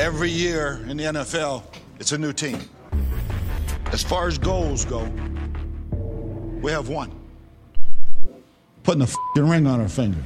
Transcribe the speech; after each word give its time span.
Every 0.00 0.30
year 0.30 0.80
in 0.88 0.96
the 0.96 1.04
NFL, 1.04 1.62
it's 1.98 2.12
a 2.12 2.16
new 2.16 2.32
team. 2.32 2.58
As 3.92 4.02
far 4.02 4.28
as 4.28 4.38
goals 4.38 4.86
go, 4.86 5.04
we 6.62 6.72
have 6.72 6.88
one. 6.88 7.12
Putting 8.82 9.02
a 9.02 9.04
f***ing 9.04 9.46
ring 9.46 9.66
on 9.66 9.78
our 9.78 9.90
finger. 9.90 10.22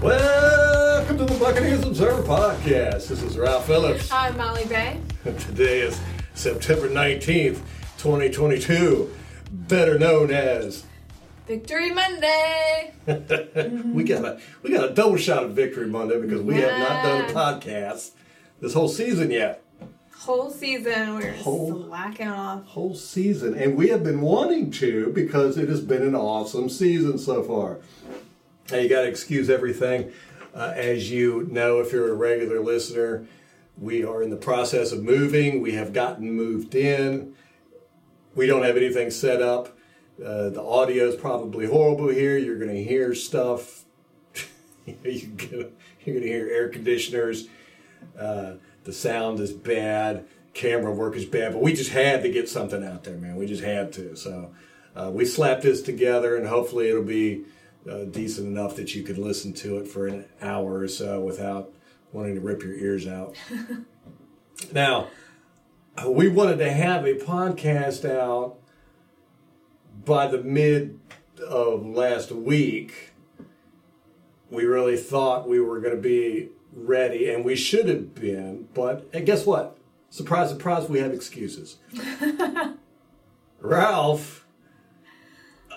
Welcome 0.00 1.18
to 1.18 1.24
the 1.24 1.36
Buccaneers 1.40 1.82
Observer 1.82 2.22
Podcast. 2.22 3.08
This 3.08 3.24
is 3.24 3.36
Ralph 3.36 3.66
Phillips. 3.66 4.08
Hi, 4.10 4.28
I'm 4.28 4.36
Molly 4.36 4.64
Bay. 4.66 5.00
Today 5.24 5.80
is 5.80 6.00
September 6.34 6.88
19th, 6.88 7.58
2022, 7.98 9.12
better 9.50 9.98
known 9.98 10.30
as 10.30 10.84
Victory 11.46 11.90
Monday. 11.90 12.94
we 13.06 14.04
got 14.04 14.24
a 14.24 14.40
we 14.62 14.70
got 14.70 14.90
a 14.90 14.94
double 14.94 15.16
shot 15.16 15.44
of 15.44 15.52
Victory 15.52 15.86
Monday 15.86 16.18
because 16.20 16.40
we 16.40 16.54
have 16.56 16.78
not 16.78 17.02
done 17.02 17.30
a 17.30 17.32
podcast 17.32 18.12
this 18.60 18.72
whole 18.72 18.88
season 18.88 19.30
yet. 19.30 19.62
Whole 20.16 20.50
season 20.50 21.16
we're 21.16 21.32
Whole- 21.32 21.84
slacking 21.86 22.28
off. 22.28 22.64
Whole 22.64 22.94
season, 22.94 23.52
and 23.54 23.76
we 23.76 23.88
have 23.88 24.02
been 24.02 24.22
wanting 24.22 24.70
to 24.72 25.08
because 25.08 25.58
it 25.58 25.68
has 25.68 25.82
been 25.82 26.02
an 26.02 26.14
awesome 26.14 26.70
season 26.70 27.18
so 27.18 27.42
far. 27.42 27.78
Now 28.70 28.78
you 28.78 28.88
got 28.88 29.02
to 29.02 29.08
excuse 29.08 29.50
everything. 29.50 30.12
Uh, 30.54 30.72
as 30.74 31.10
you 31.10 31.46
know, 31.50 31.80
if 31.80 31.92
you're 31.92 32.10
a 32.10 32.14
regular 32.14 32.60
listener, 32.60 33.26
we 33.76 34.02
are 34.04 34.22
in 34.22 34.30
the 34.30 34.36
process 34.36 34.92
of 34.92 35.02
moving. 35.02 35.60
We 35.60 35.72
have 35.72 35.92
gotten 35.92 36.32
moved 36.32 36.74
in. 36.74 37.34
We 38.34 38.46
don't 38.46 38.62
have 38.62 38.76
anything 38.78 39.10
set 39.10 39.42
up. 39.42 39.76
Uh, 40.22 40.48
the 40.48 40.62
audio 40.62 41.08
is 41.08 41.16
probably 41.16 41.66
horrible 41.66 42.08
here. 42.08 42.38
You're 42.38 42.58
going 42.58 42.74
to 42.74 42.82
hear 42.82 43.14
stuff. 43.14 43.84
you're 44.86 45.30
going 45.36 45.72
to 46.04 46.20
hear 46.20 46.48
air 46.48 46.68
conditioners. 46.68 47.48
Uh, 48.18 48.54
the 48.84 48.92
sound 48.92 49.40
is 49.40 49.52
bad. 49.52 50.26
Camera 50.52 50.92
work 50.92 51.16
is 51.16 51.24
bad. 51.24 51.52
But 51.52 51.62
we 51.62 51.72
just 51.72 51.90
had 51.90 52.22
to 52.22 52.30
get 52.30 52.48
something 52.48 52.84
out 52.84 53.02
there, 53.02 53.16
man. 53.16 53.36
We 53.36 53.46
just 53.46 53.64
had 53.64 53.92
to. 53.94 54.14
So 54.14 54.54
uh, 54.94 55.10
we 55.12 55.24
slapped 55.24 55.62
this 55.62 55.82
together, 55.82 56.36
and 56.36 56.46
hopefully 56.46 56.88
it'll 56.88 57.02
be 57.02 57.44
uh, 57.90 58.04
decent 58.04 58.46
enough 58.46 58.76
that 58.76 58.94
you 58.94 59.02
could 59.02 59.18
listen 59.18 59.52
to 59.54 59.78
it 59.78 59.88
for 59.88 60.06
an 60.06 60.26
hour 60.40 60.78
or 60.78 60.88
so 60.88 61.20
without 61.20 61.72
wanting 62.12 62.36
to 62.36 62.40
rip 62.40 62.62
your 62.62 62.74
ears 62.74 63.08
out. 63.08 63.36
now, 64.72 65.08
uh, 65.98 66.08
we 66.08 66.28
wanted 66.28 66.58
to 66.58 66.72
have 66.72 67.04
a 67.04 67.14
podcast 67.14 68.08
out 68.08 68.58
by 70.04 70.26
the 70.26 70.38
mid 70.38 70.98
of 71.46 71.86
last 71.86 72.32
week. 72.32 73.12
We 74.50 74.64
really 74.64 74.96
thought 74.96 75.48
we 75.48 75.60
were 75.60 75.80
going 75.80 75.96
to 75.96 76.00
be 76.00 76.50
ready, 76.72 77.28
and 77.28 77.44
we 77.44 77.56
should 77.56 77.88
have 77.88 78.14
been. 78.14 78.68
But 78.74 79.08
and 79.12 79.26
guess 79.26 79.46
what? 79.46 79.76
Surprise, 80.10 80.50
surprise, 80.50 80.88
we 80.88 81.00
have 81.00 81.12
excuses. 81.12 81.78
Ralph, 83.60 84.46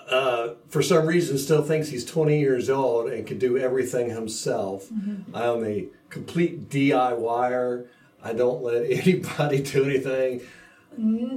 uh, 0.08 0.54
for 0.68 0.82
some 0.82 1.06
reason, 1.06 1.38
still 1.38 1.62
thinks 1.62 1.88
he's 1.88 2.04
20 2.04 2.38
years 2.38 2.70
old 2.70 3.10
and 3.10 3.26
can 3.26 3.38
do 3.38 3.58
everything 3.58 4.10
himself. 4.10 4.88
I 5.34 5.44
am 5.44 5.64
a 5.64 5.88
complete 6.08 6.68
DIYer. 6.68 7.86
I 8.22 8.32
don't 8.32 8.62
let 8.62 8.82
anybody 8.90 9.62
do 9.62 9.84
anything. 9.84 10.42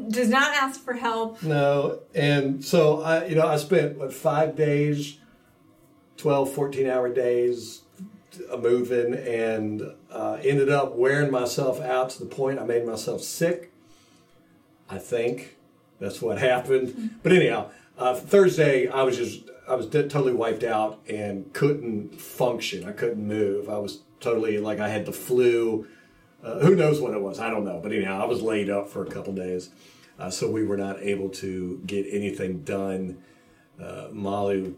Does 0.09 0.29
not 0.29 0.53
ask 0.55 0.81
for 0.83 0.93
help. 0.93 1.43
No, 1.43 1.99
and 2.15 2.65
so 2.65 3.01
I, 3.01 3.25
you 3.25 3.35
know, 3.35 3.47
I 3.47 3.57
spent 3.57 3.97
what 3.97 4.11
five 4.11 4.55
days, 4.55 5.19
12, 6.17 6.51
14 6.51 6.87
hour 6.87 7.13
days 7.13 7.83
moving 8.57 9.13
and 9.13 9.83
uh, 10.09 10.37
ended 10.43 10.69
up 10.69 10.95
wearing 10.95 11.31
myself 11.31 11.79
out 11.81 12.09
to 12.11 12.19
the 12.19 12.25
point 12.25 12.59
I 12.59 12.63
made 12.63 12.85
myself 12.85 13.21
sick. 13.21 13.71
I 14.89 14.97
think 14.97 15.57
that's 15.99 16.21
what 16.21 16.37
happened. 16.39 17.19
But 17.21 17.31
anyhow, 17.31 17.69
uh, 17.97 18.15
Thursday 18.15 18.87
I 18.87 19.03
was 19.03 19.17
just 19.17 19.43
I 19.67 19.75
was 19.75 19.87
totally 19.87 20.33
wiped 20.33 20.63
out 20.63 20.99
and 21.07 21.53
couldn't 21.53 22.19
function. 22.19 22.83
I 22.85 22.91
couldn't 22.91 23.25
move. 23.25 23.69
I 23.69 23.77
was 23.77 23.99
totally 24.19 24.57
like 24.57 24.79
I 24.79 24.89
had 24.89 25.05
the 25.05 25.13
flu. 25.13 25.87
Uh, 26.43 26.59
who 26.59 26.75
knows 26.75 26.99
what 26.99 27.13
it 27.13 27.21
was? 27.21 27.39
I 27.39 27.49
don't 27.49 27.63
know. 27.65 27.79
But 27.81 27.91
anyhow, 27.91 28.21
I 28.21 28.25
was 28.25 28.41
laid 28.41 28.69
up 28.69 28.89
for 28.89 29.03
a 29.03 29.09
couple 29.09 29.33
days, 29.33 29.69
uh, 30.19 30.29
so 30.29 30.49
we 30.49 30.63
were 30.63 30.77
not 30.77 30.99
able 31.01 31.29
to 31.29 31.81
get 31.85 32.05
anything 32.09 32.63
done. 32.63 33.21
Uh, 33.81 34.07
Molly, 34.11 34.73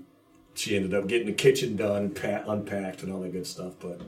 she 0.53 0.75
ended 0.75 0.94
up 0.94 1.07
getting 1.07 1.28
the 1.28 1.34
kitchen 1.34 1.75
done, 1.75 2.12
pa- 2.12 2.44
unpacked, 2.47 3.03
and 3.03 3.12
all 3.12 3.22
that 3.22 3.31
good 3.31 3.47
stuff. 3.47 3.74
But 3.79 4.01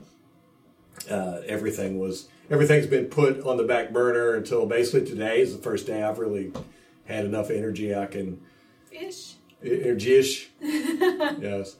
uh, 1.10 1.40
everything 1.46 1.98
was 1.98 2.28
everything's 2.50 2.86
been 2.86 3.06
put 3.06 3.40
on 3.42 3.56
the 3.56 3.64
back 3.64 3.92
burner 3.92 4.34
until 4.34 4.66
basically 4.66 5.06
today 5.06 5.40
is 5.40 5.56
the 5.56 5.62
first 5.62 5.86
day 5.86 6.02
I've 6.02 6.18
really 6.18 6.52
had 7.06 7.24
enough 7.24 7.50
energy 7.50 7.94
I 7.94 8.06
can 8.06 8.40
Ish. 8.90 9.34
energy-ish. 9.62 10.50
yes. 10.60 11.76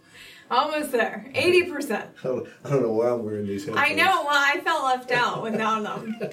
Almost 0.50 0.92
there. 0.92 1.30
80%. 1.34 1.92
I 1.92 2.06
don't, 2.22 2.48
I 2.64 2.70
don't 2.70 2.82
know 2.82 2.92
why 2.92 3.10
I'm 3.10 3.24
wearing 3.24 3.46
these 3.46 3.64
headphones. 3.64 3.90
I 3.90 3.94
know. 3.94 4.24
Well, 4.24 4.28
I 4.30 4.60
felt 4.60 4.84
left 4.84 5.10
out 5.10 5.42
without 5.42 5.82
them. 5.82 6.20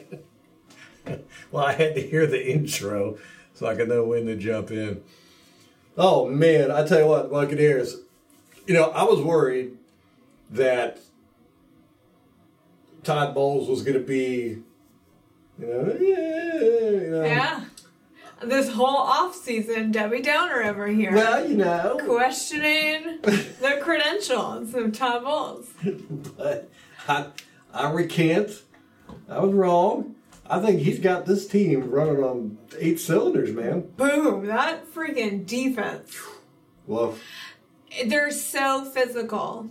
Well, 1.52 1.66
I 1.66 1.74
had 1.74 1.96
to 1.96 2.02
hear 2.02 2.26
the 2.26 2.50
intro 2.50 3.18
so 3.54 3.68
I 3.68 3.76
could 3.76 3.90
know 3.90 4.06
when 4.06 4.26
to 4.26 4.36
jump 4.36 4.72
in. 4.72 5.04
Oh 5.98 6.28
man, 6.28 6.72
I 6.72 6.88
tell 6.88 7.00
you 7.00 7.08
what, 7.08 7.30
Buccaneers. 7.30 7.98
You 8.66 8.74
know, 8.74 8.86
I 8.86 9.04
was 9.04 9.22
worried 9.22 9.78
that 10.52 11.00
Todd 13.04 13.36
Bowles 13.36 13.68
was 13.68 13.84
going 13.84 13.98
to 14.00 14.04
be, 14.04 14.64
you 15.60 15.68
know, 15.68 15.98
yeah, 16.00 16.90
you 16.90 17.10
know. 17.12 17.24
Yeah. 17.26 17.66
This 18.46 18.70
whole 18.70 18.86
off 18.88 19.36
season, 19.36 19.92
Debbie 19.92 20.22
Downer 20.22 20.64
over 20.64 20.88
here. 20.88 21.14
Well, 21.14 21.48
you 21.48 21.56
know, 21.58 21.98
questioning 22.06 23.20
the 23.22 23.80
credentials 23.82 24.74
of 24.74 24.94
Todd 24.94 25.24
Bowles. 25.24 25.70
but 26.38 26.70
I, 27.08 27.28
I 27.74 27.92
recant. 27.92 28.62
I 29.30 29.40
was 29.40 29.54
wrong. 29.54 30.16
I 30.50 30.60
think 30.60 30.82
he's 30.82 31.00
got 31.00 31.26
this 31.26 31.48
team 31.48 31.90
running 31.90 32.24
on 32.24 32.58
eight 32.78 33.00
cylinders, 33.00 33.52
man. 33.52 33.82
Boom. 33.96 34.46
That 34.48 34.92
freaking 34.94 35.46
defense. 35.46 36.16
Well, 36.86 37.16
They're 38.06 38.32
so 38.32 38.84
physical. 38.84 39.70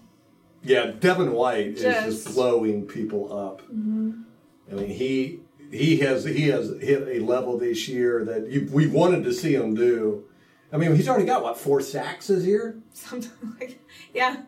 Yeah, 0.64 0.92
Devin 0.98 1.32
White 1.32 1.66
is 1.74 1.82
Just- 1.82 2.24
just 2.24 2.34
blowing 2.34 2.86
people 2.86 3.36
up. 3.36 3.60
Mm-hmm. 3.62 4.22
I 4.70 4.74
mean, 4.74 4.88
he 4.88 5.40
he 5.72 5.96
has 5.98 6.24
he 6.24 6.48
has 6.48 6.68
hit 6.80 7.08
a 7.08 7.24
level 7.24 7.58
this 7.58 7.88
year 7.88 8.24
that 8.26 8.48
you, 8.48 8.68
we 8.72 8.86
wanted 8.86 9.24
to 9.24 9.32
see 9.32 9.54
him 9.54 9.74
do. 9.74 10.24
I 10.72 10.76
mean, 10.76 10.94
he's 10.94 11.08
already 11.08 11.26
got 11.26 11.42
what 11.42 11.58
four 11.58 11.80
sacks 11.80 12.28
this 12.28 12.44
year. 12.44 12.78
Something 12.92 13.56
like, 13.60 13.78
yeah. 14.14 14.42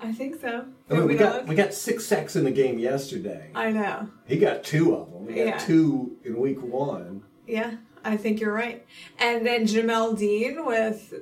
I 0.00 0.12
think 0.12 0.40
so. 0.40 0.64
I 0.88 0.92
mean, 0.94 1.02
we 1.02 1.08
we 1.08 1.16
got 1.16 1.46
we 1.48 1.54
got 1.56 1.74
six 1.74 2.06
sacks 2.06 2.36
in 2.36 2.44
the 2.44 2.52
game 2.52 2.78
yesterday. 2.78 3.50
I 3.54 3.72
know. 3.72 4.08
He 4.26 4.38
got 4.38 4.62
two 4.62 4.94
of 4.94 5.12
them. 5.12 5.28
He 5.28 5.34
got 5.34 5.46
Yeah. 5.46 5.58
two 5.58 6.16
in 6.24 6.38
week 6.38 6.62
one. 6.62 7.24
Yeah, 7.46 7.76
I 8.04 8.16
think 8.16 8.38
you're 8.40 8.52
right. 8.52 8.86
And 9.18 9.44
then 9.44 9.66
Jamel 9.66 10.16
Dean 10.16 10.64
with 10.64 11.14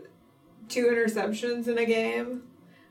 two 0.69 0.87
interceptions 0.87 1.69
in 1.69 1.79
a 1.79 1.87
game. 1.87 2.43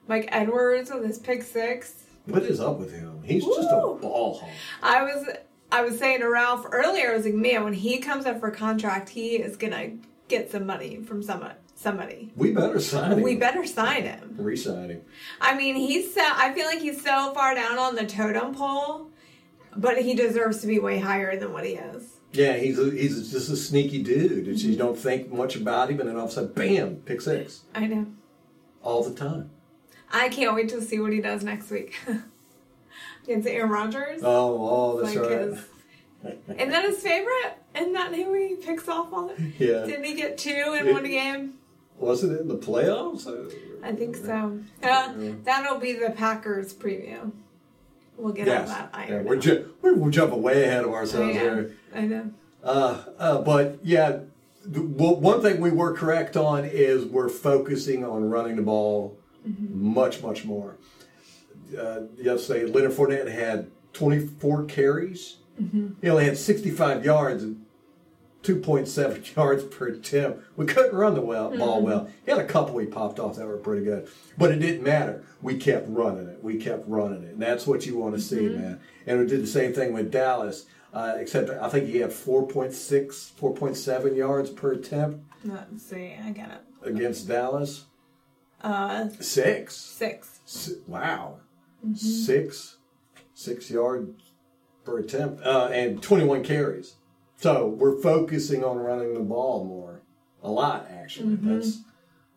Mike 0.07 0.27
Edwards 0.31 0.89
with 0.91 1.05
his 1.05 1.19
pick 1.19 1.43
six. 1.43 2.04
What 2.25 2.43
is 2.43 2.59
up 2.59 2.79
with 2.79 2.91
him? 2.91 3.21
He's 3.23 3.45
just 3.45 3.69
a 3.69 3.97
ball 4.01 4.39
hog. 4.39 4.49
I 4.81 5.03
was 5.03 5.27
I 5.71 5.81
was 5.81 5.97
saying 5.99 6.19
to 6.19 6.29
Ralph 6.29 6.65
earlier, 6.71 7.11
I 7.11 7.15
was 7.15 7.25
like, 7.25 7.33
man, 7.33 7.63
when 7.63 7.73
he 7.73 7.97
comes 7.97 8.25
up 8.25 8.39
for 8.39 8.51
contract, 8.51 9.09
he 9.09 9.35
is 9.35 9.57
gonna 9.57 9.93
get 10.27 10.51
some 10.51 10.65
money 10.65 11.03
from 11.03 11.21
somebody. 11.21 11.55
Somebody. 11.75 12.31
We 12.37 12.51
better 12.51 12.79
sign 12.79 13.11
him. 13.11 13.21
We 13.21 13.35
better 13.35 13.65
sign 13.65 14.03
him. 14.03 14.35
re-sign 14.37 14.89
him. 14.89 15.01
I 15.41 15.55
mean, 15.57 15.75
he's 15.75 16.13
so. 16.13 16.23
I 16.23 16.53
feel 16.53 16.65
like 16.65 16.79
he's 16.79 17.03
so 17.03 17.33
far 17.33 17.53
down 17.53 17.77
on 17.77 17.95
the 17.95 18.05
totem 18.05 18.55
pole, 18.55 19.09
but 19.75 19.97
he 19.97 20.15
deserves 20.15 20.61
to 20.61 20.67
be 20.67 20.79
way 20.79 20.99
higher 20.99 21.37
than 21.37 21.51
what 21.51 21.65
he 21.65 21.73
is. 21.73 22.21
Yeah, 22.31 22.53
he's 22.53 22.79
a, 22.79 22.89
he's 22.91 23.29
just 23.29 23.49
a 23.49 23.57
sneaky 23.57 24.01
dude. 24.03 24.47
You 24.47 24.53
mm-hmm. 24.53 24.77
don't 24.77 24.97
think 24.97 25.31
much 25.31 25.57
about 25.57 25.89
him, 25.89 25.99
and 25.99 26.07
then 26.07 26.15
all 26.15 26.25
of 26.25 26.31
a 26.31 26.33
sudden, 26.33 26.53
bam, 26.53 26.95
pick 26.97 27.19
six 27.21 27.63
I 27.75 27.87
know. 27.87 28.07
all 28.81 29.03
the 29.03 29.13
time. 29.13 29.51
I 30.11 30.29
can't 30.29 30.55
wait 30.55 30.69
to 30.69 30.81
see 30.81 30.99
what 30.99 31.11
he 31.13 31.19
does 31.21 31.43
next 31.43 31.69
week. 31.71 31.97
Against 33.23 33.47
Aaron 33.47 33.69
Rodgers. 33.71 34.21
Oh, 34.23 34.97
oh, 34.97 35.01
that's 35.01 35.15
like 35.15 35.25
right. 35.25 35.39
his, 35.41 35.59
isn't 36.57 36.69
that 36.69 36.85
his 36.85 36.99
favorite? 36.99 37.57
Isn't 37.75 37.93
that 37.93 38.13
who 38.13 38.33
he 38.33 38.55
picks 38.55 38.87
off 38.87 39.11
all 39.11 39.27
the 39.27 39.43
Yeah. 39.57 39.85
Didn't 39.85 40.03
he 40.03 40.13
get 40.13 40.37
two 40.37 40.75
in 40.79 40.87
It- 40.87 40.93
one 40.93 41.03
game? 41.05 41.55
Wasn't 41.97 42.33
it 42.33 42.41
in 42.41 42.49
the 42.49 42.57
playoffs? 42.57 43.25
I 43.81 43.93
think 43.93 44.17
so. 44.17 44.59
Uh, 44.83 45.13
that'll 45.45 45.79
be 45.79 45.93
the 45.93 46.09
Packers 46.09 46.73
preview. 46.73 47.31
We'll 48.17 48.33
get 48.33 48.47
Yes. 48.47 48.69
on 48.69 48.75
that. 48.75 48.89
I 48.93 49.07
Yeah, 49.07 49.21
we're, 49.21 49.37
ju- 49.37 49.73
we're, 49.81 50.09
jumping 50.09 50.41
way 50.41 50.65
ahead 50.65 50.83
of 50.83 50.89
I 50.91 50.93
ourselves 50.93 51.33
know. 51.33 51.39
here. 51.41 51.75
I 51.95 52.01
know. 52.01 52.31
Uh, 52.61 53.03
uh, 53.17 53.41
but 53.43 53.79
yeah, 53.81 54.19
the, 54.65 54.81
well, 54.81 55.15
one 55.15 55.41
thing 55.41 55.61
we 55.61 55.71
were 55.71 55.93
correct 55.93 56.35
on 56.35 56.65
is 56.65 57.05
we're 57.05 57.29
focusing 57.29 58.03
on 58.03 58.29
running 58.29 58.57
the 58.57 58.61
ball 58.61 59.17
much, 59.45 60.21
much 60.21 60.45
more. 60.45 60.77
uh, 61.79 62.01
yesterday, 62.17 62.65
Leonard 62.65 62.91
Fournette 62.91 63.31
had 63.31 63.69
24 63.93 64.65
carries. 64.65 65.37
He 66.01 66.09
only 66.09 66.25
had 66.25 66.37
65 66.37 67.05
yards 67.05 67.43
and 67.43 67.65
2.7 68.43 69.35
yards 69.37 69.63
per 69.63 69.87
attempt. 69.87 70.43
We 70.57 70.65
couldn't 70.65 70.93
run 70.95 71.15
the 71.15 71.21
well, 71.21 71.55
ball 71.57 71.81
well. 71.81 72.09
He 72.25 72.31
had 72.31 72.39
a 72.39 72.45
couple 72.45 72.77
he 72.77 72.85
popped 72.85 73.19
off 73.19 73.37
that 73.37 73.47
were 73.47 73.57
pretty 73.57 73.83
good, 73.85 74.07
but 74.37 74.51
it 74.51 74.59
didn't 74.59 74.83
matter. 74.83 75.23
We 75.41 75.57
kept 75.57 75.87
running 75.89 76.27
it. 76.27 76.43
We 76.43 76.57
kept 76.57 76.87
running 76.87 77.23
it, 77.23 77.33
and 77.33 77.41
that's 77.41 77.65
what 77.65 77.85
you 77.85 77.97
want 77.97 78.15
to 78.15 78.21
see, 78.21 78.49
man. 78.49 78.79
And 79.07 79.19
we 79.19 79.25
did 79.27 79.41
the 79.41 79.47
same 79.47 79.73
thing 79.73 79.93
with 79.93 80.11
Dallas, 80.11 80.65
uh, 80.93 81.13
except 81.17 81.49
I 81.49 81.69
think 81.69 81.87
he 81.87 81.99
had 81.99 82.11
4.6, 82.11 82.73
4.7 83.39 84.15
yards 84.15 84.49
per 84.49 84.73
attempt 84.73 85.23
Let's 85.43 85.83
see. 85.83 86.15
I 86.23 86.31
get 86.31 86.49
it. 86.51 86.87
against 86.89 87.27
Dallas. 87.27 87.85
Uh, 88.65 89.09
Six. 89.19 89.75
six. 89.75 90.39
S- 90.45 90.73
Wow. 90.87 91.37
Six, 91.93 92.77
six 93.35 93.69
yards 93.69 94.09
per 94.83 94.97
attempt, 94.99 95.43
uh, 95.45 95.69
and 95.71 96.01
21 96.01 96.43
carries. 96.43 96.95
So 97.37 97.67
we're 97.67 98.01
focusing 98.01 98.63
on 98.63 98.77
running 98.77 99.13
the 99.13 99.19
ball 99.19 99.65
more, 99.65 100.01
a 100.41 100.49
lot 100.49 100.87
actually. 100.91 101.35
That's 101.35 101.81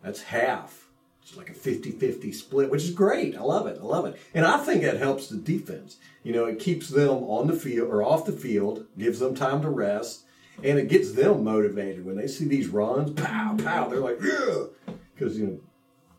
that's 0.03 0.21
half. 0.23 0.89
It's 1.23 1.35
like 1.37 1.49
a 1.51 1.55
50-50 1.55 2.35
split, 2.35 2.71
which 2.71 2.85
is 2.85 2.91
great. 2.91 3.37
I 3.37 3.41
love 3.41 3.67
it. 3.67 3.79
I 3.81 3.85
love 3.85 4.05
it. 4.07 4.19
And 4.35 4.45
I 4.47 4.59
think 4.59 4.83
that 4.83 4.97
helps 4.99 5.29
the 5.29 5.37
defense. 5.39 5.97
You 6.23 6.33
know, 6.33 6.45
it 6.47 6.59
keeps 6.59 6.89
them 6.89 7.25
on 7.25 7.47
the 7.47 7.53
field 7.55 7.89
or 7.89 8.03
off 8.03 8.25
the 8.27 8.33
field, 8.33 8.87
gives 8.99 9.19
them 9.19 9.35
time 9.35 9.61
to 9.63 9.71
rest, 9.71 10.25
and 10.63 10.79
it 10.79 10.89
gets 10.89 11.13
them 11.13 11.43
motivated 11.45 12.05
when 12.05 12.17
they 12.17 12.27
see 12.29 12.45
these 12.47 12.69
runs. 12.69 13.13
Pow, 13.13 13.57
pow. 13.63 13.89
They're 13.89 14.01
like, 14.01 14.19
yeah, 14.23 14.65
because 15.15 15.39
you 15.39 15.47
know, 15.47 15.61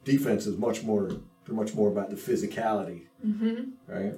defense 0.04 0.46
is 0.46 0.58
much 0.58 0.84
more. 0.84 1.10
They're 1.46 1.56
much 1.56 1.74
more 1.74 1.90
about 1.90 2.10
the 2.10 2.16
physicality, 2.16 3.04
mm-hmm. 3.26 3.72
right? 3.88 4.16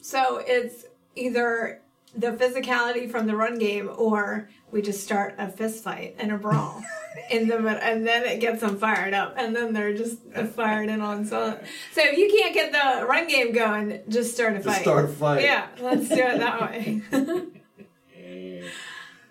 So 0.00 0.42
it's 0.44 0.84
either 1.14 1.80
the 2.14 2.32
physicality 2.32 3.10
from 3.10 3.26
the 3.26 3.36
run 3.36 3.58
game, 3.58 3.90
or 3.96 4.48
we 4.70 4.82
just 4.82 5.02
start 5.04 5.34
a 5.38 5.48
fist 5.48 5.84
fight 5.84 6.16
and 6.18 6.32
a 6.32 6.38
brawl 6.38 6.82
in 7.30 7.48
the 7.48 7.56
and 7.56 8.06
then 8.06 8.24
it 8.24 8.40
gets 8.40 8.60
them 8.60 8.78
fired 8.78 9.14
up, 9.14 9.34
and 9.36 9.54
then 9.54 9.72
they're 9.72 9.94
just 9.94 10.18
fired 10.54 10.88
in 10.88 11.00
on 11.00 11.24
so. 11.24 11.58
So 11.92 12.02
if 12.04 12.18
you 12.18 12.28
can't 12.28 12.54
get 12.54 12.72
the 12.72 13.06
run 13.06 13.28
game 13.28 13.52
going, 13.52 14.00
just 14.08 14.34
start 14.34 14.54
a 14.54 14.56
Just 14.56 14.68
fight. 14.68 14.82
start 14.82 15.04
a 15.04 15.08
fight. 15.08 15.42
Yeah, 15.42 15.68
let's 15.80 16.08
do 16.08 16.16
it 16.16 16.38
that 16.38 16.60
way. 16.60 17.02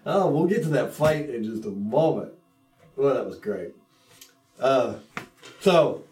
Oh, 0.05 0.29
we'll 0.29 0.47
get 0.47 0.63
to 0.63 0.69
that 0.69 0.93
fight 0.93 1.29
in 1.29 1.43
just 1.43 1.65
a 1.65 1.69
moment. 1.69 2.33
Well, 2.95 3.13
that 3.13 3.25
was 3.25 3.37
great. 3.37 3.73
Uh, 4.61 4.95
so, 5.59 6.03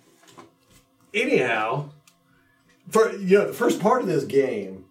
anyhow, 1.14 1.90
for 2.90 3.12
you 3.16 3.38
know, 3.40 3.48
the 3.48 3.54
first 3.54 3.80
part 3.80 4.02
of 4.02 4.08
this 4.08 4.24
game, 4.26 4.86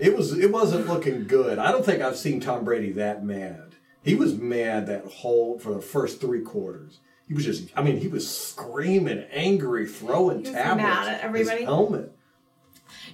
it 0.00 0.16
was 0.16 0.36
it 0.38 0.50
wasn't 0.52 0.86
looking 0.86 1.26
good. 1.26 1.58
I 1.58 1.72
don't 1.72 1.84
think 1.84 2.00
I've 2.02 2.16
seen 2.16 2.40
Tom 2.40 2.64
Brady 2.64 2.92
that 2.92 3.24
mad. 3.24 3.74
He 4.02 4.14
was 4.14 4.34
mad 4.34 4.86
that 4.86 5.04
whole 5.06 5.58
for 5.58 5.72
the 5.74 5.80
first 5.80 6.20
three 6.20 6.42
quarters. 6.42 7.00
He 7.26 7.32
was 7.32 7.44
just, 7.46 7.70
I 7.74 7.80
mean, 7.82 7.96
he 7.96 8.08
was 8.08 8.28
screaming, 8.30 9.24
angry, 9.32 9.86
throwing 9.86 10.40
He 10.40 10.44
was 10.44 10.52
tablets. 10.52 10.82
mad 10.82 11.08
at 11.08 11.14
his 11.14 11.24
everybody. 11.48 11.64
helmet. 11.64 12.12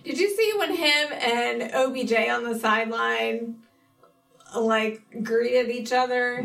Did 0.05 0.19
you 0.19 0.29
see 0.37 0.53
when 0.59 0.75
him 0.75 1.13
and 1.13 1.63
OBJ 1.73 2.13
on 2.29 2.43
the 2.43 2.59
sideline 2.59 3.57
like 4.57 5.03
greeted 5.23 5.71
each 5.71 5.93
other? 5.93 6.45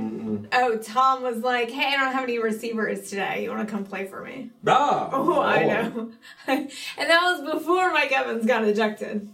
Oh, 0.54 0.78
Tom 0.78 1.24
was 1.24 1.38
like, 1.38 1.70
"Hey, 1.72 1.94
I 1.94 1.98
don't 1.98 2.14
have 2.14 2.24
any 2.24 2.40
receivers 2.40 3.10
today. 3.10 3.44
You 3.44 3.50
want 3.50 3.68
to 3.68 3.72
come 3.74 3.84
play 3.84 4.06
for 4.08 4.24
me?" 4.24 4.52
Ah, 4.68 5.10
Oh, 5.12 5.42
I 5.42 5.64
know. 5.64 6.12
and 6.48 6.70
that 6.98 7.22
was 7.40 7.54
before 7.54 7.92
Mike 7.92 8.12
Evans 8.12 8.46
got 8.46 8.64
ejected. 8.64 9.30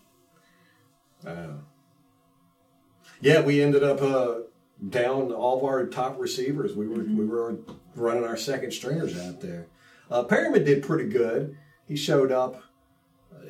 Uh, 1.26 1.48
yeah, 3.20 3.42
we 3.42 3.62
ended 3.62 3.84
up 3.84 4.02
uh, 4.02 4.40
down 4.90 5.32
all 5.32 5.58
of 5.58 5.64
our 5.64 5.86
top 5.88 6.20
receivers. 6.20 6.76
We 6.76 6.88
were 6.88 7.04
we 7.04 7.26
were 7.26 7.58
running 7.96 8.24
our 8.24 8.38
second 8.38 8.72
stringers 8.72 9.20
out 9.20 9.42
there. 9.42 9.68
Uh, 10.10 10.24
Perriman 10.24 10.66
did 10.66 10.84
pretty 10.84 11.10
good. 11.10 11.58
He 11.88 11.96
showed 11.96 12.32
up. 12.32 12.64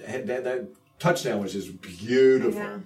Had 0.06 0.28
that, 0.28 0.44
that 0.44 0.68
touchdown 1.00 1.42
was 1.42 1.54
just 1.54 1.82
beautiful. 1.82 2.54
Yeah. 2.60 2.80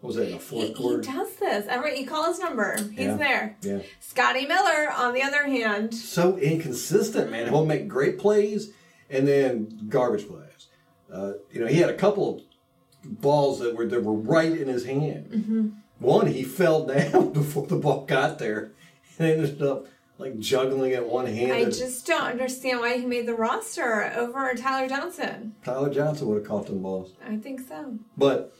What 0.00 0.08
was 0.08 0.16
that 0.16 0.24
in 0.26 0.32
the 0.32 0.36
He, 0.38 0.42
fourth 0.42 0.68
he 0.68 0.74
quarter? 0.74 1.00
does 1.02 1.36
this. 1.36 1.66
Every 1.68 1.98
you 1.98 2.06
call 2.06 2.24
his 2.26 2.38
number, 2.38 2.76
he's 2.90 2.98
Yeah. 3.06 3.16
there. 3.16 3.56
Yeah. 3.62 3.78
Scotty 4.00 4.46
Miller, 4.46 4.90
on 4.94 5.14
the 5.14 5.22
other 5.22 5.44
hand, 5.46 5.94
So 5.94 6.36
inconsistent, 6.36 7.30
man. 7.30 7.48
He'll 7.48 7.64
make 7.66 7.88
great 7.88 8.18
plays 8.18 8.70
and 9.10 9.26
then 9.26 9.86
garbage 9.88 10.28
plays. 10.28 10.68
Uh, 11.12 11.32
you 11.52 11.60
know, 11.60 11.66
he 11.66 11.76
had 11.78 11.88
a 11.90 11.94
couple 11.94 12.36
of 12.36 13.20
balls 13.20 13.60
that 13.60 13.74
were 13.76 13.86
that 13.86 14.02
were 14.02 14.12
right 14.12 14.52
in 14.52 14.68
his 14.68 14.84
hand. 14.84 15.30
Mm-hmm. 15.30 15.68
One, 15.98 16.26
he 16.26 16.42
fell 16.42 16.84
down 16.86 17.32
before 17.32 17.66
the 17.66 17.76
ball 17.76 18.04
got 18.04 18.38
there 18.38 18.72
and 19.18 19.28
ended 19.30 19.62
up 19.62 19.86
like 20.18 20.38
juggling 20.38 20.92
it 20.92 21.06
one 21.06 21.26
hand. 21.26 21.52
I 21.52 21.64
just 21.66 22.06
don't 22.06 22.22
understand 22.24 22.80
why 22.80 22.98
he 22.98 23.06
made 23.06 23.26
the 23.26 23.34
roster 23.34 24.12
over 24.16 24.52
Tyler 24.54 24.88
Johnson. 24.88 25.54
Tyler 25.64 25.90
Johnson 25.92 26.26
would 26.28 26.38
have 26.38 26.46
caught 26.46 26.66
them 26.66 26.82
balls. 26.82 27.12
I 27.26 27.36
think 27.36 27.60
so. 27.60 27.98
But 28.16 28.52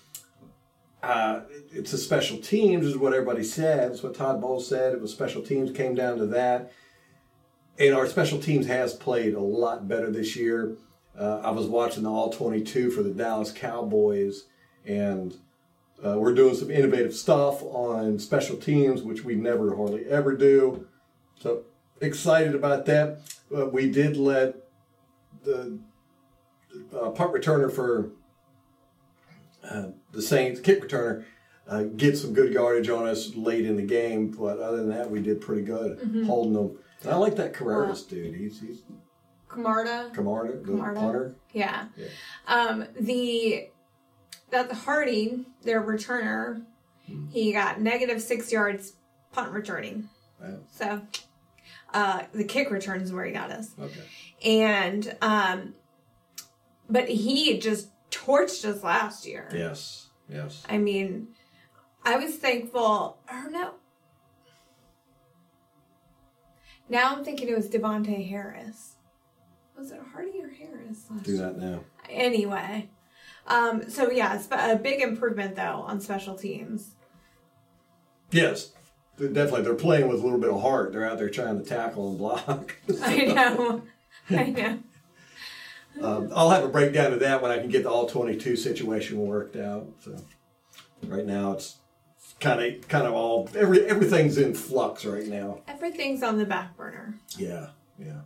uh, 1.02 1.40
it's 1.72 1.92
a 1.92 1.98
special 1.98 2.38
teams, 2.38 2.86
is 2.86 2.96
what 2.96 3.12
everybody 3.12 3.44
said. 3.44 3.92
It's 3.92 4.02
what 4.02 4.14
Todd 4.14 4.40
Bowles 4.40 4.68
said. 4.68 4.92
It 4.92 5.00
was 5.00 5.12
special 5.12 5.42
teams, 5.42 5.70
came 5.70 5.94
down 5.94 6.18
to 6.18 6.26
that. 6.26 6.72
And 7.78 7.94
our 7.94 8.06
special 8.06 8.40
teams 8.40 8.66
has 8.66 8.94
played 8.94 9.34
a 9.34 9.40
lot 9.40 9.86
better 9.86 10.10
this 10.10 10.34
year. 10.34 10.76
Uh, 11.18 11.40
I 11.42 11.50
was 11.50 11.66
watching 11.66 12.02
the 12.02 12.10
All 12.10 12.30
22 12.30 12.90
for 12.90 13.02
the 13.02 13.10
Dallas 13.10 13.52
Cowboys, 13.52 14.44
and 14.84 15.36
uh, 16.04 16.16
we're 16.18 16.34
doing 16.34 16.54
some 16.54 16.70
innovative 16.70 17.14
stuff 17.14 17.62
on 17.62 18.18
special 18.18 18.56
teams, 18.56 19.02
which 19.02 19.24
we 19.24 19.34
never 19.34 19.76
hardly 19.76 20.06
ever 20.06 20.36
do. 20.36 20.86
So 21.38 21.64
excited 22.00 22.54
about 22.54 22.86
that. 22.86 23.20
Uh, 23.54 23.66
we 23.66 23.90
did 23.90 24.16
let 24.16 24.56
the 25.44 25.78
uh, 26.94 27.10
punt 27.10 27.32
returner 27.32 27.72
for 27.72 28.10
uh, 29.70 29.88
the 30.12 30.22
Saints 30.22 30.60
kick 30.60 30.82
returner 30.82 31.24
uh, 31.68 31.82
get 31.82 32.16
some 32.16 32.32
good 32.32 32.52
yardage 32.52 32.88
on 32.88 33.06
us 33.06 33.34
late 33.34 33.66
in 33.66 33.76
the 33.76 33.82
game, 33.82 34.30
but 34.30 34.58
other 34.60 34.76
than 34.76 34.88
that, 34.90 35.10
we 35.10 35.20
did 35.20 35.40
pretty 35.40 35.62
good 35.62 35.98
holding 36.26 36.52
them. 36.52 36.78
And 37.02 37.12
I 37.12 37.16
like 37.16 37.36
that 37.36 37.54
Carreras 37.54 38.08
dude. 38.08 38.34
He's 38.34 38.60
he's 38.60 38.82
Camarda. 39.48 40.10
Camarda, 40.14 40.58
the 40.58 40.64
Camarda. 40.64 41.00
punter. 41.00 41.36
Yeah. 41.52 41.86
Yeah. 41.96 42.06
Um, 42.46 42.86
the 42.98 43.68
that 44.50 44.70
Harty, 44.70 45.44
their 45.62 45.82
returner, 45.82 46.62
he 47.30 47.52
got 47.52 47.80
negative 47.80 48.22
six 48.22 48.52
yards 48.52 48.92
punt 49.32 49.52
returning. 49.52 50.08
Wow. 50.40 50.58
So 50.70 51.02
uh, 51.92 52.22
the 52.32 52.44
kick 52.44 52.70
return 52.70 53.00
is 53.00 53.12
where 53.12 53.24
he 53.24 53.32
got 53.32 53.50
us. 53.50 53.70
Okay. 53.78 54.00
And 54.44 55.16
um, 55.20 55.74
but 56.88 57.08
he 57.08 57.58
just 57.58 57.88
torched 58.24 58.64
us 58.64 58.82
last 58.82 59.26
year. 59.26 59.48
Yes. 59.52 60.08
Yes. 60.28 60.62
I 60.68 60.78
mean, 60.78 61.28
I 62.04 62.16
was 62.16 62.36
thankful. 62.36 63.18
Or 63.30 63.50
no. 63.50 63.74
Now 66.88 67.14
I'm 67.14 67.24
thinking 67.24 67.48
it 67.48 67.56
was 67.56 67.68
Devonte 67.68 68.28
Harris. 68.28 68.94
Was 69.76 69.90
it 69.90 70.00
Harty 70.12 70.40
or 70.40 70.48
Harris? 70.48 71.04
Last 71.10 71.24
Do 71.24 71.36
that 71.38 71.58
now. 71.58 71.80
Anyway, 72.08 72.88
um, 73.46 73.90
so 73.90 74.10
yeah, 74.10 74.38
spe- 74.38 74.52
a 74.52 74.76
big 74.76 75.00
improvement 75.00 75.56
though 75.56 75.84
on 75.86 76.00
special 76.00 76.36
teams. 76.36 76.94
Yes. 78.30 78.72
Definitely, 79.18 79.62
they're 79.62 79.74
playing 79.74 80.08
with 80.08 80.20
a 80.20 80.22
little 80.22 80.38
bit 80.38 80.50
of 80.50 80.60
heart. 80.60 80.92
They're 80.92 81.08
out 81.08 81.16
there 81.16 81.30
trying 81.30 81.58
to 81.62 81.64
tackle 81.66 82.10
and 82.10 82.18
block. 82.18 82.76
I 83.02 83.16
know, 83.24 83.82
I 84.28 84.44
know. 84.50 84.78
Um, 86.02 86.30
I'll 86.34 86.50
have 86.50 86.64
a 86.64 86.68
breakdown 86.68 87.12
of 87.12 87.20
that 87.20 87.40
when 87.42 87.50
I 87.50 87.58
can 87.58 87.68
get 87.68 87.82
the 87.84 87.90
all 87.90 88.06
22 88.08 88.56
situation 88.56 89.18
worked 89.18 89.56
out. 89.56 89.86
So 90.00 90.16
right 91.06 91.24
now 91.24 91.52
it's 91.52 91.76
kind 92.40 92.60
of 92.60 92.86
kind 92.88 93.06
of 93.06 93.14
all 93.14 93.48
every 93.56 93.86
everything's 93.86 94.36
in 94.38 94.54
flux 94.54 95.04
right 95.04 95.26
now. 95.26 95.60
Everything's 95.68 96.22
on 96.22 96.36
the 96.38 96.44
back 96.44 96.76
burner. 96.76 97.18
Yeah, 97.38 97.68
yeah. 97.98 98.20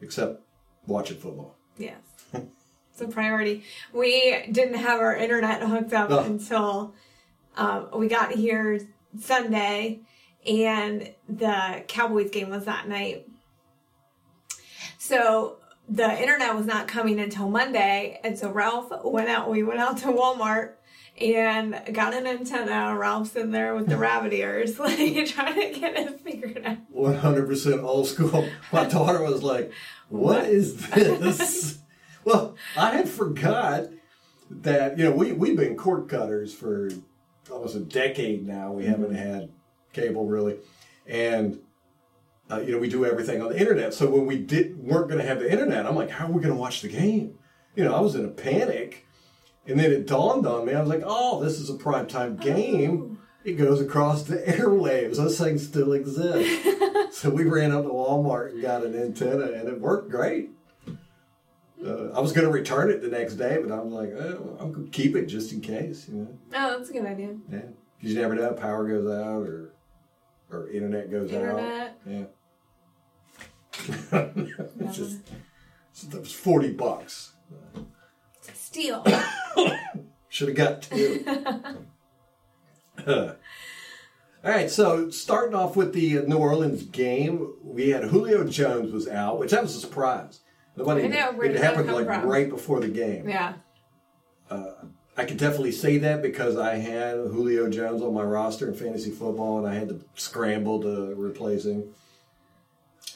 Except 0.00 0.40
watching 0.86 1.16
football. 1.16 1.56
Yes, 1.78 1.96
it's 2.32 3.00
a 3.00 3.08
priority. 3.08 3.64
We 3.92 4.44
didn't 4.52 4.74
have 4.78 5.00
our 5.00 5.16
internet 5.16 5.62
hooked 5.62 5.92
up 5.92 6.10
Oh. 6.10 6.20
until 6.24 6.94
um, 7.56 7.88
we 7.96 8.06
got 8.08 8.30
here 8.32 8.80
Sunday, 9.18 10.00
and 10.46 11.10
the 11.28 11.82
Cowboys 11.88 12.30
game 12.30 12.50
was 12.50 12.66
that 12.66 12.88
night. 12.88 13.26
So 14.98 15.56
the 15.88 16.20
internet 16.20 16.54
was 16.54 16.66
not 16.66 16.88
coming 16.88 17.20
until 17.20 17.48
Monday, 17.48 18.20
and 18.24 18.38
so 18.38 18.50
Ralph 18.50 18.92
went 19.04 19.28
out. 19.28 19.50
We 19.50 19.62
went 19.62 19.80
out 19.80 19.98
to 19.98 20.06
Walmart 20.06 20.72
and 21.20 21.80
got 21.92 22.12
an 22.14 22.26
antenna. 22.26 22.96
Ralph's 22.96 23.36
in 23.36 23.52
there 23.52 23.74
with 23.74 23.86
the 23.86 23.96
rabbit 23.96 24.32
ears, 24.32 24.78
like 24.80 24.96
trying 25.26 25.54
to 25.54 25.78
get 25.78 25.96
it 25.96 26.20
figured 26.20 26.62
out. 26.64 26.78
100% 26.94 27.82
old 27.82 28.08
school. 28.08 28.48
My 28.72 28.84
daughter 28.84 29.22
was 29.22 29.42
like, 29.42 29.72
"What 30.08 30.44
is 30.44 30.76
this?" 30.90 31.78
Well, 32.24 32.56
I 32.76 32.90
had 32.90 33.08
forgot 33.08 33.84
that 34.50 34.98
you 34.98 35.04
know 35.04 35.12
we 35.12 35.32
we've 35.32 35.56
been 35.56 35.76
cord 35.76 36.08
cutters 36.08 36.52
for 36.52 36.90
almost 37.50 37.76
a 37.76 37.80
decade 37.80 38.46
now. 38.46 38.72
We 38.72 38.82
mm-hmm. 38.82 38.90
haven't 38.90 39.14
had 39.14 39.50
cable 39.92 40.26
really, 40.26 40.56
and 41.06 41.60
uh, 42.50 42.60
you 42.60 42.72
know 42.72 42.78
we 42.78 42.88
do 42.88 43.04
everything 43.04 43.42
on 43.42 43.48
the 43.50 43.58
internet. 43.58 43.92
So 43.94 44.08
when 44.08 44.26
we 44.26 44.38
did 44.38 44.78
weren't 44.78 45.08
going 45.08 45.20
to 45.20 45.26
have 45.26 45.40
the 45.40 45.50
internet, 45.50 45.86
I'm 45.86 45.96
like, 45.96 46.10
how 46.10 46.26
are 46.26 46.32
we 46.32 46.42
going 46.42 46.54
to 46.54 46.60
watch 46.60 46.80
the 46.82 46.88
game? 46.88 47.38
You 47.74 47.84
know, 47.84 47.94
I 47.94 48.00
was 48.00 48.14
in 48.14 48.24
a 48.24 48.28
panic, 48.28 49.06
and 49.66 49.78
then 49.78 49.90
it 49.92 50.06
dawned 50.06 50.46
on 50.46 50.64
me. 50.66 50.74
I 50.74 50.80
was 50.80 50.88
like, 50.88 51.02
oh, 51.04 51.42
this 51.42 51.58
is 51.60 51.68
a 51.70 51.74
primetime 51.74 52.40
game. 52.40 53.18
It 53.44 53.52
goes 53.52 53.80
across 53.80 54.24
the 54.24 54.38
airwaves. 54.38 55.16
Those 55.16 55.38
things 55.38 55.64
still 55.66 55.92
exist. 55.92 56.66
so 57.12 57.30
we 57.30 57.44
ran 57.44 57.70
up 57.70 57.84
to 57.84 57.90
Walmart 57.90 58.52
and 58.52 58.62
got 58.62 58.84
an 58.84 58.94
antenna, 58.96 59.52
and 59.52 59.68
it 59.68 59.80
worked 59.80 60.10
great. 60.10 60.50
Uh, 61.84 62.08
I 62.14 62.20
was 62.20 62.32
going 62.32 62.46
to 62.46 62.52
return 62.52 62.90
it 62.90 63.02
the 63.02 63.08
next 63.08 63.34
day, 63.34 63.58
but 63.62 63.70
I'm 63.72 63.90
like, 63.92 64.10
oh, 64.12 64.56
I'm 64.58 64.72
going 64.72 64.86
to 64.86 64.90
keep 64.90 65.14
it 65.14 65.26
just 65.26 65.52
in 65.52 65.60
case, 65.60 66.08
you 66.08 66.14
know. 66.14 66.38
Oh, 66.54 66.78
that's 66.78 66.90
a 66.90 66.92
good 66.92 67.04
idea. 67.06 67.36
Yeah, 67.52 67.60
'Cause 67.60 67.70
you 68.10 68.14
never 68.20 68.34
know, 68.34 68.52
power 68.54 68.88
goes 68.88 69.06
out 69.06 69.46
or 69.46 69.72
or 70.50 70.70
internet 70.70 71.10
goes 71.10 71.30
Internet. 71.32 71.88
out. 71.88 71.90
Yeah. 72.06 72.24
It's 73.88 74.96
just 74.96 75.18
that 76.10 76.20
was 76.20 76.32
forty 76.32 76.72
bucks. 76.72 77.32
Steal. 78.52 79.04
Should 80.28 80.48
have 80.48 80.56
got 80.56 80.82
two. 80.82 81.24
All 83.06 84.52
right, 84.52 84.70
so 84.70 85.10
starting 85.10 85.54
off 85.54 85.74
with 85.76 85.92
the 85.92 86.18
uh, 86.18 86.22
New 86.22 86.36
Orleans 86.36 86.84
game, 86.84 87.54
we 87.62 87.90
had 87.90 88.04
Julio 88.04 88.44
Jones 88.44 88.92
was 88.92 89.08
out, 89.08 89.40
which 89.40 89.50
that 89.50 89.62
was 89.62 89.74
a 89.74 89.80
surprise. 89.80 90.40
Nobody, 90.76 91.04
I 91.04 91.08
know, 91.08 91.40
it 91.40 91.56
happened 91.56 91.90
like 91.92 92.06
from? 92.06 92.26
right 92.26 92.48
before 92.48 92.80
the 92.80 92.88
game. 92.88 93.28
yeah. 93.28 93.54
I 95.18 95.24
could 95.24 95.38
definitely 95.38 95.72
say 95.72 95.96
that 95.98 96.20
because 96.20 96.58
I 96.58 96.74
had 96.76 97.14
Julio 97.14 97.70
Jones 97.70 98.02
on 98.02 98.12
my 98.12 98.22
roster 98.22 98.68
in 98.68 98.74
fantasy 98.74 99.10
football, 99.10 99.58
and 99.58 99.66
I 99.66 99.74
had 99.74 99.88
to 99.88 100.04
scramble 100.14 100.82
to 100.82 101.14
replace 101.14 101.64
him. 101.64 101.94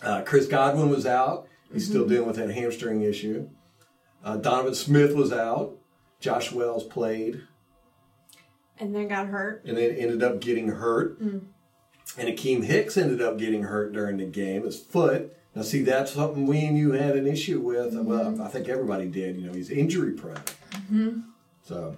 Uh, 0.02 0.22
Chris 0.22 0.46
Godwin 0.46 0.88
was 0.90 1.06
out; 1.06 1.46
he's 1.72 1.86
still 1.86 2.06
dealing 2.06 2.26
with 2.26 2.36
that 2.36 2.50
hamstring 2.50 3.02
issue. 3.02 3.48
Uh, 4.24 4.36
Donovan 4.36 4.74
Smith 4.74 5.14
was 5.14 5.32
out. 5.32 5.76
Josh 6.20 6.52
Wells 6.52 6.84
played, 6.84 7.42
And 8.78 8.94
then 8.94 9.08
got 9.08 9.28
hurt. 9.28 9.62
and 9.64 9.76
then 9.76 9.92
ended 9.96 10.22
up 10.22 10.40
getting 10.40 10.68
hurt. 10.68 11.18
And 11.20 11.48
Akiem 12.18 12.64
Hicks 12.64 12.96
ended 12.96 13.22
up 13.22 13.38
getting 13.38 13.62
hurt 13.62 13.92
during 13.92 14.16
the 14.18 14.24
game. 14.26 14.64
His 14.64 14.78
foot. 14.80 15.36
Now, 15.54 15.62
see, 15.62 15.82
that's 15.82 16.12
something 16.12 16.46
we 16.46 16.64
and 16.64 16.76
you 16.76 16.92
had 16.92 17.16
an 17.16 17.26
issue 17.26 17.60
with. 17.60 17.94
Well, 17.94 18.40
I 18.42 18.48
think 18.48 18.68
everybody 18.68 19.06
did. 19.06 19.36
You 19.36 19.46
know, 19.46 19.52
he's 19.52 19.70
injury 19.70 20.12
prone. 20.12 21.24
So, 21.62 21.96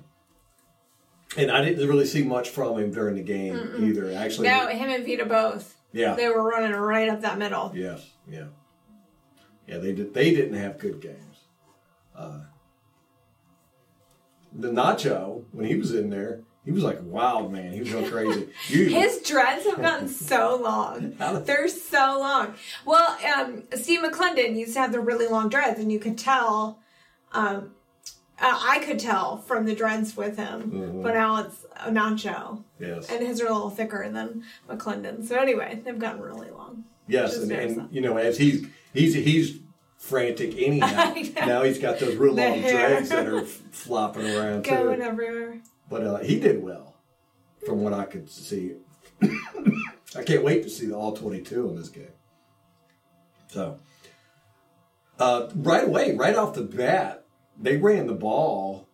and 1.37 1.51
I 1.51 1.63
didn't 1.65 1.87
really 1.89 2.07
see 2.07 2.23
much 2.23 2.51
from 2.51 2.79
him 2.79 2.93
during 2.93 3.17
the 3.17 3.23
game 3.23 3.57
either. 3.81 4.13
Actually, 4.13 4.49
No, 4.49 4.69
him 4.69 4.89
and 4.91 5.05
Vita 5.05 5.25
both. 5.27 5.77
Yeah, 5.93 6.15
They 6.15 6.29
were 6.29 6.43
running 6.43 6.73
right 6.73 7.09
up 7.09 7.21
that 7.21 7.39
middle. 7.39 7.73
yes, 7.75 8.11
yeah, 8.27 8.47
yeah. 9.67 9.79
They 9.79 9.93
did. 9.93 10.15
They 10.15 10.35
didn't 10.35 10.55
have 10.59 10.79
good 10.79 11.01
games. 11.01 11.37
Uh, 12.17 12.41
the 14.53 14.69
Nacho, 14.69 15.45
when 15.53 15.67
he 15.67 15.77
was 15.77 15.93
in 15.95 16.11
there, 16.11 16.41
he 16.65 16.71
was 16.71 16.83
like 16.83 16.99
wild 17.03 17.53
man. 17.53 17.73
He 17.73 17.81
was 17.81 17.91
going 17.91 18.11
crazy. 18.11 18.49
His 18.67 19.23
dreads 19.23 19.67
have 19.67 19.81
gotten 19.81 20.09
so 20.33 20.57
long. 20.63 21.15
They're 21.45 21.69
so 21.69 22.19
long. 22.21 22.55
Well, 22.85 23.19
um, 23.37 23.65
Steve 23.75 24.01
McLendon 24.01 24.57
used 24.57 24.75
to 24.75 24.81
have 24.81 24.93
the 24.93 25.01
really 25.01 25.27
long 25.27 25.49
dreads, 25.49 25.81
and 25.81 25.91
you 25.91 25.99
could 25.99 26.19
tell. 26.19 26.79
Um, 27.33 27.73
uh, 28.43 28.59
I 28.69 28.79
could 28.81 28.99
tell 28.99 29.39
from 29.39 29.65
the 29.65 29.75
dreads 29.75 30.17
with 30.17 30.37
him, 30.37 30.71
Mm-hmm. 30.71 31.03
but 31.03 31.15
now 31.15 31.37
it's 31.45 31.65
a 31.77 31.91
Nacho, 31.91 32.63
yes, 32.79 33.09
and 33.11 33.27
his 33.27 33.41
are 33.41 33.47
a 33.47 33.53
little 33.53 33.71
thicker 33.71 34.09
than 34.11 34.45
McLendon. 34.69 35.25
So 35.27 35.39
anyway, 35.39 35.81
they've 35.85 35.99
gotten 35.99 36.21
really 36.21 36.51
long. 36.51 36.85
yes, 37.09 37.37
and, 37.39 37.51
and 37.53 37.89
you 37.95 38.01
know, 38.01 38.17
as 38.17 38.37
he's 38.39 38.67
he's 38.93 39.15
he's 39.15 39.59
frantic 39.97 40.55
anyhow. 40.59 41.15
Now 41.47 41.63
he's 41.63 41.79
got 41.79 41.99
those 42.01 42.17
real 42.17 42.35
The 42.35 42.43
long 42.49 42.59
hair. 42.61 42.89
dreads 42.89 43.09
that 43.11 43.27
are 43.29 43.43
flopping 43.71 44.27
around 44.37 44.65
Going 44.65 44.99
too. 44.99 45.05
everywhere. 45.05 45.61
But 45.89 46.03
uh, 46.05 46.19
he 46.19 46.39
did 46.41 46.63
well, 46.63 46.97
from 47.67 47.83
what 47.83 47.93
I 47.93 48.05
could 48.05 48.29
see. 48.31 48.75
I 50.17 50.23
can't 50.25 50.43
wait 50.45 50.63
to 50.65 50.71
see 50.71 50.87
the 50.87 50.95
all 50.95 51.17
twenty-two 51.17 51.69
in 51.71 51.77
this 51.77 51.89
game. 51.89 52.09
So, 53.49 53.79
uh, 55.19 55.49
right 55.55 55.85
away, 55.85 56.15
right 56.17 56.35
off 56.35 56.55
the 56.55 56.63
bat, 56.63 57.22
they 57.61 57.77
ran 57.77 58.07
the 58.07 58.15
ball 58.15 58.89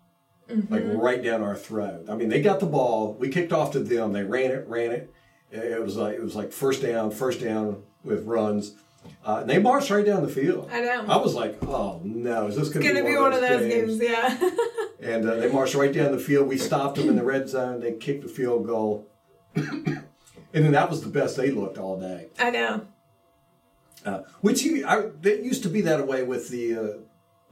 like 0.70 0.84
right 0.86 1.22
down 1.22 1.42
our 1.42 1.54
throat. 1.54 2.06
I 2.08 2.14
mean, 2.14 2.28
they 2.28 2.40
got 2.40 2.60
the 2.60 2.66
ball. 2.66 3.14
We 3.14 3.28
kicked 3.28 3.52
off 3.52 3.72
to 3.72 3.80
them. 3.80 4.12
They 4.12 4.24
ran 4.24 4.50
it, 4.50 4.66
ran 4.66 4.92
it. 4.92 5.12
It 5.50 5.82
was 5.82 5.96
like 5.96 6.14
it 6.14 6.22
was 6.22 6.34
like 6.34 6.52
first 6.52 6.82
down, 6.82 7.10
first 7.10 7.40
down 7.40 7.82
with 8.04 8.24
runs. 8.24 8.74
Uh, 9.24 9.38
and 9.40 9.48
they 9.48 9.58
marched 9.58 9.90
right 9.90 10.04
down 10.04 10.22
the 10.22 10.28
field. 10.28 10.68
I 10.72 10.80
know. 10.80 11.06
I 11.06 11.16
was 11.16 11.34
like, 11.34 11.62
"Oh 11.62 12.00
no, 12.04 12.46
is 12.46 12.56
this 12.56 12.68
going 12.68 12.84
to 12.84 12.92
gonna 12.92 13.04
be 13.04 13.16
one 13.16 13.32
of 13.32 13.40
those 13.40 13.66
games, 13.72 13.98
yeah. 13.98 14.38
and 15.00 15.28
uh, 15.28 15.36
they 15.36 15.50
marched 15.50 15.74
right 15.74 15.92
down 15.92 16.12
the 16.12 16.18
field. 16.18 16.48
We 16.48 16.58
stopped 16.58 16.96
them 16.96 17.08
in 17.08 17.16
the 17.16 17.24
red 17.24 17.48
zone. 17.48 17.80
They 17.80 17.92
kicked 17.92 18.22
the 18.22 18.28
field 18.28 18.66
goal. 18.66 19.08
and 19.54 20.04
then 20.52 20.72
that 20.72 20.90
was 20.90 21.02
the 21.02 21.08
best 21.08 21.36
they 21.36 21.50
looked 21.50 21.78
all 21.78 21.98
day. 21.98 22.28
I 22.38 22.50
know. 22.50 22.86
Uh, 24.04 24.22
which 24.40 24.62
you, 24.62 24.86
I, 24.86 25.10
that 25.22 25.42
used 25.42 25.62
to 25.64 25.68
be 25.68 25.80
that 25.82 26.06
way 26.06 26.22
with 26.22 26.50
the 26.50 26.76
uh, 26.76 26.86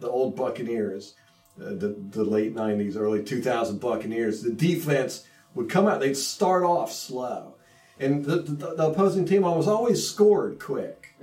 the 0.00 0.08
old 0.08 0.36
Buccaneers, 0.36 1.14
uh, 1.60 1.70
the 1.70 1.96
the 2.10 2.24
late 2.24 2.54
'90s, 2.54 2.96
early 2.96 3.22
2000 3.24 3.80
Buccaneers. 3.80 4.42
The 4.42 4.52
defense 4.52 5.24
would 5.54 5.68
come 5.70 5.86
out. 5.86 6.00
They'd 6.00 6.16
start 6.16 6.64
off 6.64 6.92
slow, 6.92 7.54
and 7.98 8.24
the, 8.24 8.36
the, 8.36 8.74
the 8.74 8.86
opposing 8.88 9.24
team 9.24 9.44
almost 9.44 9.68
always 9.68 10.06
scored 10.06 10.58
quick. 10.60 11.14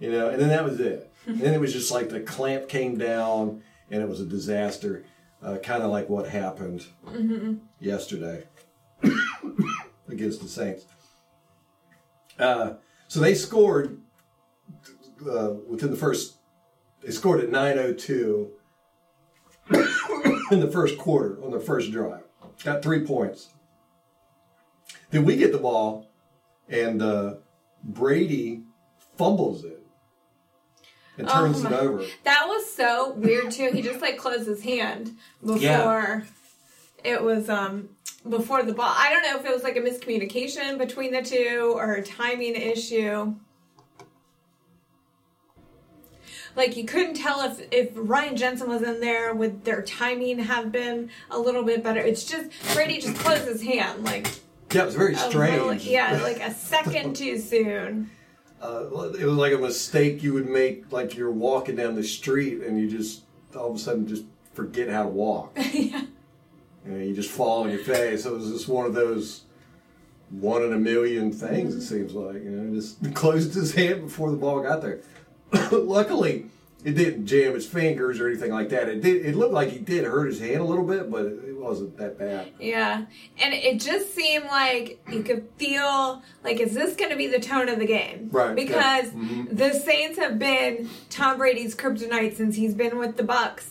You 0.00 0.10
know, 0.12 0.30
and 0.30 0.40
then 0.40 0.48
that 0.48 0.64
was 0.64 0.80
it. 0.80 1.12
and 1.26 1.40
then 1.40 1.52
it 1.54 1.60
was 1.60 1.72
just 1.72 1.90
like 1.92 2.08
the 2.08 2.20
clamp 2.20 2.68
came 2.68 2.96
down, 2.96 3.62
and 3.90 4.02
it 4.02 4.08
was 4.08 4.20
a 4.20 4.26
disaster. 4.26 5.04
Uh, 5.42 5.58
kind 5.58 5.82
of 5.82 5.90
like 5.90 6.08
what 6.08 6.26
happened 6.26 6.84
yesterday 7.78 8.44
against 10.08 10.40
the 10.40 10.48
Saints. 10.48 10.86
Uh, 12.38 12.74
so 13.08 13.20
they 13.20 13.34
scored 13.34 14.00
uh, 15.30 15.50
within 15.68 15.90
the 15.90 15.96
first. 15.96 16.36
They 17.02 17.10
scored 17.10 17.40
at 17.40 17.50
9:02 17.50 18.48
in 20.52 20.60
the 20.60 20.70
first 20.70 20.98
quarter 20.98 21.42
on 21.44 21.50
the 21.50 21.60
first 21.60 21.92
drive. 21.92 22.22
Got 22.64 22.82
three 22.82 23.04
points. 23.04 23.50
Then 25.10 25.24
we 25.24 25.36
get 25.36 25.52
the 25.52 25.58
ball, 25.58 26.08
and 26.68 27.00
uh, 27.02 27.34
Brady 27.82 28.62
fumbles 29.16 29.64
it 29.64 29.84
and 31.18 31.28
turns 31.28 31.64
Oh 31.64 31.68
it 31.68 31.72
over. 31.72 32.04
That 32.24 32.44
was 32.48 32.70
so 32.72 33.12
weird 33.14 33.50
too. 33.50 33.70
He 33.72 33.82
just 33.82 34.00
like 34.00 34.18
closed 34.18 34.46
his 34.46 34.62
hand 34.62 35.16
before 35.40 35.58
Yeah. 35.60 36.22
it 37.04 37.22
was 37.22 37.48
um 37.48 37.90
before 38.28 38.62
the 38.64 38.72
ball. 38.72 38.92
I 38.94 39.10
don't 39.10 39.22
know 39.22 39.38
if 39.38 39.46
it 39.46 39.52
was 39.54 39.62
like 39.62 39.76
a 39.76 39.80
miscommunication 39.80 40.78
between 40.78 41.12
the 41.12 41.22
two 41.22 41.72
or 41.76 41.94
a 41.94 42.02
timing 42.02 42.54
issue. 42.56 43.34
Like 46.56 46.76
you 46.76 46.84
couldn't 46.84 47.14
tell 47.14 47.42
if 47.42 47.60
if 47.70 47.90
Ryan 47.94 48.36
Jensen 48.36 48.68
was 48.68 48.82
in 48.82 49.00
there, 49.00 49.34
would 49.34 49.64
their 49.64 49.82
timing 49.82 50.38
have 50.38 50.72
been 50.72 51.10
a 51.30 51.38
little 51.38 51.62
bit 51.62 51.84
better? 51.84 52.00
It's 52.00 52.24
just 52.24 52.50
Brady 52.72 52.98
just 53.00 53.16
closed 53.18 53.46
his 53.46 53.62
hand 53.62 54.02
like 54.04 54.26
Yeah, 54.72 54.82
it 54.82 54.86
was 54.86 54.94
very 54.96 55.14
strange. 55.14 55.62
little- 55.62 55.74
yeah, 55.76 56.18
like 56.22 56.40
a 56.40 56.50
second 56.54 57.14
too 57.16 57.38
soon. 57.38 58.10
Uh, 58.62 58.84
it 59.18 59.26
was 59.26 59.36
like 59.36 59.52
a 59.52 59.58
mistake 59.58 60.22
you 60.22 60.32
would 60.32 60.48
make, 60.48 60.90
like 60.90 61.14
you're 61.14 61.30
walking 61.30 61.76
down 61.76 61.94
the 61.94 62.02
street 62.02 62.62
and 62.62 62.80
you 62.80 62.88
just 62.90 63.22
all 63.54 63.70
of 63.70 63.76
a 63.76 63.78
sudden 63.78 64.08
just 64.08 64.24
forget 64.54 64.88
how 64.88 65.02
to 65.02 65.08
walk. 65.10 65.52
yeah. 65.72 66.04
You, 66.86 66.92
know, 66.92 67.04
you 67.04 67.14
just 67.14 67.30
fall 67.30 67.64
on 67.64 67.70
your 67.70 67.80
face. 67.80 68.24
It 68.24 68.32
was 68.32 68.50
just 68.50 68.66
one 68.66 68.86
of 68.86 68.94
those 68.94 69.42
one 70.30 70.62
in 70.62 70.72
a 70.72 70.78
million 70.78 71.32
things. 71.32 71.74
It 71.74 71.82
seems 71.82 72.14
like 72.14 72.36
you 72.42 72.50
know, 72.50 72.74
just 72.74 73.14
closed 73.14 73.52
his 73.54 73.74
hand 73.74 74.02
before 74.04 74.30
the 74.30 74.36
ball 74.38 74.62
got 74.62 74.80
there. 74.80 75.00
Luckily, 75.72 76.46
it 76.84 76.92
didn't 76.92 77.26
jam 77.26 77.54
his 77.54 77.66
fingers 77.66 78.20
or 78.20 78.28
anything 78.28 78.52
like 78.52 78.68
that. 78.68 78.88
It 78.88 79.02
did. 79.02 79.24
It 79.26 79.34
looked 79.34 79.52
like 79.54 79.70
he 79.70 79.78
did 79.78 80.04
hurt 80.04 80.26
his 80.26 80.38
hand 80.40 80.56
a 80.60 80.64
little 80.64 80.84
bit, 80.84 81.10
but 81.10 81.24
it 81.26 81.56
wasn't 81.56 81.96
that 81.98 82.18
bad. 82.18 82.48
Yeah. 82.60 83.06
And 83.42 83.54
it 83.54 83.80
just 83.80 84.14
seemed 84.14 84.44
like 84.44 85.00
you 85.10 85.22
could 85.22 85.48
feel 85.56 86.22
like, 86.44 86.60
is 86.60 86.74
this 86.74 86.94
going 86.94 87.10
to 87.10 87.16
be 87.16 87.26
the 87.26 87.40
tone 87.40 87.68
of 87.68 87.78
the 87.78 87.86
game? 87.86 88.28
Right, 88.30 88.48
yeah. 88.50 88.54
Because 88.54 89.10
Mhm. 89.10 89.56
the 89.56 89.72
Saints 89.72 90.18
have 90.18 90.38
been 90.38 90.88
Tom 91.10 91.38
Brady's 91.38 91.74
kryptonite 91.74 92.36
since 92.36 92.54
he's 92.56 92.74
been 92.74 92.98
with 92.98 93.16
the 93.16 93.24
Bucs. 93.24 93.64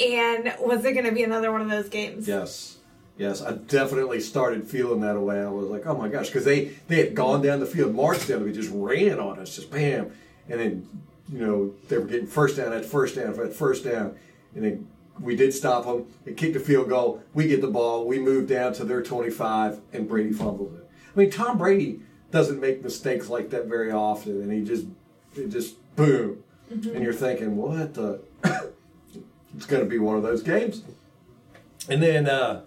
And 0.00 0.54
was 0.60 0.84
it 0.84 0.92
going 0.94 1.06
to 1.06 1.12
be 1.12 1.22
another 1.24 1.52
one 1.52 1.60
of 1.60 1.68
those 1.70 1.88
games? 1.88 2.26
Yes. 2.26 2.76
Yes, 3.16 3.42
I 3.42 3.52
definitely 3.52 4.20
started 4.20 4.68
feeling 4.68 5.00
that 5.00 5.18
way. 5.20 5.40
I 5.40 5.48
was 5.48 5.68
like, 5.68 5.86
"Oh 5.86 5.96
my 5.96 6.06
gosh," 6.06 6.26
because 6.28 6.44
they 6.44 6.70
they 6.86 6.98
had 7.04 7.16
gone 7.16 7.42
down 7.42 7.58
the 7.58 7.66
field, 7.66 7.92
marched 7.92 8.28
down 8.28 8.44
field, 8.44 8.54
just 8.54 8.70
ran 8.72 9.18
on 9.18 9.40
us, 9.40 9.56
just 9.56 9.72
bam, 9.72 10.12
and 10.48 10.60
then 10.60 10.88
you 11.30 11.38
know 11.38 11.74
they 11.88 11.98
were 11.98 12.06
getting 12.06 12.26
first 12.26 12.56
down 12.56 12.72
at 12.72 12.84
first 12.84 13.16
down 13.16 13.38
at 13.40 13.52
first 13.52 13.84
down, 13.84 14.16
and 14.54 14.64
then 14.64 14.88
we 15.20 15.36
did 15.36 15.52
stop 15.52 15.84
them. 15.84 16.06
They 16.24 16.32
kicked 16.32 16.56
a 16.56 16.60
field 16.60 16.88
goal. 16.88 17.22
We 17.34 17.48
get 17.48 17.60
the 17.60 17.68
ball. 17.68 18.06
We 18.06 18.18
move 18.18 18.48
down 18.48 18.72
to 18.74 18.84
their 18.84 19.02
25, 19.02 19.80
and 19.92 20.08
Brady 20.08 20.32
fumbles 20.32 20.74
it. 20.74 20.88
I 21.14 21.18
mean, 21.18 21.30
Tom 21.30 21.58
Brady 21.58 22.00
doesn't 22.30 22.60
make 22.60 22.82
mistakes 22.82 23.28
like 23.28 23.50
that 23.50 23.66
very 23.66 23.90
often, 23.90 24.42
and 24.42 24.52
he 24.52 24.62
just, 24.62 24.86
it 25.34 25.48
just 25.48 25.76
boom, 25.96 26.44
and 26.70 27.02
you're 27.02 27.12
thinking, 27.12 27.56
what 27.56 27.94
the? 27.94 28.20
it's 29.56 29.66
going 29.66 29.82
to 29.82 29.88
be 29.88 29.98
one 29.98 30.16
of 30.16 30.22
those 30.22 30.42
games. 30.42 30.82
And 31.88 32.02
then 32.02 32.28
uh, 32.28 32.62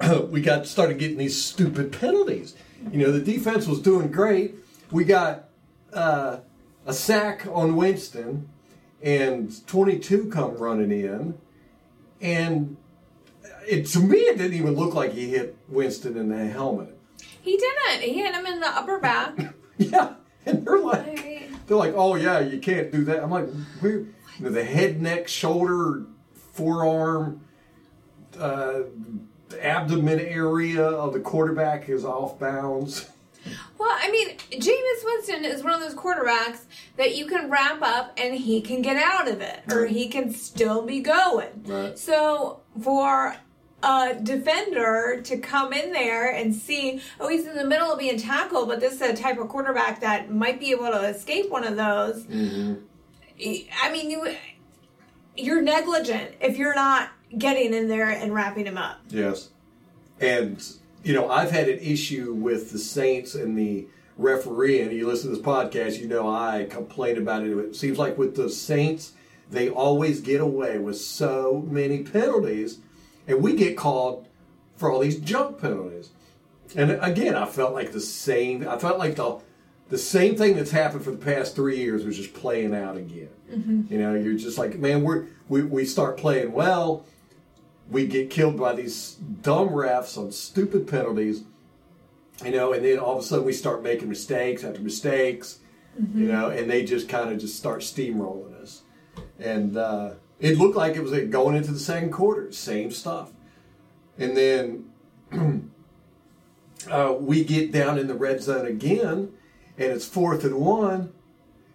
we 0.30 0.40
got 0.40 0.66
started 0.66 0.98
getting 0.98 1.18
these 1.18 1.42
stupid 1.42 1.92
penalties. 1.92 2.54
You 2.90 2.98
know, 2.98 3.12
the 3.12 3.20
defense 3.20 3.66
was 3.66 3.80
doing 3.80 4.10
great. 4.10 4.54
We 4.90 5.04
got 5.04 5.48
uh, 5.92 6.38
a 6.86 6.92
sack 6.94 7.46
on 7.50 7.76
Winston, 7.76 8.48
and 9.02 9.66
22 9.66 10.30
come 10.30 10.56
running 10.56 10.90
in, 10.90 11.34
and 12.20 12.76
it 13.68 13.86
to 13.88 13.98
me 14.00 14.18
it 14.18 14.38
didn't 14.38 14.54
even 14.56 14.74
look 14.74 14.94
like 14.94 15.12
he 15.12 15.28
hit 15.30 15.56
Winston 15.68 16.16
in 16.16 16.28
the 16.30 16.46
helmet. 16.46 16.96
He 17.42 17.56
didn't. 17.56 18.02
He 18.02 18.14
hit 18.14 18.34
him 18.34 18.46
in 18.46 18.60
the 18.60 18.68
upper 18.68 18.98
back. 18.98 19.36
Yeah, 19.78 20.14
and 20.46 20.66
they're 20.66 20.78
like, 20.78 21.06
Right. 21.06 21.50
they're 21.66 21.76
like, 21.76 21.92
oh 21.94 22.14
yeah, 22.14 22.38
you 22.40 22.58
can't 22.60 22.90
do 22.90 23.04
that. 23.04 23.22
I'm 23.22 23.30
like, 23.30 23.46
you 23.82 24.08
know, 24.40 24.48
the 24.48 24.64
head, 24.64 25.02
neck, 25.02 25.28
shoulder, 25.28 26.06
forearm, 26.54 27.42
uh, 28.40 28.84
abdomen 29.60 30.18
area 30.20 30.82
of 30.82 31.12
the 31.12 31.20
quarterback 31.20 31.90
is 31.90 32.06
off 32.06 32.38
bounds. 32.38 33.10
Well, 33.78 33.94
I 34.00 34.10
mean, 34.10 34.36
Jameis 34.50 35.04
Winston 35.04 35.44
is 35.44 35.62
one 35.62 35.74
of 35.74 35.80
those 35.80 35.94
quarterbacks 35.94 36.64
that 36.96 37.16
you 37.16 37.26
can 37.26 37.50
wrap 37.50 37.82
up 37.82 38.12
and 38.16 38.34
he 38.34 38.60
can 38.60 38.82
get 38.82 38.96
out 38.96 39.28
of 39.28 39.40
it, 39.40 39.60
or 39.70 39.86
he 39.86 40.08
can 40.08 40.32
still 40.32 40.82
be 40.82 41.00
going. 41.00 41.64
Right. 41.64 41.98
So 41.98 42.60
for 42.82 43.36
a 43.82 44.14
defender 44.22 45.20
to 45.22 45.38
come 45.38 45.72
in 45.72 45.92
there 45.92 46.32
and 46.32 46.54
see, 46.54 47.00
oh, 47.20 47.28
he's 47.28 47.46
in 47.46 47.56
the 47.56 47.66
middle 47.66 47.92
of 47.92 47.98
being 47.98 48.18
tackled, 48.18 48.68
but 48.68 48.80
this 48.80 48.94
is 48.94 49.02
a 49.02 49.14
type 49.14 49.38
of 49.38 49.48
quarterback 49.48 50.00
that 50.00 50.32
might 50.32 50.58
be 50.58 50.70
able 50.70 50.86
to 50.86 51.02
escape 51.08 51.50
one 51.50 51.64
of 51.64 51.76
those. 51.76 52.24
Mm-hmm. 52.24 52.74
I 53.82 53.92
mean, 53.92 54.10
you 54.10 54.34
you're 55.36 55.60
negligent 55.60 56.34
if 56.40 56.56
you're 56.56 56.74
not 56.74 57.10
getting 57.36 57.74
in 57.74 57.88
there 57.88 58.08
and 58.08 58.34
wrapping 58.34 58.66
him 58.66 58.78
up. 58.78 59.00
Yes. 59.10 59.50
And, 60.20 60.64
you 61.06 61.12
know, 61.12 61.30
I've 61.30 61.52
had 61.52 61.68
an 61.68 61.78
issue 61.78 62.32
with 62.32 62.72
the 62.72 62.80
Saints 62.80 63.36
and 63.36 63.56
the 63.56 63.86
referee, 64.18 64.80
and 64.80 64.90
you 64.90 65.06
listen 65.06 65.30
to 65.30 65.36
this 65.36 65.44
podcast, 65.44 66.00
you 66.00 66.08
know 66.08 66.28
I 66.28 66.66
complain 66.68 67.16
about 67.16 67.44
it. 67.44 67.56
It 67.56 67.76
seems 67.76 67.96
like 67.96 68.18
with 68.18 68.34
the 68.34 68.50
Saints, 68.50 69.12
they 69.48 69.68
always 69.68 70.20
get 70.20 70.40
away 70.40 70.78
with 70.78 70.98
so 70.98 71.64
many 71.70 72.02
penalties, 72.02 72.80
and 73.28 73.40
we 73.40 73.54
get 73.54 73.76
called 73.76 74.26
for 74.74 74.90
all 74.90 74.98
these 74.98 75.20
junk 75.20 75.60
penalties. 75.60 76.10
And 76.74 76.90
again, 77.00 77.36
I 77.36 77.46
felt 77.46 77.72
like 77.72 77.92
the 77.92 78.00
same, 78.00 78.68
I 78.68 78.76
felt 78.76 78.98
like 78.98 79.14
the, 79.14 79.38
the 79.90 79.98
same 79.98 80.34
thing 80.34 80.56
that's 80.56 80.72
happened 80.72 81.04
for 81.04 81.12
the 81.12 81.24
past 81.24 81.54
three 81.54 81.76
years 81.76 82.04
was 82.04 82.16
just 82.16 82.34
playing 82.34 82.74
out 82.74 82.96
again. 82.96 83.28
Mm-hmm. 83.48 83.92
You 83.92 83.98
know, 84.00 84.14
you're 84.14 84.34
just 84.34 84.58
like, 84.58 84.76
man, 84.76 85.04
we're, 85.04 85.26
we, 85.48 85.62
we 85.62 85.84
start 85.84 86.16
playing 86.16 86.50
well 86.50 87.06
we 87.90 88.06
get 88.06 88.30
killed 88.30 88.58
by 88.58 88.74
these 88.74 89.12
dumb 89.42 89.68
refs 89.68 90.18
on 90.18 90.32
stupid 90.32 90.88
penalties, 90.88 91.44
you 92.44 92.50
know, 92.50 92.72
and 92.72 92.84
then 92.84 92.98
all 92.98 93.16
of 93.16 93.24
a 93.24 93.26
sudden 93.26 93.44
we 93.44 93.52
start 93.52 93.82
making 93.82 94.08
mistakes 94.08 94.64
after 94.64 94.80
mistakes, 94.80 95.60
you 96.14 96.26
know, 96.26 96.50
and 96.50 96.70
they 96.70 96.84
just 96.84 97.08
kind 97.08 97.30
of 97.30 97.38
just 97.38 97.56
start 97.56 97.80
steamrolling 97.80 98.60
us. 98.60 98.82
And 99.38 99.76
uh, 99.76 100.14
it 100.40 100.58
looked 100.58 100.76
like 100.76 100.96
it 100.96 101.02
was 101.02 101.12
like 101.12 101.30
going 101.30 101.56
into 101.56 101.72
the 101.72 101.78
second 101.78 102.12
quarter, 102.12 102.52
same 102.52 102.90
stuff. 102.90 103.30
And 104.18 104.36
then 104.36 104.90
uh, 106.90 107.14
we 107.18 107.44
get 107.44 107.72
down 107.72 107.98
in 107.98 108.08
the 108.08 108.14
red 108.14 108.42
zone 108.42 108.66
again, 108.66 109.32
and 109.78 109.92
it's 109.92 110.06
fourth 110.06 110.44
and 110.44 110.56
one. 110.56 111.12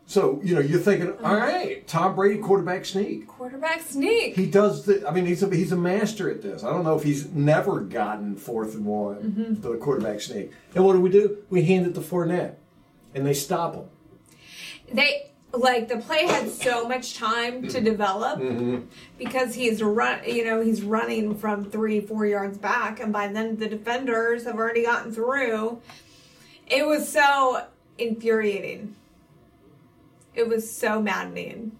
So, 0.07 0.41
you 0.43 0.55
know, 0.55 0.61
you're 0.61 0.79
thinking, 0.79 1.11
uh-huh. 1.11 1.25
all 1.25 1.35
right, 1.35 1.87
Tom 1.87 2.15
Brady 2.15 2.39
quarterback 2.39 2.85
sneak. 2.85 3.27
Quarterback 3.27 3.81
sneak. 3.81 4.35
he 4.35 4.45
does 4.45 4.85
the 4.85 5.07
i 5.07 5.11
mean 5.11 5.25
he's 5.25 5.41
a, 5.41 5.49
he's 5.55 5.71
a 5.71 5.77
master 5.77 6.29
at 6.29 6.41
this. 6.41 6.63
I 6.63 6.69
don't 6.71 6.83
know 6.83 6.97
if 6.97 7.03
he's 7.03 7.29
never 7.31 7.79
gotten 7.79 8.35
fourth 8.35 8.75
and 8.75 8.85
one 8.85 9.57
for 9.61 9.69
the 9.69 9.77
quarterback 9.77 10.19
sneak. 10.21 10.51
And 10.75 10.83
what 10.83 10.93
do 10.93 11.01
we 11.01 11.09
do? 11.09 11.37
We 11.49 11.63
hand 11.63 11.87
it 11.87 11.95
to 11.95 12.01
Fournette, 12.01 12.55
and 13.15 13.25
they 13.25 13.33
stop 13.33 13.75
him. 13.75 13.85
They 14.91 15.31
like 15.53 15.87
the 15.87 15.97
play 15.97 16.25
had 16.25 16.49
so 16.49 16.87
much 16.87 17.15
time 17.15 17.67
to 17.67 17.81
develop 17.81 18.39
mm-hmm. 18.39 18.79
because 19.17 19.53
he's 19.53 19.83
run 19.83 20.19
you 20.25 20.45
know 20.45 20.61
he's 20.61 20.81
running 20.81 21.35
from 21.35 21.65
three 21.65 21.99
four 21.99 22.25
yards 22.25 22.57
back 22.57 22.99
and 23.01 23.11
by 23.11 23.27
then 23.27 23.57
the 23.57 23.67
defenders 23.67 24.45
have 24.45 24.55
already 24.55 24.83
gotten 24.83 25.11
through. 25.11 25.81
It 26.67 26.87
was 26.87 27.07
so 27.07 27.65
infuriating 27.97 28.95
it 30.41 30.49
was 30.49 30.69
so 30.69 31.01
maddening 31.01 31.71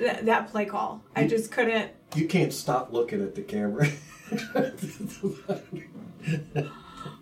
that, 0.00 0.24
that 0.24 0.50
play 0.50 0.64
call. 0.64 1.02
I 1.14 1.26
just 1.26 1.52
couldn't 1.52 1.92
you 2.14 2.26
can't 2.26 2.52
stop 2.52 2.92
looking 2.92 3.22
at 3.22 3.34
the 3.34 3.42
camera. 3.42 3.88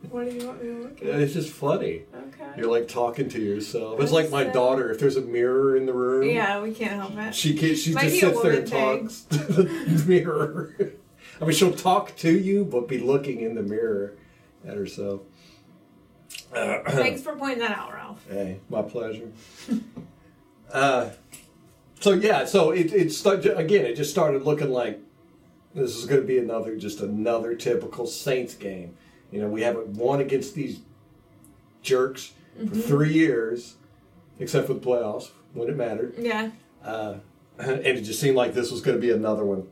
What 0.08 0.30
do 0.30 0.36
you 0.36 0.46
want 0.46 0.62
me 0.62 0.68
to 0.68 0.78
look 0.78 1.02
at? 1.02 1.20
It's 1.20 1.32
just 1.34 1.50
funny. 1.50 2.02
Okay. 2.14 2.46
You're 2.56 2.70
like 2.70 2.88
talking 2.88 3.28
to 3.30 3.40
yourself. 3.40 4.00
It's 4.00 4.12
like 4.12 4.30
my 4.30 4.44
daughter 4.44 4.90
if 4.90 4.98
there's 4.98 5.16
a 5.16 5.20
mirror 5.20 5.76
in 5.76 5.86
the 5.86 5.92
room. 5.92 6.30
Yeah 6.30 6.62
we 6.62 6.72
can't 6.72 6.92
help 6.92 7.18
it. 7.18 7.34
She 7.34 7.54
can't 7.56 7.76
she 7.76 7.92
Might 7.92 8.04
just 8.04 8.20
sits 8.20 8.42
there 8.42 8.52
and 8.52 8.68
thing. 8.68 9.00
talks 9.00 9.22
to 9.22 9.38
the 9.38 10.04
mirror. 10.06 10.74
I 11.40 11.44
mean 11.44 11.52
she'll 11.52 11.74
talk 11.74 12.16
to 12.18 12.30
you 12.30 12.64
but 12.64 12.88
be 12.88 12.98
looking 12.98 13.40
in 13.40 13.56
the 13.56 13.62
mirror 13.62 14.14
at 14.66 14.76
herself. 14.76 15.22
Thanks 16.52 17.20
for 17.20 17.34
pointing 17.36 17.58
that 17.58 17.76
out 17.76 17.92
ralph. 17.92 18.24
Hey, 18.30 18.60
my 18.70 18.82
pleasure. 18.82 19.30
uh, 20.74 21.10
so 22.00 22.12
yeah, 22.12 22.44
so 22.44 22.70
it 22.70 22.92
it 22.92 23.12
started 23.12 23.56
again. 23.56 23.86
It 23.86 23.94
just 23.96 24.10
started 24.10 24.42
looking 24.42 24.70
like 24.70 25.00
this 25.74 25.96
is 25.96 26.04
going 26.04 26.20
to 26.20 26.26
be 26.26 26.38
another 26.38 26.76
just 26.76 27.00
another 27.00 27.54
typical 27.54 28.06
Saints 28.06 28.54
game. 28.54 28.96
You 29.30 29.40
know, 29.40 29.48
we 29.48 29.62
haven't 29.62 29.88
won 29.88 30.20
against 30.20 30.54
these 30.54 30.80
jerks 31.80 32.32
for 32.58 32.74
three 32.74 33.12
years, 33.12 33.76
except 34.38 34.66
for 34.66 34.74
the 34.74 34.80
playoffs 34.80 35.30
when 35.54 35.68
it 35.68 35.76
mattered, 35.76 36.14
yeah 36.18 36.50
uh, 36.84 37.14
and 37.58 37.80
it 37.86 38.02
just 38.02 38.20
seemed 38.20 38.36
like 38.36 38.54
this 38.54 38.70
was 38.70 38.80
going 38.80 38.96
to 38.96 39.00
be 39.00 39.10
another 39.10 39.44
one. 39.44 39.66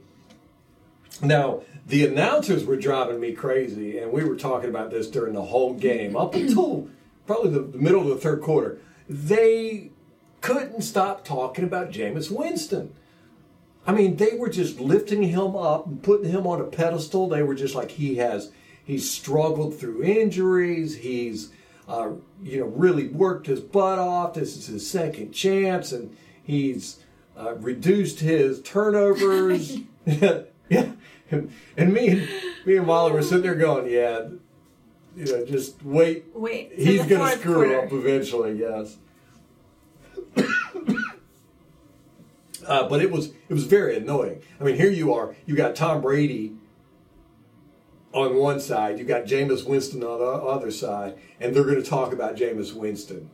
Now, 1.21 1.63
the 1.87 2.07
announcers 2.07 2.65
were 2.65 2.77
driving 2.77 3.21
me 3.21 3.33
crazy, 3.33 3.99
and 3.99 4.13
we 4.13 4.25
were 4.25 4.37
talking 4.37 4.71
about 4.71 4.91
this 4.91 5.09
during 5.09 5.35
the 5.35 5.43
whole 5.43 5.75
game, 5.75 6.17
up 6.17 6.35
until 6.35 6.89
probably 7.27 7.51
the 7.51 7.79
middle 7.79 8.01
of 8.01 8.09
the 8.09 8.17
third 8.17 8.41
quarter. 8.41 8.79
They 9.09 9.91
couldn't 10.43 10.83
stop 10.83 11.25
talking 11.25 11.65
about 11.65 11.91
Jameis 11.91 12.31
Winston. 12.31 12.93
I 13.87 13.93
mean, 13.93 14.17
they 14.17 14.37
were 14.37 14.51
just 14.51 14.79
lifting 14.79 15.23
him 15.23 15.57
up 15.57 15.87
and 15.87 16.03
putting 16.03 16.31
him 16.31 16.47
on 16.47 16.61
a 16.61 16.65
pedestal. 16.65 17.29
They 17.29 17.43
were 17.43 17.55
just 17.55 17.75
like 17.75 17.93
he 17.93 18.17
has, 18.17 18.53
he's 18.85 19.11
struggled 19.11 19.77
through 19.77 20.03
injuries. 20.05 20.97
He's, 20.97 21.51
uh, 21.89 22.11
you 22.43 22.61
know, 22.61 22.67
really 22.67 23.09
worked 23.09 23.47
his 23.47 23.61
butt 23.61 23.99
off. 23.99 24.35
This 24.35 24.57
is 24.57 24.67
his 24.67 24.89
second 24.89 25.33
chance, 25.33 25.91
and 25.91 26.17
he's 26.43 27.01
uh, 27.37 27.55
reduced 27.55 28.21
his 28.21 28.61
turnovers. 28.63 29.79
yeah, 30.07 30.43
and, 31.31 31.53
and 31.77 31.93
me 31.93 32.09
and 32.09 32.29
me 32.67 32.77
and 32.77 32.87
Wally 32.87 33.13
were 33.13 33.23
sitting 33.23 33.43
there 33.43 33.55
going, 33.55 33.89
yeah, 33.91 34.29
you 35.17 35.25
know, 35.25 35.45
just 35.45 35.83
wait. 35.85 36.25
wait 36.35 36.73
He's 36.75 37.07
going 37.07 37.31
to 37.31 37.39
screw 37.39 37.55
quarter. 37.55 37.83
up 37.83 37.93
eventually. 37.93 38.59
Yes. 38.59 38.97
Uh, 42.67 42.89
but 42.89 43.03
it 43.03 43.11
was 43.11 43.29
it 43.49 43.55
was 43.55 43.65
very 43.65 43.97
annoying. 43.97 44.41
I 44.61 44.65
mean, 44.65 44.77
here 44.77 44.91
you 44.91 45.13
are, 45.13 45.35
you 45.47 45.57
got 45.57 45.75
Tom 45.75 46.01
Brady 46.01 46.55
on 48.13 48.37
one 48.37 48.61
side, 48.61 48.99
you 48.99 49.05
got 49.05 49.25
Jameis 49.25 49.67
Winston 49.67 50.03
on 50.03 50.19
the 50.19 50.27
other 50.27 50.71
side, 50.71 51.17
and 51.41 51.55
they're 51.55 51.65
going 51.65 51.83
to 51.83 51.89
talk 51.89 52.13
about 52.13 52.37
Jameis 52.37 52.75
Winston 52.75 53.31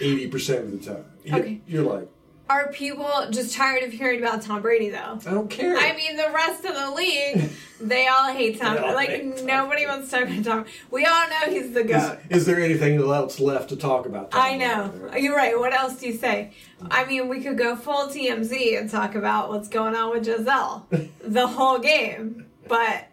eighty 0.00 0.26
percent 0.26 0.64
of 0.64 0.70
the 0.72 0.94
time. 0.94 1.04
Okay. 1.26 1.60
You're 1.66 1.84
like, 1.84 2.08
Are 2.48 2.72
people 2.72 3.10
just 3.30 3.54
tired 3.54 3.82
of 3.82 3.92
hearing 3.92 4.20
about 4.20 4.40
Tom 4.40 4.62
Brady 4.62 4.88
though? 4.88 5.18
I 5.26 5.30
don't 5.30 5.50
care. 5.50 5.76
I 5.76 5.94
mean, 5.94 6.16
the 6.16 6.30
rest 6.32 6.64
of 6.64 6.74
the 6.74 6.90
league, 6.90 7.50
they 7.80 8.06
all 8.06 8.32
hate 8.32 8.58
Tom. 8.58 8.78
All 8.78 8.94
like 8.94 9.10
hate 9.10 9.36
Tom 9.36 9.46
nobody 9.46 9.84
wants 9.84 10.10
to 10.10 10.20
talk 10.20 10.28
about 10.28 10.44
Tom. 10.44 10.64
We 10.90 11.04
all 11.04 11.28
know 11.28 11.52
he's 11.52 11.72
the 11.72 11.80
is, 11.84 11.86
goat. 11.86 12.18
is 12.30 12.46
there 12.46 12.58
anything 12.58 12.98
else 12.98 13.38
left 13.38 13.68
to 13.68 13.76
talk 13.76 14.06
about? 14.06 14.30
Tom 14.30 14.40
I 14.42 14.56
know. 14.56 15.10
You're 15.16 15.36
right. 15.36 15.58
What 15.58 15.74
else 15.74 15.96
do 15.96 16.06
you 16.06 16.14
say? 16.14 16.52
I 16.90 17.04
mean, 17.04 17.28
we 17.28 17.40
could 17.40 17.58
go 17.58 17.76
full 17.76 18.08
TMZ 18.08 18.80
and 18.80 18.88
talk 18.88 19.14
about 19.14 19.50
what's 19.50 19.68
going 19.68 19.94
on 19.94 20.10
with 20.10 20.24
Gisele 20.24 20.86
the 21.20 21.46
whole 21.46 21.78
game, 21.78 22.46
but 22.66 23.08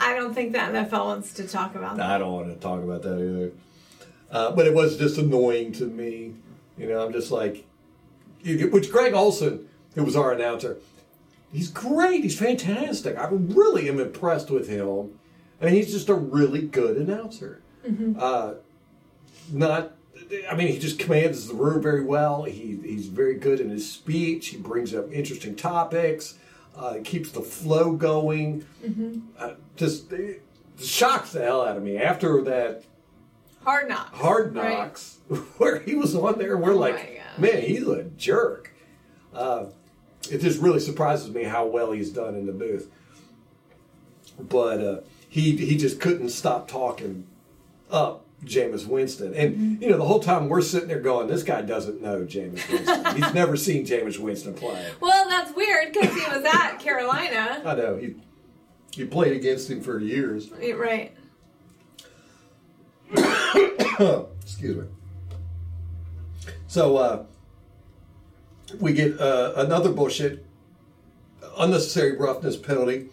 I 0.00 0.14
don't 0.14 0.32
think 0.32 0.52
the 0.52 0.58
NFL 0.58 1.04
wants 1.04 1.34
to 1.34 1.46
talk 1.46 1.74
about 1.74 1.98
that. 1.98 2.10
I 2.10 2.18
don't 2.18 2.32
want 2.32 2.48
to 2.48 2.60
talk 2.60 2.82
about 2.82 3.02
that 3.02 3.18
either. 3.18 3.52
Uh, 4.30 4.50
but 4.52 4.66
it 4.66 4.72
was 4.72 4.96
just 4.96 5.18
annoying 5.18 5.72
to 5.72 5.84
me. 5.84 6.34
You 6.76 6.88
know, 6.88 7.04
I'm 7.04 7.12
just 7.12 7.30
like, 7.30 7.66
which 8.44 8.90
Greg 8.90 9.14
Olsen, 9.14 9.68
who 9.94 10.04
was 10.04 10.16
our 10.16 10.32
announcer, 10.32 10.78
he's 11.52 11.68
great. 11.70 12.22
He's 12.22 12.38
fantastic. 12.38 13.16
I 13.16 13.28
really 13.30 13.88
am 13.88 13.98
impressed 13.98 14.50
with 14.50 14.68
him. 14.68 15.18
I 15.60 15.66
mean, 15.66 15.74
he's 15.74 15.92
just 15.92 16.08
a 16.08 16.14
really 16.14 16.62
good 16.62 16.96
announcer. 16.96 17.60
Uh, 18.18 18.54
not, 19.50 19.92
I 20.50 20.54
mean, 20.54 20.68
he 20.68 20.78
just 20.78 20.98
commands 20.98 21.48
the 21.48 21.54
room 21.54 21.82
very 21.82 22.04
well. 22.04 22.44
He, 22.44 22.78
he's 22.82 23.06
very 23.06 23.34
good 23.34 23.60
in 23.60 23.70
his 23.70 23.90
speech. 23.90 24.48
He 24.48 24.56
brings 24.58 24.94
up 24.94 25.10
interesting 25.10 25.56
topics. 25.56 26.34
Uh, 26.76 26.98
keeps 27.02 27.30
the 27.32 27.40
flow 27.40 27.92
going. 27.92 28.64
Uh, 29.38 29.54
just 29.76 30.12
it 30.12 30.42
shocks 30.78 31.32
the 31.32 31.42
hell 31.42 31.64
out 31.66 31.76
of 31.76 31.82
me 31.82 31.96
after 31.96 32.40
that 32.42 32.84
Hard 33.64 33.88
knocks. 33.88 34.16
Hard 34.16 34.54
right? 34.54 34.78
Knocks, 34.78 35.18
where 35.58 35.80
he 35.80 35.94
was 35.94 36.14
on 36.14 36.38
there. 36.38 36.56
We're 36.56 36.72
Oh 36.72 36.76
like. 36.76 37.20
Man, 37.38 37.62
he's 37.62 37.86
a 37.86 38.04
jerk. 38.16 38.72
Uh, 39.34 39.66
it 40.30 40.38
just 40.38 40.60
really 40.60 40.80
surprises 40.80 41.30
me 41.30 41.44
how 41.44 41.66
well 41.66 41.92
he's 41.92 42.10
done 42.10 42.34
in 42.34 42.46
the 42.46 42.52
booth. 42.52 42.90
But 44.38 44.80
uh, 44.82 45.00
he 45.28 45.56
he 45.56 45.76
just 45.76 46.00
couldn't 46.00 46.28
stop 46.30 46.68
talking 46.68 47.26
up 47.90 48.24
Jameis 48.44 48.86
Winston, 48.86 49.34
and 49.34 49.54
Mm-hmm. 49.54 49.82
you 49.82 49.90
know 49.90 49.96
the 49.98 50.04
whole 50.04 50.20
time 50.20 50.48
we're 50.48 50.60
sitting 50.60 50.88
there 50.88 51.00
going, 51.00 51.26
this 51.26 51.42
guy 51.42 51.62
doesn't 51.62 52.00
know 52.00 52.20
Jameis 52.24 52.70
Winston. 52.70 53.16
he's 53.22 53.34
never 53.34 53.56
seen 53.56 53.84
Jameis 53.84 54.18
Winston 54.18 54.54
play. 54.54 54.92
Well, 55.00 55.28
that's 55.28 55.54
weird 55.56 55.92
because 55.92 56.14
he 56.14 56.20
was 56.30 56.44
at 56.44 56.76
Carolina. 56.78 57.62
I 57.64 57.74
know 57.74 57.96
he 57.96 58.14
he 58.92 59.04
played 59.04 59.32
against 59.34 59.68
him 59.70 59.80
for 59.80 59.98
years. 59.98 60.50
Right. 60.52 61.12
Excuse 64.42 64.76
me. 64.76 64.84
So 66.68 66.98
uh, 66.98 67.24
we 68.78 68.92
get 68.92 69.18
uh, 69.18 69.54
another 69.56 69.90
bullshit, 69.90 70.44
unnecessary 71.56 72.16
roughness 72.16 72.58
penalty 72.58 73.08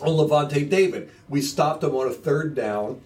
on 0.00 0.08
Lavonte 0.08 0.68
David. 0.68 1.10
We 1.28 1.42
stopped 1.42 1.84
him 1.84 1.94
on 1.94 2.08
a 2.08 2.14
third 2.14 2.54
down. 2.54 3.02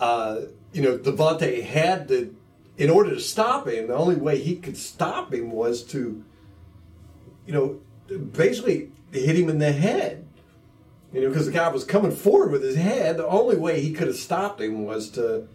Uh, 0.00 0.40
you 0.72 0.80
know, 0.80 0.96
Lavonte 0.96 1.62
had 1.64 2.08
to, 2.08 2.34
in 2.78 2.88
order 2.88 3.10
to 3.10 3.20
stop 3.20 3.68
him, 3.68 3.88
the 3.88 3.94
only 3.94 4.16
way 4.16 4.38
he 4.38 4.56
could 4.56 4.78
stop 4.78 5.34
him 5.34 5.50
was 5.50 5.82
to, 5.84 6.24
you 7.46 7.52
know, 7.52 7.80
basically 8.32 8.90
hit 9.12 9.36
him 9.36 9.50
in 9.50 9.58
the 9.58 9.72
head. 9.72 10.26
You 11.12 11.22
know, 11.22 11.28
because 11.28 11.46
the 11.46 11.52
guy 11.52 11.68
was 11.68 11.84
coming 11.84 12.10
forward 12.10 12.50
with 12.52 12.62
his 12.62 12.76
head. 12.76 13.18
The 13.18 13.26
only 13.26 13.56
way 13.56 13.80
he 13.80 13.92
could 13.92 14.06
have 14.06 14.16
stopped 14.16 14.60
him 14.62 14.84
was 14.84 15.10
to, 15.10 15.46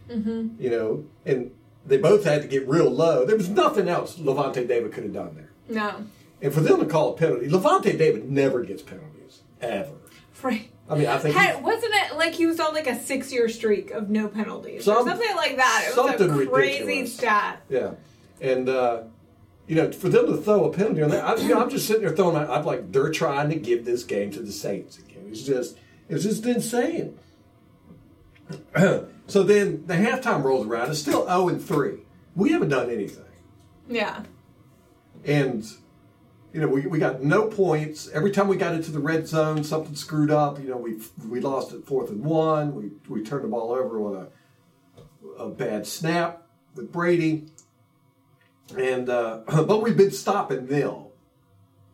you 0.60 0.70
know, 0.70 1.06
and 1.26 1.52
they 1.86 1.98
both 1.98 2.24
had 2.24 2.42
to 2.42 2.48
get 2.48 2.68
real 2.68 2.90
low. 2.90 3.26
There 3.26 3.38
was 3.38 3.50
nothing 3.50 3.88
else 3.88 4.18
Lavonte 4.18 4.68
David 4.68 4.92
could 4.94 5.04
have 5.04 5.14
done 5.14 5.36
there. 5.36 5.50
No. 5.70 6.06
And 6.42 6.54
for 6.54 6.62
them 6.62 6.80
to 6.80 6.86
call 6.86 7.14
a 7.14 7.18
penalty, 7.18 7.48
Lavonte 7.48 7.98
David 7.98 8.30
never 8.30 8.64
gets 8.64 8.82
penalties 8.82 9.42
ever. 9.62 9.94
Right. 10.42 10.70
I 10.90 10.96
mean, 10.96 11.08
I 11.08 11.18
think 11.20 11.36
Had, 11.36 11.64
wasn't 11.64 11.94
it 11.94 12.18
like 12.18 12.34
he 12.34 12.46
was 12.46 12.60
on 12.60 12.74
like 12.74 12.88
a 12.88 13.00
six 13.00 13.32
year 13.32 13.48
streak 13.48 13.92
of 13.92 14.10
no 14.10 14.28
penalties 14.28 14.88
or 14.88 15.06
something 15.06 15.36
like 15.36 15.56
that? 15.58 15.84
It 15.86 15.96
was 15.96 16.08
something 16.08 16.30
a 16.30 16.48
crazy 16.48 16.82
ridiculous. 16.82 17.16
stat. 17.16 17.62
Yeah, 17.70 17.92
and 18.42 18.68
uh, 18.68 19.04
you 19.68 19.76
know, 19.76 19.92
for 19.92 20.10
them 20.10 20.26
to 20.26 20.36
throw 20.36 20.66
a 20.66 20.74
penalty 20.74 21.02
on 21.02 21.12
that, 21.12 21.24
I, 21.24 21.36
you 21.36 21.50
know, 21.50 21.62
I'm 21.62 21.70
just 21.70 21.88
sitting 21.88 22.02
there 22.02 22.14
throwing. 22.14 22.34
My, 22.36 22.46
I'm 22.46 22.66
like, 22.66 22.92
they're 22.92 23.12
trying 23.12 23.50
to 23.52 23.56
give 23.56 23.86
this 23.86 24.04
game 24.04 24.32
to 24.32 24.42
the 24.42 24.52
Saints 24.52 24.98
again. 24.98 25.28
It's 25.30 25.44
just, 25.44 25.78
it's 26.10 26.24
just 26.24 26.46
insane. 26.46 27.18
So 29.28 29.44
then 29.44 29.86
the 29.88 29.96
halftime 29.96 30.44
rolls 30.44 30.66
around. 30.68 30.90
It's 30.92 31.00
still 31.00 31.26
0 31.26 31.50
and 31.50 31.64
three. 31.64 32.00
We 32.36 32.52
haven't 32.52 32.70
done 32.70 32.90
anything, 32.90 33.26
Yeah. 33.90 34.24
and 35.26 35.66
you 36.54 36.60
know, 36.60 36.68
we, 36.68 36.86
we 36.86 37.00
got 37.00 37.24
no 37.24 37.48
points. 37.48 38.10
Every 38.14 38.32
time 38.32 38.48
we 38.50 38.58
got 38.58 38.74
into 38.76 38.92
the 38.92 39.00
red 39.00 39.26
zone, 39.28 39.64
something 39.64 39.96
screwed 39.96 40.32
up. 40.32 40.60
You 40.60 40.70
know, 40.70 40.78
we 40.78 40.98
we 41.28 41.40
lost 41.40 41.72
at 41.74 41.86
fourth 41.86 42.10
and 42.10 42.24
one. 42.24 42.76
We 42.76 42.92
we 43.08 43.24
turned 43.24 43.44
the 43.46 43.48
ball 43.48 43.72
over 43.72 44.02
on 44.02 44.28
a 45.38 45.44
a 45.44 45.50
bad 45.50 45.88
snap 45.88 46.44
with 46.76 46.92
Brady, 46.92 47.46
and 48.78 49.10
uh, 49.10 49.40
but 49.48 49.82
we've 49.82 49.98
been 49.98 50.12
stopping 50.12 50.68
nil. 50.68 51.12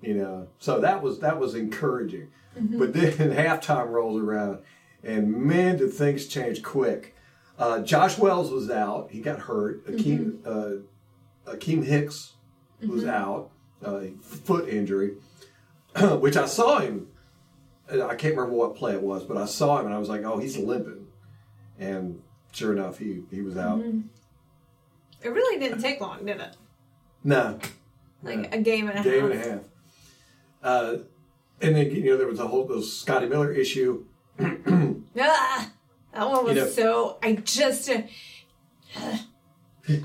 You 0.02 0.14
know, 0.16 0.48
so 0.60 0.80
that 0.82 1.02
was 1.02 1.20
that 1.20 1.40
was 1.40 1.56
encouraging. 1.56 2.30
But 2.60 2.94
then 2.94 3.12
halftime 3.18 3.90
rolls 3.90 4.20
around, 4.22 4.60
and 5.08 5.34
man, 5.34 5.78
did 5.78 5.94
things 5.94 6.28
change 6.28 6.62
quick. 6.62 7.16
Uh, 7.58 7.80
Josh 7.80 8.18
Wells 8.18 8.52
was 8.52 8.70
out; 8.70 9.10
he 9.10 9.20
got 9.22 9.40
hurt. 9.40 9.88
Akiem 9.88 10.46
uh, 10.46 11.52
Akiem 11.52 11.84
Hicks 11.84 12.34
was 12.88 13.06
out, 13.06 13.50
uh, 13.84 14.02
foot 14.22 14.70
injury, 14.70 15.16
which 16.20 16.38
I 16.38 16.46
saw 16.46 16.80
him. 16.80 17.08
I 17.90 18.16
can't 18.16 18.36
remember 18.36 18.52
what 18.56 18.76
play 18.76 18.94
it 18.94 19.02
was, 19.02 19.24
but 19.24 19.38
I 19.38 19.46
saw 19.46 19.80
him 19.80 19.86
and 19.86 19.96
I 19.96 19.98
was 19.98 20.10
like, 20.10 20.24
"Oh, 20.24 20.38
he's 20.38 20.58
limping," 20.58 21.08
and 21.80 22.22
sure 22.52 22.74
enough, 22.74 23.00
he 23.00 23.24
he 23.32 23.42
was 23.42 23.58
out. 23.58 23.82
It 25.24 25.30
really 25.30 25.60
didn't 25.60 25.82
take 25.82 26.00
long, 26.00 26.26
did 26.26 26.40
it? 26.40 26.56
No, 27.24 27.58
Like 28.22 28.54
a 28.54 28.60
game 28.60 28.88
and 28.90 29.00
a 29.00 29.04
game 29.04 29.24
half. 29.24 29.32
and 29.32 29.42
a 29.42 29.50
half. 29.50 29.62
Uh, 30.62 30.96
and 31.62 31.76
then 31.76 31.90
you 31.92 32.04
know 32.06 32.18
there 32.18 32.28
was 32.28 32.40
a 32.40 32.48
whole 32.48 32.66
the 32.68 32.84
Scotty 32.84 33.28
Miller 33.28 33.52
issue. 33.52 34.06
Ah, 35.20 35.72
that 36.14 36.28
one 36.30 36.46
was 36.46 36.56
You 36.56 36.62
know- 36.64 36.70
so. 36.70 37.18
I 37.24 37.34
just. 37.36 37.90
uh, 37.90 38.02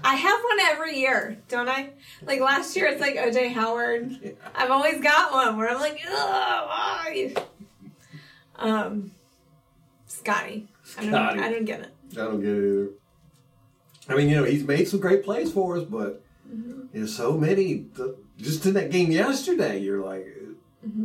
I 0.05 0.15
have 0.15 0.41
one 0.45 0.61
every 0.71 0.99
year, 0.99 1.39
don't 1.49 1.69
I? 1.69 1.91
Like 2.25 2.41
last 2.41 2.77
year, 2.77 2.87
it's 2.87 3.01
like 3.01 3.17
OJ 3.17 3.53
Howard. 3.53 4.37
I've 4.55 4.71
always 4.71 5.01
got 5.01 5.33
one 5.33 5.57
where 5.57 5.69
I'm 5.71 5.81
like, 5.81 6.01
why? 6.07 7.35
Um, 8.57 9.11
Scotty. 10.07 10.69
I 10.97 11.01
don't, 11.03 11.11
Scotty. 11.11 11.41
I 11.41 11.51
don't 11.51 11.65
get 11.65 11.81
it. 11.81 11.89
I 12.13 12.15
don't 12.17 12.41
get 12.41 12.51
it 12.51 12.59
either. 12.73 12.89
I 14.09 14.15
mean, 14.17 14.29
you 14.29 14.37
know, 14.37 14.45
he's 14.45 14.63
made 14.65 14.87
some 14.89 15.01
great 15.01 15.25
plays 15.25 15.53
for 15.53 15.77
us, 15.79 15.85
but 15.85 16.23
you 16.53 16.89
know, 17.01 17.07
so 17.07 17.37
many. 17.37 17.87
The, 17.95 18.17
just 18.37 18.65
in 18.67 18.75
that 18.75 18.91
game 18.91 19.11
yesterday, 19.11 19.79
you're 19.79 20.05
like, 20.05 20.27
you 20.27 20.57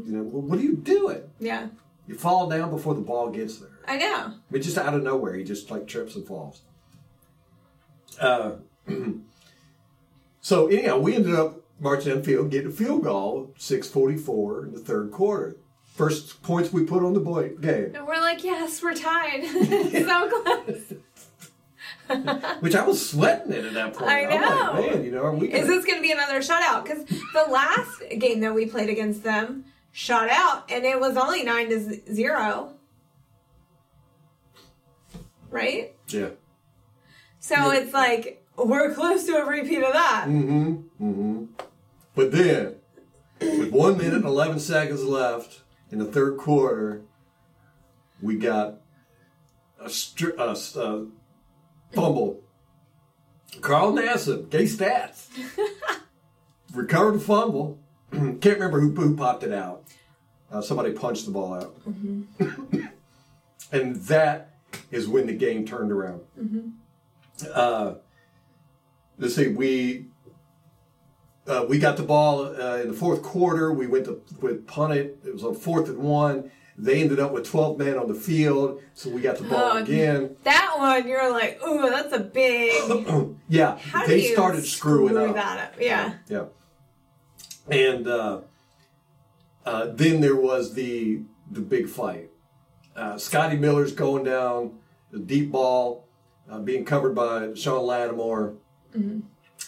know, 0.06 0.24
well, 0.24 0.42
what 0.42 0.60
are 0.60 0.64
you 0.64 0.76
doing? 0.76 1.22
Yeah, 1.40 1.68
You 2.08 2.16
fall 2.16 2.50
down 2.50 2.70
before 2.72 2.96
the 2.96 3.02
ball 3.02 3.30
gets 3.30 3.58
there. 3.58 3.70
I 3.88 3.98
know. 3.98 4.16
I 4.28 4.34
mean, 4.50 4.62
just 4.62 4.78
out 4.78 4.94
of 4.94 5.04
nowhere, 5.04 5.36
he 5.36 5.44
just 5.44 5.70
like 5.70 5.88
trips 5.88 6.16
and 6.16 6.26
falls. 6.26 6.62
Uh, 8.20 8.54
so 10.42 10.68
anyhow, 10.68 10.98
we 11.00 11.16
ended 11.16 11.36
up 11.36 11.62
marching 11.80 12.14
downfield, 12.22 12.50
getting 12.50 12.70
a 12.70 12.74
field 12.74 13.04
goal, 13.04 13.54
six 13.58 13.88
forty-four 13.90 14.66
in 14.66 14.74
the 14.74 14.80
third 14.80 15.12
quarter. 15.12 15.58
First 15.96 16.42
points 16.44 16.72
we 16.72 16.84
put 16.86 17.04
on 17.04 17.14
the 17.14 17.20
boy 17.20 17.56
game, 17.60 17.96
And 17.96 18.06
we're 18.06 18.22
like, 18.22 18.44
yes, 18.44 18.84
we're 18.84 18.94
tied. 18.94 19.44
so 19.92 20.44
close. 20.44 20.94
which 22.60 22.76
I 22.76 22.86
was 22.86 23.10
sweating 23.10 23.52
it 23.52 23.66
at 23.66 23.74
that 23.74 23.94
point. 23.96 24.10
I 24.12 24.24
know. 24.26 24.80
like, 24.80 24.92
man, 24.92 25.04
you 25.04 25.12
know, 25.12 25.24
are 25.24 25.34
we? 25.36 25.48
Is 25.52 25.62
Gonna, 25.62 25.68
this 25.68 25.86
going 25.86 25.98
to 25.98 26.02
be 26.04 26.12
another 26.12 26.40
shutout? 26.40 26.84
Because 26.84 27.04
the 27.06 27.52
last 27.52 28.04
game 28.20 28.42
that 28.42 28.54
we 28.54 28.68
played 28.68 28.90
against 28.90 29.24
them 29.24 29.66
shot 29.98 30.30
out, 30.30 30.70
and 30.72 30.86
it 30.86 31.00
was 31.00 31.18
only 31.18 31.42
nine 31.42 31.70
to 31.70 31.80
zero. 32.14 32.76
Right? 35.50 35.96
yeah. 36.10 36.30
So 37.40 37.56
Yeah. 37.56 37.74
it's 37.80 37.94
like 37.94 38.46
we're 38.56 38.94
close 38.94 39.26
to 39.26 39.38
a 39.38 39.46
repeat 39.46 39.84
of 39.84 39.94
that. 39.94 40.26
Mm-hmm. 40.28 41.04
Mm-hmm. 41.04 41.44
But 42.14 42.32
then, 42.32 42.76
with 43.40 43.72
one 43.72 43.98
minute 43.98 44.14
and 44.16 44.26
eleven 44.26 44.60
seconds 44.60 45.04
left 45.04 45.62
in 45.92 45.98
the 45.98 46.06
third 46.06 46.38
quarter, 46.38 47.02
we 48.22 48.36
got 48.36 48.76
a, 49.80 49.90
str- 49.90 50.36
a, 50.38 50.50
a 50.52 51.08
fumble. 51.94 52.44
Carl 53.62 53.94
Nassib, 53.94 54.50
gay 54.52 54.66
stats, 54.66 55.28
recovered 56.74 57.16
a 57.16 57.20
fumble. 57.20 57.80
Can't 58.12 58.44
remember 58.46 58.80
who, 58.80 58.92
who 58.92 59.16
popped 59.16 59.44
it 59.44 59.52
out. 59.54 59.84
Uh, 60.52 60.62
somebody 60.62 60.92
punched 60.94 61.26
the 61.26 61.32
ball 61.32 61.54
out, 61.54 61.76
and 63.72 63.96
that 63.98 64.54
is 64.92 65.08
when 65.08 65.28
the 65.28 65.34
game 65.34 65.66
turned 65.66 65.92
around. 65.92 66.22
Uh, 67.54 67.96
let's 69.18 69.36
see, 69.36 69.50
we 69.50 70.06
uh, 71.48 71.66
we 71.68 71.78
got 71.80 71.98
the 71.98 72.04
ball 72.04 72.46
uh, 72.46 72.78
in 72.78 72.88
the 72.88 72.94
fourth 72.94 73.22
quarter. 73.22 73.74
We 73.74 73.88
went 73.88 74.06
to 74.06 74.22
with 74.40 74.66
punt 74.68 74.94
it. 74.94 75.20
It 75.26 75.34
was 75.34 75.44
on 75.44 75.54
fourth 75.56 75.90
and 75.90 75.98
one. 76.00 76.50
They 76.78 77.02
ended 77.02 77.20
up 77.20 77.34
with 77.34 77.46
twelve 77.46 77.78
men 77.78 77.98
on 77.98 78.08
the 78.08 78.14
field, 78.16 78.82
so 78.94 79.10
we 79.10 79.20
got 79.20 79.38
the 79.38 79.44
ball 79.44 79.72
Oh, 79.74 79.78
again. 79.80 80.38
That 80.44 80.76
one, 80.78 81.08
you're 81.10 81.30
like, 81.32 81.60
ooh, 81.68 81.90
that's 81.90 82.14
a 82.14 82.20
big. 82.20 82.72
Yeah, 83.50 83.78
How 83.78 84.06
they 84.06 84.34
started 84.34 84.66
screwing 84.66 85.10
screw 85.16 85.30
up. 85.32 85.38
up? 85.38 85.74
Yeah. 85.80 86.14
Yeah. 86.30 86.46
And 87.70 88.08
uh, 88.08 88.42
uh, 89.66 89.88
then 89.94 90.22
there 90.22 90.36
was 90.36 90.74
the 90.74 91.22
the 91.52 91.62
big 91.62 91.90
fight. 91.90 92.30
Uh, 92.96 93.18
Scotty 93.18 93.58
Miller's 93.58 93.92
going 93.94 94.24
down 94.24 94.80
the 95.12 95.20
deep 95.20 95.52
ball, 95.52 96.08
uh, 96.50 96.60
being 96.60 96.84
covered 96.86 97.16
by 97.16 97.54
Sean 97.54 97.86
Lattimore. 97.86 98.56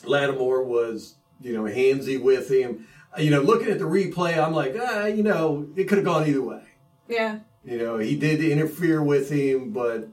Lattimore 0.04 0.64
was, 0.64 1.16
you 1.42 1.54
know, 1.54 1.64
handsy 1.64 2.22
with 2.22 2.50
him. 2.50 2.88
you 3.18 3.30
know, 3.30 3.42
looking 3.42 3.70
at 3.70 3.80
the 3.80 3.86
replay, 3.86 4.38
I'm 4.38 4.54
like, 4.54 4.76
ah, 4.80 5.06
you 5.06 5.24
know, 5.24 5.68
it 5.76 5.86
could 5.86 5.98
have 6.00 6.06
gone 6.06 6.28
either 6.28 6.42
way. 6.42 6.64
Yeah. 7.08 7.40
You 7.64 7.78
know, 7.78 7.98
he 7.98 8.16
did 8.16 8.44
interfere 8.44 9.04
with 9.04 9.30
him, 9.30 9.72
but 9.72 10.10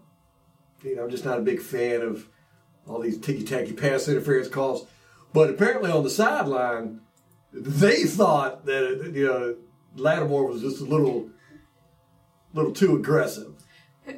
you 0.83 0.97
know, 0.97 1.05
I'm 1.05 1.11
just 1.11 1.25
not 1.25 1.39
a 1.39 1.43
big 1.43 1.61
fan 1.61 2.03
of 2.03 2.29
all 2.87 3.01
these 3.01 3.19
ticky 3.19 3.45
tacky 3.45 3.73
pass 3.73 4.09
interference 4.09 4.49
calls. 4.49 4.87
But 5.33 5.51
apparently 5.51 5.91
on 5.91 6.05
the 6.05 6.11
sideline, 6.11 7.01
they 7.57 8.05
thought 8.05 8.67
that 8.67 9.13
you 9.15 9.27
know 9.27 9.57
Lattimore 9.97 10.47
was 10.47 10.61
just 10.61 10.81
a 10.81 10.85
little, 10.85 11.31
little 12.55 12.73
too 12.73 12.97
aggressive. 12.97 13.53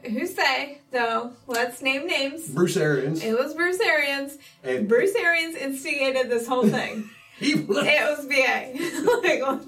Who 0.05 0.27
say 0.27 0.81
though? 0.91 1.33
Let's 1.47 1.81
name 1.81 2.07
names. 2.07 2.49
Bruce 2.49 2.77
Arians, 2.77 3.25
It 3.25 3.39
was 3.39 3.55
Bruce 3.55 3.81
Arians. 3.81 4.37
And- 4.63 4.87
Bruce 4.89 5.15
Arians 5.15 5.57
instigated 5.57 6.29
this 6.31 6.47
whole 6.47 6.67
thing. 6.69 7.09
he 7.39 7.55
was, 7.55 7.79
it 7.87 8.19
was 8.19 8.27
BA. 8.27 9.43
like, 9.57 9.63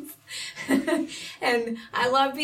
and 1.42 1.78
I 1.94 2.08
love 2.08 2.34
BA, 2.34 2.42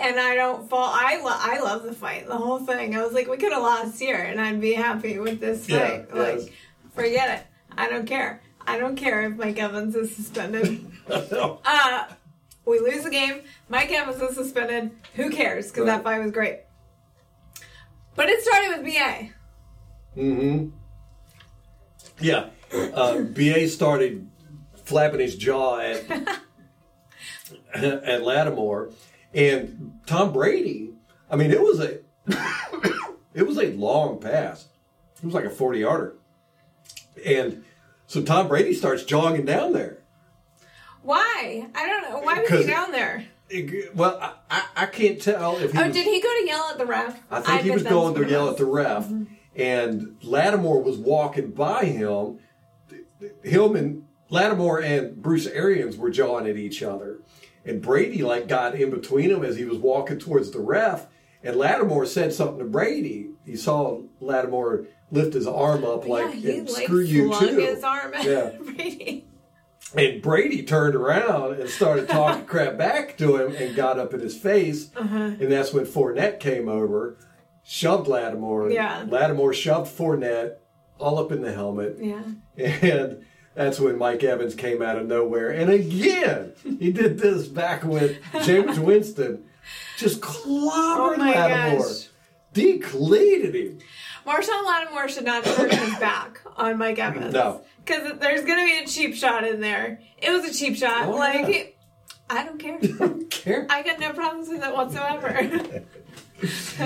and 0.00 0.18
I 0.18 0.34
don't 0.36 0.68
fall. 0.70 0.90
I 0.92 1.20
lo- 1.22 1.30
I 1.34 1.60
love 1.60 1.82
the 1.82 1.92
fight, 1.92 2.26
the 2.26 2.36
whole 2.36 2.60
thing. 2.60 2.96
I 2.96 3.04
was 3.04 3.12
like, 3.12 3.28
we 3.28 3.36
could 3.36 3.52
have 3.52 3.62
lost 3.62 4.00
here, 4.00 4.16
and 4.16 4.40
I'd 4.40 4.60
be 4.60 4.72
happy 4.72 5.18
with 5.18 5.38
this 5.40 5.68
Yeah, 5.68 5.88
fight. 5.88 6.06
yes. 6.14 6.42
like, 6.44 6.52
forget 6.94 7.40
it. 7.40 7.46
I 7.76 7.88
don't 7.88 8.06
care. 8.06 8.40
I 8.68 8.78
don't 8.78 8.96
care 8.96 9.22
if 9.22 9.36
Mike 9.36 9.58
Evans 9.58 9.94
is 9.96 10.14
suspended. 10.14 10.84
uh, 11.10 12.04
we 12.66 12.78
lose 12.80 13.04
the 13.04 13.10
game. 13.10 13.42
Mike 13.68 13.90
Evans 13.90 14.20
is 14.20 14.34
suspended. 14.36 14.90
Who 15.14 15.30
cares? 15.30 15.68
Because 15.68 15.86
Right. 15.86 15.96
that 15.96 16.04
fight 16.04 16.22
was 16.22 16.32
great. 16.32 16.60
But 18.14 18.28
it 18.28 18.42
started 18.42 18.76
with 18.76 18.84
BA. 18.94 19.30
Mm-hmm. 20.20 20.68
Yeah. 22.20 22.50
Uh, 22.72 23.20
BA 23.22 23.68
started 23.68 24.28
flapping 24.84 25.20
his 25.20 25.36
jaw 25.36 25.78
at 25.80 26.04
at 27.74 28.22
Lattimore, 28.22 28.90
and 29.32 29.92
Tom 30.06 30.32
Brady. 30.32 30.90
I 31.30 31.36
mean, 31.36 31.50
it 31.50 31.60
was 31.60 31.80
a 31.80 32.00
it 33.34 33.46
was 33.46 33.56
a 33.58 33.72
long 33.72 34.20
pass. 34.20 34.66
It 35.16 35.24
was 35.24 35.34
like 35.34 35.44
a 35.44 35.50
forty 35.50 35.78
yarder, 35.80 36.16
and 37.24 37.64
so 38.08 38.22
Tom 38.22 38.48
Brady 38.48 38.74
starts 38.74 39.04
jogging 39.04 39.44
down 39.44 39.72
there. 39.72 39.98
Why? 41.02 41.68
I 41.74 41.86
don't 41.86 42.02
know. 42.10 42.18
Why 42.18 42.40
was 42.40 42.50
he 42.50 42.66
down 42.66 42.90
there? 42.90 43.24
It- 43.48 43.94
well, 43.94 44.18
I, 44.20 44.32
I, 44.50 44.64
I 44.82 44.86
can't 44.86 45.22
tell 45.22 45.56
if 45.58 45.72
he 45.72 45.78
Oh, 45.78 45.86
was, 45.86 45.94
did 45.94 46.04
he 46.04 46.20
go 46.20 46.28
to 46.40 46.46
yell 46.46 46.68
at 46.70 46.78
the 46.78 46.84
ref? 46.86 47.22
I 47.30 47.40
think 47.40 47.62
he 47.62 47.70
was 47.70 47.82
going 47.84 48.14
to 48.16 48.28
yell 48.28 48.44
was. 48.46 48.52
at 48.54 48.58
the 48.58 48.66
ref, 48.66 49.04
Mm-hmm. 49.06 49.24
and 49.56 50.16
Lattimore 50.22 50.82
was 50.82 50.98
walking 50.98 51.52
by 51.52 51.84
him. 51.84 52.40
Hillman, 53.42 54.06
Lattimore 54.30 54.82
and 54.82 55.16
Bruce 55.22 55.46
Arians 55.46 55.96
were 55.96 56.10
jawing 56.10 56.46
at 56.46 56.56
each 56.56 56.82
other, 56.82 57.20
and 57.64 57.80
Brady 57.80 58.22
like 58.22 58.48
got 58.48 58.74
in 58.74 58.90
between 58.90 59.30
them 59.30 59.44
as 59.44 59.56
he 59.56 59.64
was 59.64 59.78
walking 59.78 60.18
towards 60.18 60.50
the 60.50 60.60
ref. 60.60 61.06
And 61.42 61.56
Lattimore 61.56 62.04
said 62.06 62.32
something 62.32 62.58
to 62.58 62.64
Brady. 62.64 63.30
He 63.46 63.56
saw 63.56 64.02
Lattimore 64.20 64.86
lift 65.10 65.34
his 65.34 65.46
arm 65.46 65.84
up 65.84 66.06
like, 66.06 66.34
yeah, 66.36 66.52
"And 66.54 66.70
like 66.70 66.84
"Screw 66.84 67.00
you 67.00 67.32
too." 67.38 67.56
his 67.58 67.82
arm 67.84 68.12
Yeah. 68.22 68.50
Brady. 68.62 69.24
And 69.96 70.20
Brady 70.20 70.62
turned 70.64 70.94
around 70.94 71.54
and 71.60 71.68
started 71.70 72.08
talking 72.08 72.44
crap 72.46 72.76
back 72.76 73.16
to 73.18 73.36
him 73.36 73.54
and 73.56 73.74
got 73.74 73.98
up 73.98 74.12
in 74.12 74.20
his 74.20 74.36
face. 74.36 74.90
Uh-huh. 74.94 75.16
And 75.16 75.50
that's 75.50 75.72
when 75.72 75.86
Fournette 75.86 76.40
came 76.40 76.68
over, 76.68 77.16
shoved 77.62 78.06
Lattimore. 78.06 78.70
Yeah. 78.70 79.06
Lattimore 79.08 79.54
shoved 79.54 79.90
Fournette 79.96 80.56
all 80.98 81.18
up 81.18 81.32
in 81.32 81.40
the 81.40 81.52
helmet. 81.54 81.96
Yeah. 82.00 82.22
And 82.58 83.24
that's 83.54 83.80
when 83.80 83.96
Mike 83.96 84.22
Evans 84.22 84.54
came 84.54 84.82
out 84.82 84.98
of 84.98 85.06
nowhere. 85.06 85.48
And 85.50 85.70
again, 85.70 86.52
he 86.78 86.92
did 86.92 87.18
this 87.18 87.48
back 87.48 87.82
with 87.82 88.18
James 88.44 88.78
Winston 88.88 89.44
just 89.96 90.20
clobbered 90.20 91.16
Oh 91.16 91.16
Lattimore. 91.18 91.86
gosh. 91.86 92.08
Decleated 92.52 93.54
him. 93.54 93.78
Marshon 94.28 94.66
Lattimore 94.66 95.08
should 95.08 95.24
not 95.24 95.44
turn 95.44 95.70
his 95.70 95.98
back 95.98 96.40
on 96.56 96.76
Mike 96.76 96.98
Evans. 96.98 97.32
No. 97.32 97.62
Because 97.84 98.18
there's 98.18 98.44
going 98.44 98.58
to 98.58 98.64
be 98.66 98.84
a 98.84 98.86
cheap 98.86 99.14
shot 99.14 99.44
in 99.44 99.60
there. 99.60 100.00
It 100.18 100.30
was 100.30 100.44
a 100.44 100.52
cheap 100.52 100.76
shot. 100.76 101.06
Oh, 101.06 101.12
like, 101.12 101.48
yeah. 101.48 101.62
I 102.28 102.44
don't 102.44 102.58
care. 102.58 102.78
Don't 102.98 103.30
care. 103.30 103.66
I 103.70 103.82
got 103.82 103.98
no 103.98 104.12
problems 104.12 104.48
with 104.48 104.62
it 104.62 104.74
whatsoever. 104.74 105.82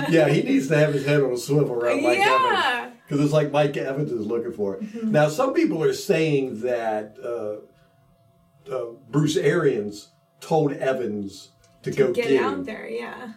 yeah, 0.09 0.29
he 0.29 0.41
needs 0.43 0.69
to 0.69 0.77
have 0.77 0.93
his 0.93 1.05
head 1.05 1.21
on 1.21 1.33
a 1.33 1.37
swivel 1.37 1.73
around 1.73 2.01
Mike 2.01 2.17
Yeah. 2.17 2.29
Mm-hmm. 2.29 2.77
Evans 2.77 2.97
because 3.05 3.25
it's 3.25 3.33
like 3.33 3.51
Mike 3.51 3.75
Evans 3.75 4.11
is 4.11 4.25
looking 4.25 4.53
for. 4.53 4.77
it. 4.77 5.03
Now, 5.03 5.27
some 5.27 5.53
people 5.53 5.83
are 5.83 5.93
saying 5.93 6.61
that 6.61 7.17
uh, 7.21 8.73
uh, 8.73 8.91
Bruce 9.09 9.35
Arians 9.35 10.09
told 10.39 10.71
Evans 10.73 11.49
to, 11.83 11.91
go 11.91 12.13
Get 12.13 12.29
get, 12.29 12.41
out 12.41 12.65
there, 12.65 12.87
yeah. 12.89 13.33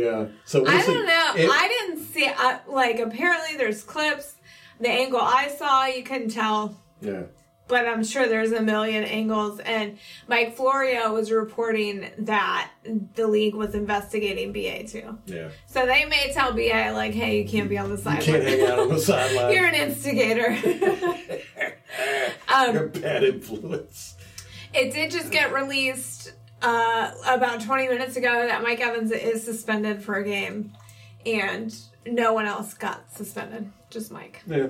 Yeah, 0.00 0.26
so 0.44 0.62
we'll 0.62 0.70
I 0.72 0.80
see. 0.80 0.92
don't 0.92 1.06
know. 1.06 1.32
It- 1.36 1.50
I 1.50 1.68
didn't 1.68 2.04
see. 2.04 2.26
I, 2.28 2.60
like, 2.68 2.98
apparently 2.98 3.56
there's 3.56 3.82
clips. 3.82 4.34
The 4.80 4.88
angle 4.90 5.20
I 5.20 5.48
saw, 5.48 5.86
you 5.86 6.02
couldn't 6.02 6.30
tell. 6.30 6.80
yeah, 7.00 7.22
but 7.68 7.86
I'm 7.86 8.02
sure 8.04 8.26
there's 8.26 8.50
a 8.52 8.60
million 8.60 9.04
angles. 9.04 9.60
And 9.60 9.98
Mike 10.28 10.56
Florio 10.56 11.14
was 11.14 11.30
reporting 11.30 12.10
that 12.18 12.70
the 13.14 13.26
league 13.28 13.54
was 13.54 13.74
investigating 13.74 14.52
BA 14.52 14.86
too. 14.88 15.16
yeah. 15.26 15.48
So 15.66 15.86
they 15.86 16.04
may 16.06 16.32
tell 16.32 16.52
BA 16.52 16.90
like, 16.92 17.14
"Hey, 17.14 17.40
you 17.42 17.48
can't 17.48 17.68
be 17.70 17.78
on 17.78 17.88
the 17.90 17.96
You 17.96 18.02
sideline. 18.02 18.22
can't 18.24 18.44
hang 18.44 18.66
out 18.66 18.78
on 18.80 18.88
the 18.88 18.98
sideline. 19.12 19.52
You're 19.54 19.66
an 19.66 19.74
instigator." 19.76 20.50
You're 21.56 21.70
a 22.48 22.80
um, 22.80 22.88
bad 22.88 23.22
influence. 23.24 24.16
it 24.72 24.92
did 24.92 25.10
just 25.10 25.30
get 25.30 25.52
released 25.54 26.32
uh, 26.62 27.12
about 27.26 27.60
20 27.62 27.88
minutes 27.88 28.16
ago 28.16 28.46
that 28.46 28.62
Mike 28.62 28.80
Evans 28.80 29.10
is 29.10 29.44
suspended 29.44 30.02
for 30.02 30.16
a 30.16 30.24
game, 30.24 30.72
and 31.26 31.74
no 32.06 32.32
one 32.32 32.46
else 32.46 32.74
got 32.74 33.12
suspended. 33.14 33.70
Just 33.90 34.10
Mike. 34.12 34.42
Yeah. 34.46 34.68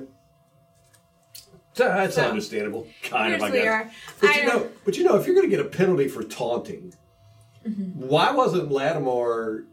So 1.75 1.89
That's 1.89 2.15
So, 2.15 2.23
understandable, 2.29 2.87
kind 3.03 3.35
of. 3.35 3.43
I 3.43 3.51
guess. 3.51 3.67
are. 3.67 3.91
But 4.21 4.31
I 4.31 4.41
you 4.41 4.47
know, 4.47 4.69
but 4.85 4.97
you 4.97 5.05
know, 5.05 5.17
if 5.17 5.27
you're 5.27 5.35
going 5.35 5.49
to 5.51 5.57
get 5.57 5.65
a 5.65 5.69
penalty 5.69 6.09
for 6.09 6.23
taunting, 6.23 6.95
Mm-hmm. 7.67 8.09
why 8.09 8.31
wasn't 8.31 8.71
Lattimore 8.71 9.65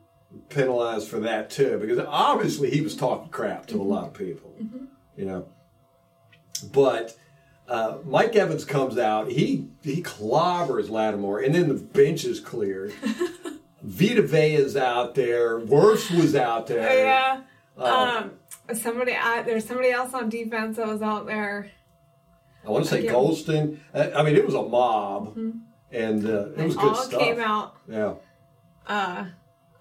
penalized 0.47 1.09
for 1.09 1.19
that 1.19 1.49
too? 1.49 1.77
Because 1.77 1.99
obviously 1.99 2.69
he 2.71 2.79
was 2.79 2.95
talking 2.95 3.27
crap 3.29 3.65
to 3.67 3.81
a 3.81 3.83
lot 3.83 4.07
of 4.07 4.13
people, 4.13 4.55
Mm-hmm. 4.63 4.85
you 5.17 5.25
know. 5.25 5.45
But 6.71 7.17
uh, 7.71 7.97
Mike 8.05 8.35
Evans 8.35 8.65
comes 8.65 8.97
out, 8.97 9.31
he 9.31 9.67
he 9.81 10.03
clobbers 10.03 10.89
Lattimore, 10.89 11.39
and 11.39 11.55
then 11.55 11.67
the 11.69 11.75
bench 11.75 12.25
is 12.25 12.39
cleared. 12.39 12.93
Vita 13.81 14.21
Vea 14.21 14.55
is 14.55 14.75
out 14.77 15.15
there. 15.15 15.57
Worse 15.59 16.11
was 16.11 16.35
out 16.35 16.67
there. 16.67 17.03
Yeah. 17.05 17.41
Uh, 17.77 18.21
Um, 18.69 18.75
somebody, 18.77 19.13
uh, 19.13 19.41
there's 19.41 19.65
somebody 19.65 19.89
else 19.91 20.13
on 20.13 20.29
defense 20.29 20.77
that 20.77 20.87
was 20.87 21.01
out 21.01 21.25
there. 21.25 21.71
I 22.65 22.69
want 22.69 22.83
to 22.85 22.91
say 22.91 22.99
Again. 22.99 23.13
Gholston. 23.15 23.77
Uh, 23.93 24.09
I 24.15 24.21
mean, 24.21 24.35
it 24.35 24.45
was 24.45 24.53
a 24.53 24.61
mob, 24.61 25.35
and 25.91 26.25
uh, 26.27 26.49
it 26.49 26.57
was 26.57 26.75
They 26.75 26.81
good 26.81 26.89
all 26.89 26.95
stuff. 26.95 27.19
came 27.21 27.39
out. 27.39 27.75
Yeah. 27.87 28.13
Uh, 28.85 29.25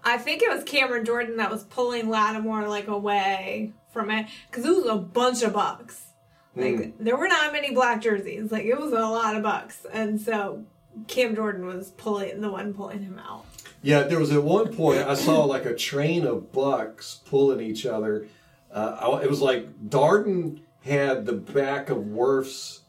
I 0.03 0.17
think 0.17 0.41
it 0.41 0.49
was 0.49 0.63
Cameron 0.63 1.05
Jordan 1.05 1.37
that 1.37 1.51
was 1.51 1.63
pulling 1.65 2.09
Lattimore 2.09 2.67
like 2.67 2.87
away 2.87 3.73
from 3.93 4.09
it 4.09 4.25
because 4.49 4.65
it 4.65 4.71
was 4.75 4.85
a 4.87 4.95
bunch 4.95 5.43
of 5.43 5.53
bucks. 5.53 6.07
Like 6.55 6.73
Mm. 6.75 6.93
there 6.99 7.15
were 7.17 7.27
not 7.27 7.53
many 7.53 7.73
black 7.73 8.01
jerseys. 8.01 8.51
Like 8.51 8.65
it 8.65 8.77
was 8.79 8.91
a 8.91 8.99
lot 8.99 9.35
of 9.35 9.43
bucks, 9.43 9.85
and 9.93 10.19
so 10.19 10.63
Cam 11.07 11.35
Jordan 11.35 11.65
was 11.65 11.91
pulling 11.91 12.41
the 12.41 12.51
one 12.51 12.73
pulling 12.73 12.99
him 13.03 13.19
out. 13.19 13.45
Yeah, 13.81 14.03
there 14.03 14.19
was 14.19 14.31
at 14.31 14.43
one 14.43 14.75
point 14.75 14.99
I 14.99 15.13
saw 15.15 15.45
like 15.45 15.65
a 15.65 15.73
train 15.75 16.25
of 16.25 16.51
bucks 16.51 17.21
pulling 17.25 17.61
each 17.61 17.85
other. 17.85 18.27
Uh, 18.71 19.19
it 19.23 19.29
was 19.29 19.41
like 19.41 19.67
Darden 19.89 20.59
had 20.83 21.25
the 21.25 21.33
back 21.33 21.89
of 21.89 22.07
Worf's 22.07 22.81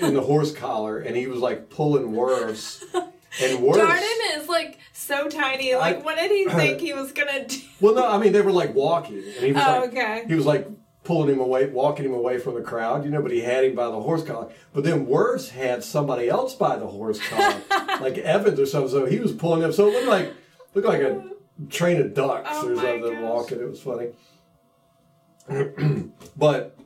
in 0.00 0.14
the 0.14 0.20
horse 0.22 0.52
collar, 0.52 0.98
and 0.98 1.16
he 1.16 1.26
was 1.26 1.40
like 1.40 1.68
pulling 1.70 2.12
Worf's. 2.12 2.84
And 3.40 3.62
Worf's. 3.62 3.78
Darden 3.78 4.36
is 4.42 4.48
like 4.48 4.78
so 4.92 5.28
tiny. 5.28 5.74
Like 5.74 5.96
I- 5.96 6.00
what 6.00 6.16
did 6.16 6.30
he 6.30 6.44
think 6.50 6.80
he 6.80 6.92
was 6.92 7.12
gonna 7.12 7.46
do? 7.46 7.56
Well, 7.80 7.94
no, 7.94 8.06
I 8.06 8.18
mean 8.18 8.32
they 8.32 8.40
were 8.42 8.52
like 8.52 8.74
walking, 8.74 9.18
and 9.18 9.44
he 9.46 9.52
was 9.52 9.62
Oh, 9.66 9.80
like, 9.80 9.90
okay. 9.90 10.24
he 10.28 10.34
was 10.34 10.46
like 10.46 10.68
pulling 11.04 11.34
him 11.34 11.40
away, 11.40 11.66
walking 11.66 12.04
him 12.04 12.14
away 12.14 12.38
from 12.38 12.54
the 12.54 12.60
crowd, 12.62 13.04
you 13.04 13.10
know. 13.10 13.20
But 13.22 13.32
he 13.32 13.40
had 13.40 13.64
him 13.64 13.74
by 13.74 13.86
the 13.86 14.00
horse 14.00 14.22
collar. 14.24 14.50
But 14.72 14.84
then 14.84 15.06
Worf's 15.06 15.50
had 15.50 15.82
somebody 15.84 16.28
else 16.28 16.54
by 16.54 16.76
the 16.76 16.86
horse 16.86 17.20
collar, 17.28 17.60
like 18.00 18.18
Evans 18.18 18.58
or 18.60 18.66
something. 18.66 18.90
So 18.90 19.06
he 19.06 19.18
was 19.18 19.32
pulling 19.32 19.62
him. 19.62 19.72
So 19.72 19.88
it 19.88 19.92
looked 19.94 20.06
like 20.08 20.32
looked 20.74 20.88
like 20.88 21.00
a 21.02 21.24
train 21.70 22.00
of 22.00 22.14
ducks 22.14 22.48
Oh 22.52 22.70
or 22.70 22.76
something 22.76 23.00
gosh. 23.02 23.22
walking. 23.22 23.60
It 23.60 23.68
was 23.68 23.80
funny. 23.80 24.08
but 26.36 26.76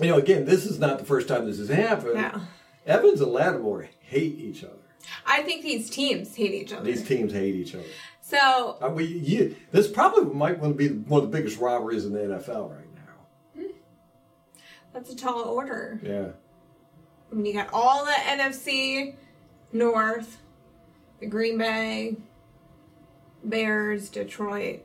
you 0.00 0.08
know, 0.08 0.18
again, 0.18 0.44
this 0.44 0.66
is 0.66 0.78
not 0.78 0.98
the 0.98 1.04
first 1.04 1.28
time 1.28 1.46
this 1.46 1.58
has 1.58 1.68
happened. 1.68 2.14
No. 2.14 2.40
Evans 2.86 3.20
and 3.20 3.32
Lattimore 3.32 3.88
hate 4.00 4.38
each 4.38 4.62
other. 4.62 4.72
I 5.24 5.42
think 5.42 5.62
these 5.62 5.88
teams 5.88 6.34
hate 6.36 6.52
each 6.52 6.72
other. 6.72 6.84
These 6.84 7.06
teams 7.06 7.32
hate 7.32 7.54
each 7.54 7.74
other. 7.74 7.84
so 8.20 8.76
Uh, 8.80 8.90
we, 8.90 9.04
you, 9.04 9.56
this 9.72 9.88
probably 9.88 10.32
might 10.34 10.58
want 10.58 10.76
to 10.76 10.88
be 10.88 10.94
one 10.94 11.24
of 11.24 11.30
the 11.30 11.36
biggest 11.36 11.58
robberies 11.58 12.04
in 12.04 12.12
the 12.12 12.20
NFL 12.20 12.70
right. 12.76 12.85
That's 14.96 15.10
a 15.10 15.16
tall 15.16 15.42
order. 15.42 16.00
Yeah. 16.02 16.28
I 17.30 17.34
mean, 17.34 17.44
you 17.44 17.52
got 17.52 17.68
all 17.72 18.04
the 18.06 18.12
NFC 18.12 19.14
North, 19.72 20.38
the 21.20 21.26
Green 21.26 21.58
Bay, 21.58 22.16
Bears, 23.44 24.08
Detroit. 24.08 24.80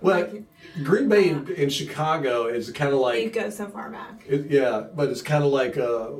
Well, 0.00 0.20
Like- 0.22 0.42
Green 0.82 1.08
Bay 1.08 1.28
in, 1.28 1.48
in 1.52 1.68
Chicago 1.70 2.46
is 2.46 2.72
kind 2.72 2.92
of 2.92 2.98
like. 2.98 3.22
You 3.22 3.30
go 3.30 3.50
so 3.50 3.68
far 3.68 3.88
back. 3.90 4.24
it, 4.26 4.50
yeah, 4.50 4.86
but 4.96 5.10
it's 5.10 5.22
kind 5.22 5.44
of 5.44 5.52
like 5.52 5.78
uh, 5.78 6.10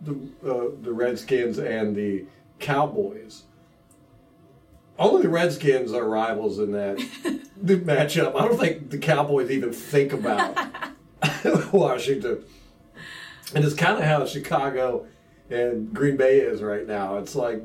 the 0.00 0.12
uh, 0.48 0.68
the 0.80 0.92
Redskins 0.92 1.58
and 1.58 1.96
the 1.96 2.24
Cowboys. 2.60 3.42
Only 4.96 5.22
the 5.22 5.28
Redskins 5.28 5.92
are 5.92 6.08
rivals 6.08 6.60
in 6.60 6.70
that 6.72 6.98
matchup. 7.64 8.36
I 8.36 8.46
don't 8.46 8.60
think 8.60 8.90
the 8.90 8.98
Cowboys 8.98 9.50
even 9.50 9.72
think 9.72 10.12
about 10.12 10.56
Washington. 11.72 12.44
And 13.54 13.64
it's 13.64 13.74
kind 13.74 13.98
of 13.98 14.04
how 14.04 14.24
Chicago 14.26 15.06
and 15.50 15.92
Green 15.92 16.16
Bay 16.16 16.40
is 16.40 16.62
right 16.62 16.86
now. 16.86 17.18
It's 17.18 17.34
like 17.34 17.62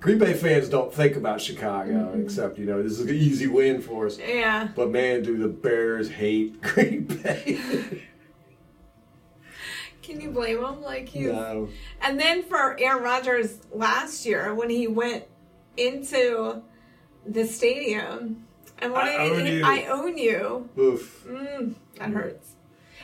Green 0.00 0.18
Bay 0.18 0.34
fans 0.34 0.68
don't 0.68 0.92
think 0.92 1.16
about 1.16 1.40
Chicago 1.40 2.18
except, 2.18 2.58
you 2.58 2.64
know, 2.64 2.82
this 2.82 2.92
is 2.92 3.00
an 3.00 3.10
easy 3.10 3.46
win 3.46 3.80
for 3.80 4.06
us. 4.06 4.18
Yeah. 4.18 4.68
But 4.74 4.90
man, 4.90 5.22
do 5.22 5.36
the 5.36 5.48
Bears 5.48 6.10
hate 6.10 6.60
Green 6.62 7.04
Bay? 7.04 7.60
Can 10.02 10.20
you 10.20 10.30
blame 10.30 10.64
him? 10.64 10.80
Like 10.82 11.14
you? 11.14 11.32
no. 11.32 11.68
And 12.00 12.18
then 12.18 12.42
for 12.42 12.78
Aaron 12.80 13.02
Rodgers 13.02 13.58
last 13.72 14.24
year 14.24 14.54
when 14.54 14.70
he 14.70 14.86
went 14.86 15.24
into 15.76 16.62
the 17.26 17.46
stadium 17.46 18.46
and 18.78 18.92
what 18.92 19.04
I 19.04 19.28
did 19.28 19.32
own 19.32 19.46
you. 19.46 19.64
I 19.64 19.84
own 19.84 20.18
you. 20.18 20.68
Oof. 20.78 21.24
Mm, 21.28 21.74
that 21.96 22.10
hurts. 22.10 22.56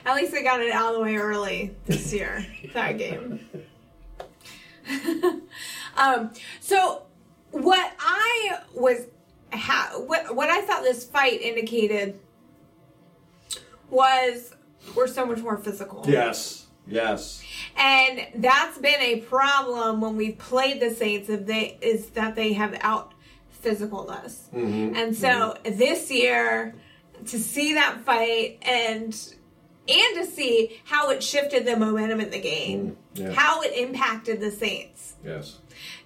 At 0.07 0.15
least 0.15 0.33
they 0.33 0.43
got 0.45 0.61
it 0.61 0.73
out 0.73 0.95
of 0.95 1.01
the 1.01 1.05
way 1.05 1.17
early 1.17 1.75
this 1.87 2.13
year. 2.13 2.47
that 2.73 2.97
game. 2.97 3.41
um, 5.97 6.31
so 6.61 7.03
what 7.51 7.93
I 7.99 8.59
was 8.73 9.07
ha- 9.53 9.95
what 9.97 10.35
what 10.37 10.49
I 10.49 10.61
thought 10.63 10.85
this 10.85 11.05
fight 11.05 11.41
indicated 11.41 12.21
was 13.91 14.55
we're 14.95 15.09
so 15.09 15.27
much 15.27 15.41
more 15.41 15.57
physical. 15.57 16.05
Yes. 16.07 16.67
Yes. 16.87 17.43
And 17.77 18.29
that's 18.37 18.79
been 18.79 19.01
a 19.01 19.21
problem 19.23 20.01
when 20.01 20.17
we've 20.17 20.39
played 20.39 20.81
the 20.81 20.91
Saints 20.91 21.29
if 21.29 21.47
they 21.47 21.79
is 21.81 22.11
that 22.11 22.37
they 22.37 22.53
have 22.53 22.79
out 22.81 23.13
physical 23.51 24.09
us. 24.09 24.49
And 24.53 25.17
so 25.17 25.57
this 25.65 26.13
year 26.13 26.77
to 27.27 27.39
see 27.41 27.75
that 27.75 28.03
fight 28.05 28.59
and 28.63 29.35
and 29.89 30.17
to 30.17 30.27
see 30.27 30.81
how 30.85 31.11
it 31.11 31.23
shifted 31.23 31.65
the 31.67 31.77
momentum 31.77 32.21
in 32.21 32.31
the 32.31 32.41
game. 32.41 32.97
yeah. 33.15 33.33
How 33.33 33.63
it 33.63 33.73
impacted 33.77 34.41
the 34.41 34.51
Saints. 34.51 35.15
Yes. 35.25 35.59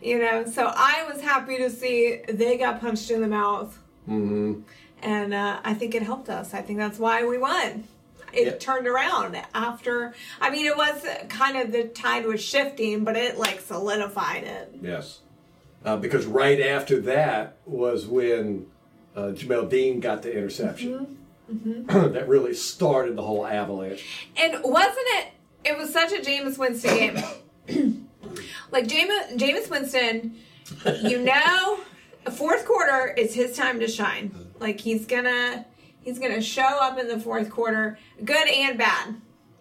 You 0.02 0.18
know, 0.18 0.44
so 0.46 0.72
I 0.74 1.06
was 1.10 1.22
happy 1.22 1.56
to 1.58 1.70
see 1.70 2.20
they 2.28 2.56
got 2.58 2.80
punched 2.80 3.10
in 3.10 3.20
the 3.20 3.28
mouth. 3.28 3.78
Mm-hmm. 4.08 4.62
And 5.02 5.32
uh, 5.34 5.60
I 5.64 5.74
think 5.74 5.94
it 5.94 6.02
helped 6.02 6.28
us. 6.28 6.52
I 6.52 6.62
think 6.62 6.78
that's 6.78 6.98
why 6.98 7.24
we 7.24 7.38
won. 7.38 7.84
It 8.32 8.46
Yeah. 8.46 8.52
turned 8.58 8.86
around 8.86 9.36
after. 9.54 10.14
I 10.40 10.50
mean, 10.50 10.66
it 10.66 10.76
was 10.76 11.04
kind 11.28 11.56
of 11.56 11.72
the 11.72 11.84
tide 11.84 12.26
was 12.26 12.42
shifting, 12.42 13.02
but 13.04 13.16
it 13.16 13.38
like 13.38 13.60
solidified 13.60 14.44
it. 14.44 14.74
Yes. 14.82 15.20
Uh, 15.84 15.96
because 15.96 16.26
right 16.26 16.60
after 16.60 17.00
that 17.00 17.56
was 17.64 18.06
when 18.06 18.66
uh, 19.16 19.32
Jamel 19.32 19.68
Dean 19.68 19.98
got 20.00 20.22
the 20.22 20.32
interception. 20.36 21.16
that 21.88 22.28
really 22.28 22.54
started 22.54 23.16
the 23.16 23.22
whole 23.22 23.46
avalanche. 23.46 24.04
And 24.36 24.56
wasn't 24.62 24.96
it? 25.18 25.26
It 25.64 25.76
was 25.76 25.92
such 25.92 26.12
a 26.12 26.16
Jameis 26.22 26.56
Winston 26.58 26.96
game. 27.66 28.08
like 28.70 28.86
Jameis, 28.86 29.36
Jameis 29.38 29.68
Winston, 29.70 30.36
you 31.02 31.22
know, 31.22 31.80
the 32.24 32.30
fourth 32.30 32.64
quarter 32.66 33.08
is 33.16 33.34
his 33.34 33.56
time 33.56 33.80
to 33.80 33.88
shine. 33.88 34.34
Like 34.58 34.80
he's 34.80 35.06
gonna, 35.06 35.66
he's 36.00 36.18
gonna 36.18 36.40
show 36.40 36.62
up 36.80 36.98
in 36.98 37.08
the 37.08 37.18
fourth 37.18 37.50
quarter, 37.50 37.98
good 38.24 38.48
and 38.48 38.78
bad. 38.78 39.16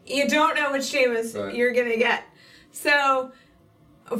You 0.05 0.27
don't 0.27 0.55
know 0.55 0.71
which 0.71 0.83
Jameis 0.83 1.37
Right. 1.37 1.53
you're 1.55 1.73
gonna 1.73 1.97
get. 1.97 2.23
So, 2.71 3.31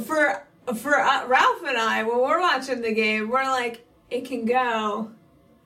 for 0.04 0.46
for 0.76 1.00
uh, 1.00 1.26
Ralph 1.26 1.62
and 1.66 1.76
I, 1.78 2.02
when 2.04 2.18
we're 2.18 2.40
watching 2.40 2.80
the 2.82 2.92
game, 2.92 3.28
we're 3.28 3.42
like, 3.44 3.86
it 4.10 4.24
can 4.24 4.44
go 4.44 5.10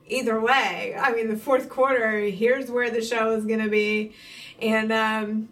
either 0.07 0.39
way. 0.39 0.95
I 0.99 1.13
mean, 1.13 1.29
the 1.29 1.37
fourth 1.37 1.69
quarter, 1.69 2.19
here's 2.19 2.69
where 2.69 2.89
the 2.89 3.01
show 3.01 3.31
is 3.31 3.45
going 3.45 3.61
to 3.61 3.69
be. 3.69 4.13
And, 4.61 4.91
um, 4.91 5.49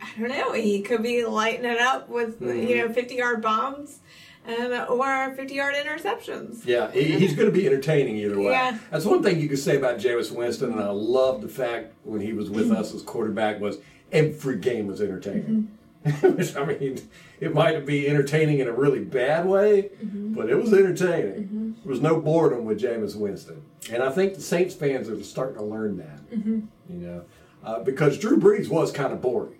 I 0.00 0.20
don't 0.20 0.28
know, 0.28 0.52
he 0.52 0.82
could 0.82 1.02
be 1.02 1.24
lighting 1.24 1.64
it 1.64 1.80
up 1.80 2.08
with, 2.08 2.40
you 2.40 2.46
mm-hmm. 2.46 2.88
know, 2.88 2.92
50 2.92 3.14
yard 3.14 3.42
bombs 3.42 4.00
and, 4.46 4.72
uh, 4.72 4.84
or 4.84 5.34
50 5.34 5.54
yard 5.54 5.74
interceptions. 5.74 6.64
Yeah, 6.66 6.90
he, 6.90 7.18
he's 7.18 7.34
going 7.34 7.48
to 7.48 7.52
be 7.52 7.66
entertaining 7.66 8.16
either 8.18 8.38
way. 8.38 8.52
Yeah. 8.52 8.78
That's 8.90 9.04
one 9.04 9.22
thing 9.22 9.40
you 9.40 9.48
could 9.48 9.58
say 9.58 9.76
about 9.76 9.98
Jameis 9.98 10.30
Winston, 10.30 10.72
and 10.72 10.80
I 10.80 10.90
love 10.90 11.40
the 11.40 11.48
fact 11.48 11.94
when 12.04 12.20
he 12.20 12.32
was 12.32 12.50
with 12.50 12.66
mm-hmm. 12.66 12.76
us 12.76 12.94
as 12.94 13.02
quarterback 13.02 13.60
was 13.60 13.78
every 14.12 14.58
game 14.58 14.86
was 14.86 15.00
entertaining. 15.00 15.42
Mm-hmm. 15.42 15.74
Which 16.22 16.54
I 16.60 16.64
mean, 16.64 17.00
it 17.40 17.54
might 17.54 17.86
be 17.86 18.08
entertaining 18.08 18.58
in 18.58 18.68
a 18.68 18.72
really 18.72 19.00
bad 19.00 19.46
way, 19.46 19.90
but 20.02 20.50
it 20.50 20.56
was 20.56 20.72
entertaining. 20.72 21.76
There 21.82 21.90
was 21.90 22.00
no 22.00 22.20
boredom 22.20 22.64
with 22.64 22.80
Jameis 22.80 23.16
Winston, 23.16 23.62
and 23.90 24.02
I 24.02 24.10
think 24.10 24.34
the 24.34 24.42
Saints 24.42 24.74
fans 24.74 25.08
are 25.08 25.22
starting 25.22 25.56
to 25.56 25.64
learn 25.64 25.96
that. 25.98 26.20
You 26.30 26.68
know, 26.88 27.24
uh, 27.64 27.80
because 27.80 28.18
Drew 28.18 28.38
Brees 28.38 28.68
was 28.68 28.92
kind 28.92 29.12
of 29.12 29.22
boring. 29.22 29.58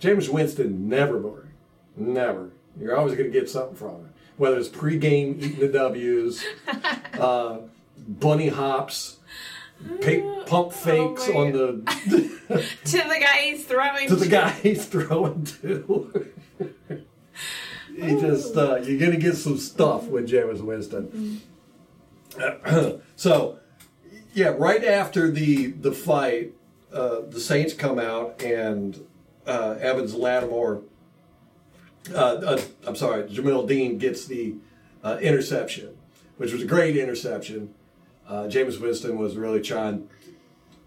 Jameis 0.00 0.28
Winston 0.28 0.88
never 0.88 1.18
boring, 1.18 1.50
never. 1.96 2.50
You're 2.80 2.96
always 2.96 3.14
going 3.16 3.32
to 3.32 3.36
get 3.38 3.50
something 3.50 3.74
from 3.74 3.96
it, 3.96 4.12
whether 4.36 4.56
it's 4.56 4.68
pregame 4.68 5.42
eating 5.42 5.58
the 5.58 5.68
W's, 5.68 6.44
uh, 7.18 7.58
bunny 8.06 8.48
hops, 8.48 9.17
pink 10.00 10.46
pump 10.46 10.72
fakes 10.72 11.28
my 11.28 11.34
on 11.34 11.52
the 11.52 12.28
To 12.84 12.96
the 12.96 13.18
guy 13.20 13.38
he's 13.42 13.64
throwing 13.66 14.08
to 14.08 14.16
the 14.16 14.28
guy 14.28 14.50
he's 14.50 14.86
throwing 14.92 15.44
to. 15.44 16.32
he 17.94 18.20
just 18.20 18.56
uh, 18.56 18.76
you're 18.76 18.98
going 18.98 19.12
to 19.12 19.18
get 19.18 19.36
some 19.36 19.58
stuff 19.58 20.04
with 20.04 20.28
Jameis 20.28 20.60
Winston. 20.60 21.42
so, 23.16 23.58
yeah, 24.32 24.48
right 24.48 24.84
after 24.84 25.30
the 25.30 25.68
the 25.68 25.92
fight, 25.92 26.54
uh, 26.92 27.20
the 27.28 27.40
Saints 27.40 27.74
come 27.74 27.98
out 27.98 28.42
and 28.42 29.04
uh, 29.46 29.76
Evans 29.80 30.14
Lattimore. 30.14 30.82
Uh, 32.12 32.16
uh, 32.16 32.60
I'm 32.86 32.96
sorry, 32.96 33.24
Jamel 33.24 33.66
Dean 33.68 33.98
gets 33.98 34.24
the 34.24 34.54
uh, 35.04 35.18
interception, 35.20 35.96
which 36.36 36.52
was 36.52 36.62
a 36.62 36.66
great 36.66 36.96
interception. 36.96 37.74
Uh, 38.28 38.42
Jameis 38.44 38.80
Winston 38.80 39.18
was 39.18 39.36
really 39.36 39.62
trying. 39.62 40.08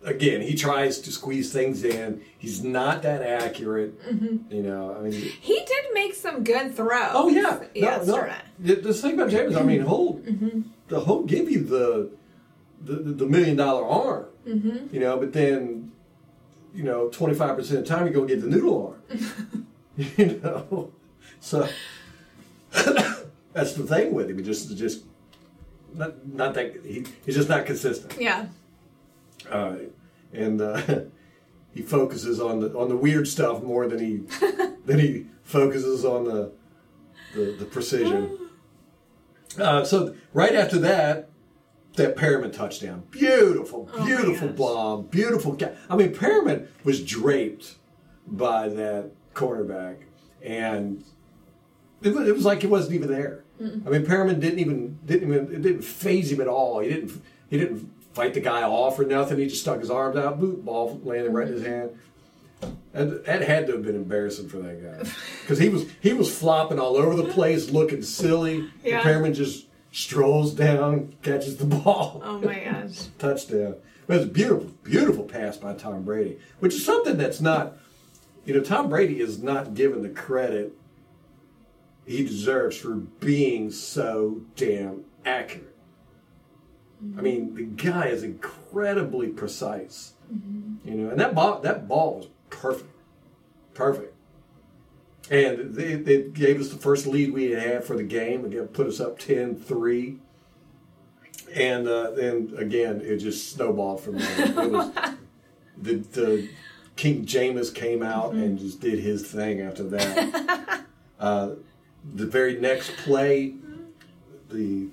Again, 0.03 0.41
he 0.41 0.55
tries 0.55 0.99
to 0.99 1.11
squeeze 1.11 1.51
things 1.51 1.83
in. 1.83 2.21
He's 2.37 2.63
not 2.63 3.03
that 3.03 3.21
accurate. 3.21 3.99
Mm-hmm. 4.03 4.53
You 4.53 4.63
know, 4.63 4.95
I 4.95 5.01
mean, 5.01 5.13
He 5.13 5.53
did 5.53 5.85
make 5.93 6.15
some 6.15 6.43
good 6.43 6.75
throws. 6.75 7.11
Oh 7.13 7.29
yeah, 7.29 7.63
no, 7.75 8.03
no. 8.03 8.33
The, 8.59 8.75
the 8.75 8.93
thing 8.93 9.13
about 9.13 9.29
Jameis, 9.29 9.59
I 9.59 9.63
mean, 9.63 9.81
he'll 9.81 10.13
mm-hmm. 10.15 10.61
the 10.87 11.01
he'll 11.01 11.23
give 11.23 11.49
you 11.49 11.63
the 11.63 12.11
the, 12.83 12.93
the 12.93 13.25
million 13.25 13.57
dollar 13.57 13.85
arm, 13.87 14.25
mm-hmm. 14.47 14.93
you 14.93 14.99
know, 14.99 15.17
but 15.17 15.33
then 15.33 15.91
you 16.73 16.83
know 16.83 17.09
twenty 17.09 17.35
five 17.35 17.55
percent 17.55 17.79
of 17.79 17.87
the 17.87 17.95
time 17.95 18.07
you 18.07 18.13
go 18.13 18.25
get 18.25 18.41
the 18.41 18.47
noodle 18.47 18.95
arm, 19.11 19.67
you 19.97 20.39
know. 20.43 20.91
So 21.39 21.67
that's 22.71 23.73
the 23.73 23.83
thing 23.83 24.13
with 24.13 24.29
him. 24.29 24.43
Just 24.43 24.75
just 24.77 25.03
not 25.93 26.25
not 26.27 26.53
that 26.55 26.83
he, 26.85 27.05
he's 27.25 27.35
just 27.35 27.49
not 27.49 27.65
consistent. 27.65 28.15
Yeah. 28.19 28.47
Uh, 29.49 29.75
and 30.33 30.61
uh, 30.61 30.81
he 31.73 31.81
focuses 31.81 32.39
on 32.39 32.59
the 32.59 32.77
on 32.77 32.89
the 32.89 32.97
weird 32.97 33.27
stuff 33.27 33.61
more 33.63 33.87
than 33.87 33.99
he 33.99 34.17
than 34.85 34.99
he 34.99 35.27
focuses 35.43 36.05
on 36.05 36.23
the 36.25 36.51
the, 37.35 37.55
the 37.59 37.65
precision. 37.65 38.37
Uh, 39.59 39.83
so 39.83 40.15
right 40.33 40.55
after 40.55 40.79
that, 40.79 41.29
that 41.97 42.15
Perriman 42.15 42.53
touchdown, 42.53 43.03
beautiful, 43.11 43.89
Oh 43.93 44.05
beautiful 44.05 44.47
gosh. 44.47 44.57
bomb, 44.57 45.01
beautiful. 45.07 45.57
Ca- 45.57 45.73
I 45.89 45.97
mean, 45.97 46.13
Perriman 46.13 46.67
was 46.85 47.03
draped 47.03 47.75
by 48.25 48.69
that 48.69 49.11
cornerback, 49.33 49.97
and 50.41 51.03
it 52.01 52.13
was, 52.15 52.29
it 52.29 52.33
was 52.33 52.45
like 52.45 52.61
he 52.61 52.67
wasn't 52.67 52.95
even 52.95 53.09
there. 53.11 53.43
I 53.61 53.89
mean, 53.89 54.05
Perriman 54.05 54.39
didn't 54.39 54.59
even 54.59 54.97
didn't 55.05 55.29
even 55.31 55.53
it 55.53 55.61
didn't 55.61 55.83
phase 55.83 56.31
him 56.31 56.41
at 56.41 56.47
all. 56.47 56.79
He 56.79 56.89
didn't 56.89 57.21
he 57.49 57.57
didn't 57.57 57.91
fight 58.13 58.33
the 58.33 58.39
guy 58.39 58.63
off 58.63 58.99
or 58.99 59.03
nothing. 59.05 59.37
He 59.37 59.47
just 59.47 59.61
stuck 59.61 59.79
his 59.79 59.91
arms 59.91 60.17
out, 60.17 60.39
boot 60.39 60.63
ball 60.65 60.99
landed 61.03 61.31
right 61.31 61.47
in 61.47 61.53
his 61.53 61.65
hand. 61.65 61.91
And 62.93 63.23
that 63.25 63.41
had 63.41 63.67
to 63.67 63.73
have 63.73 63.83
been 63.83 63.95
embarrassing 63.95 64.49
for 64.49 64.57
that 64.57 64.81
guy 64.83 65.09
because 65.41 65.59
he 65.59 65.69
was 65.69 65.85
he 66.01 66.13
was 66.13 66.35
flopping 66.35 66.79
all 66.79 66.97
over 66.97 67.15
the 67.15 67.31
place, 67.31 67.69
looking 67.69 68.01
silly. 68.01 68.69
Yeah. 68.83 69.01
Perriman 69.01 69.35
just 69.35 69.67
strolls 69.91 70.53
down, 70.53 71.15
catches 71.21 71.57
the 71.57 71.65
ball, 71.65 72.21
Oh 72.23 72.39
my 72.39 72.59
gosh. 72.59 73.07
touchdown. 73.19 73.75
But 74.07 74.17
it's 74.17 74.25
a 74.25 74.29
beautiful, 74.29 74.71
beautiful 74.83 75.23
pass 75.23 75.57
by 75.57 75.73
Tom 75.73 76.03
Brady, 76.03 76.39
which 76.59 76.73
is 76.73 76.83
something 76.83 77.17
that's 77.17 77.39
not 77.41 77.77
you 78.45 78.53
know, 78.55 78.61
Tom 78.61 78.89
Brady 78.89 79.19
is 79.19 79.41
not 79.41 79.73
given 79.75 80.01
the 80.01 80.09
credit 80.09 80.75
he 82.05 82.23
deserves 82.23 82.77
for 82.77 82.95
being 82.95 83.71
so 83.71 84.41
damn 84.55 85.05
accurate. 85.25 85.75
I 87.17 87.21
mean, 87.21 87.55
the 87.55 87.63
guy 87.63 88.07
is 88.07 88.23
incredibly 88.23 89.27
precise. 89.27 90.13
You 90.85 90.91
know, 90.95 91.09
and 91.09 91.19
that 91.19 91.35
ball 91.35 91.59
that 91.59 91.87
ball 91.87 92.17
was 92.17 92.27
perfect, 92.49 92.89
perfect. 93.73 94.13
And 95.29 95.73
they, 95.73 95.95
they 95.95 96.23
gave 96.23 96.59
us 96.59 96.69
the 96.69 96.77
first 96.77 97.05
lead 97.05 97.33
we 97.33 97.51
had 97.51 97.83
for 97.83 97.95
the 97.95 98.03
game. 98.03 98.43
Again, 98.45 98.67
put 98.67 98.87
us 98.87 98.99
up 98.99 99.17
10-3. 99.19 100.17
And 101.53 101.87
uh, 101.87 102.11
then 102.11 102.53
again, 102.57 103.01
it 103.01 103.17
just 103.17 103.53
snowballed 103.53 104.01
from 104.01 104.17
there. 104.17 104.41
It 104.41 104.71
was, 104.71 104.91
the, 105.77 105.95
the 105.95 106.49
King 106.95 107.25
James 107.25 107.69
came 107.69 108.03
out 108.03 108.33
and 108.33 108.59
just 108.59 108.81
did 108.81 108.99
his 108.99 109.25
thing 109.25 109.61
after 109.61 109.83
that. 109.83 110.85
uh, 111.19 111.51
the 112.15 112.25
very 112.25 112.59
next 112.59 112.91
play, 112.97 113.55
the 114.49 114.87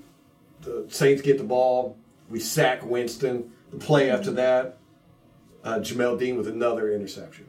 the 0.62 0.86
Saints 0.88 1.22
get 1.22 1.38
the 1.38 1.44
ball. 1.44 1.96
We 2.28 2.40
sack 2.40 2.84
Winston. 2.84 3.52
The 3.70 3.78
play 3.78 4.10
after 4.10 4.30
that, 4.32 4.78
uh, 5.64 5.78
Jamel 5.78 6.18
Dean 6.18 6.36
with 6.36 6.48
another 6.48 6.90
interception. 6.92 7.46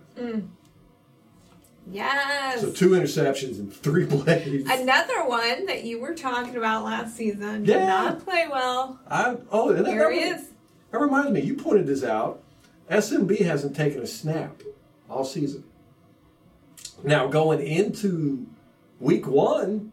Yes. 1.91 2.61
So 2.61 2.71
two 2.71 2.89
interceptions 2.89 3.57
and 3.57 3.73
three 3.73 4.05
plays. 4.09 4.67
Another 4.69 5.25
one 5.25 5.65
that 5.65 5.83
you 5.85 5.99
were 5.99 6.13
talking 6.13 6.55
about 6.55 6.83
last 6.85 7.15
season 7.15 7.63
did 7.63 7.69
Yeah. 7.75 7.85
not 7.87 8.23
play 8.23 8.47
well. 8.49 8.99
I, 9.09 9.37
oh, 9.51 9.73
that, 9.73 9.87
Here 9.87 10.09
that, 10.09 10.13
he 10.13 10.19
is. 10.19 10.49
that 10.91 10.99
reminds 10.99 11.31
me. 11.31 11.41
You 11.41 11.55
pointed 11.55 11.87
this 11.87 12.03
out. 12.03 12.41
SMB 12.91 13.39
hasn't 13.41 13.75
taken 13.75 14.01
a 14.01 14.07
snap 14.07 14.61
all 15.09 15.23
season. 15.23 15.63
Now 17.03 17.27
going 17.27 17.61
into 17.65 18.45
week 18.99 19.27
one, 19.27 19.91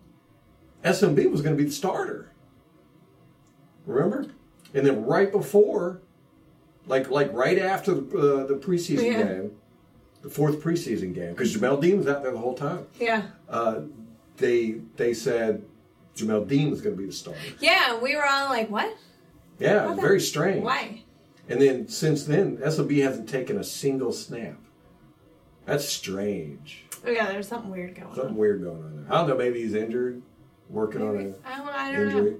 SMB 0.84 1.30
was 1.30 1.40
going 1.42 1.56
to 1.56 1.62
be 1.62 1.68
the 1.68 1.74
starter. 1.74 2.30
Remember? 3.86 4.26
And 4.74 4.86
then 4.86 5.04
right 5.04 5.30
before, 5.30 6.00
like 6.86 7.10
like 7.10 7.32
right 7.32 7.58
after 7.58 7.94
the, 7.94 8.18
uh, 8.18 8.46
the 8.46 8.54
preseason 8.54 9.04
Yeah. 9.04 9.22
game, 9.22 9.52
the 10.22 10.30
fourth 10.30 10.60
preseason 10.60 11.14
game, 11.14 11.30
because 11.32 11.56
Jamel 11.56 11.80
Dean 11.80 11.98
was 11.98 12.06
out 12.08 12.22
there 12.22 12.32
the 12.32 12.38
whole 12.38 12.54
time. 12.54 12.86
Yeah. 13.00 13.22
Uh, 13.48 13.82
they 14.36 14.80
they 14.96 15.14
said 15.14 15.64
Jamel 16.16 16.46
Dean 16.46 16.70
was 16.70 16.80
going 16.80 16.94
to 16.96 17.00
be 17.00 17.06
the 17.06 17.12
starter. 17.12 17.38
Yeah, 17.60 17.98
we 18.00 18.16
were 18.16 18.26
all 18.26 18.48
like, 18.48 18.68
what? 18.70 18.96
Yeah, 19.58 19.88
How 19.88 19.94
very 19.94 20.20
strange. 20.20 20.62
Why? 20.62 21.02
And 21.48 21.60
then 21.60 21.88
since 21.88 22.24
then, 22.24 22.56
SMB 22.58 23.02
hasn't 23.02 23.28
taken 23.28 23.56
a 23.58 23.64
single 23.64 24.12
snap. 24.12 24.58
That's 25.64 25.88
strange. 25.88 26.84
Oh, 27.04 27.10
yeah, 27.10 27.26
there's 27.30 27.48
something 27.48 27.70
weird 27.70 27.94
going 27.94 28.08
on. 28.08 28.14
Something 28.14 28.30
on. 28.32 28.36
weird 28.36 28.62
going 28.62 28.82
on 28.82 28.96
there. 29.04 29.12
I 29.12 29.18
don't 29.18 29.28
know. 29.28 29.36
Maybe 29.36 29.60
he's 29.62 29.74
injured, 29.74 30.22
working 30.68 31.02
on 31.02 31.16
Maybe. 31.16 31.28
an 31.30 31.34
I 31.44 31.56
don't, 31.58 31.68
I 31.68 31.92
don't 31.92 32.02
injury. 32.08 32.30
know. 32.32 32.36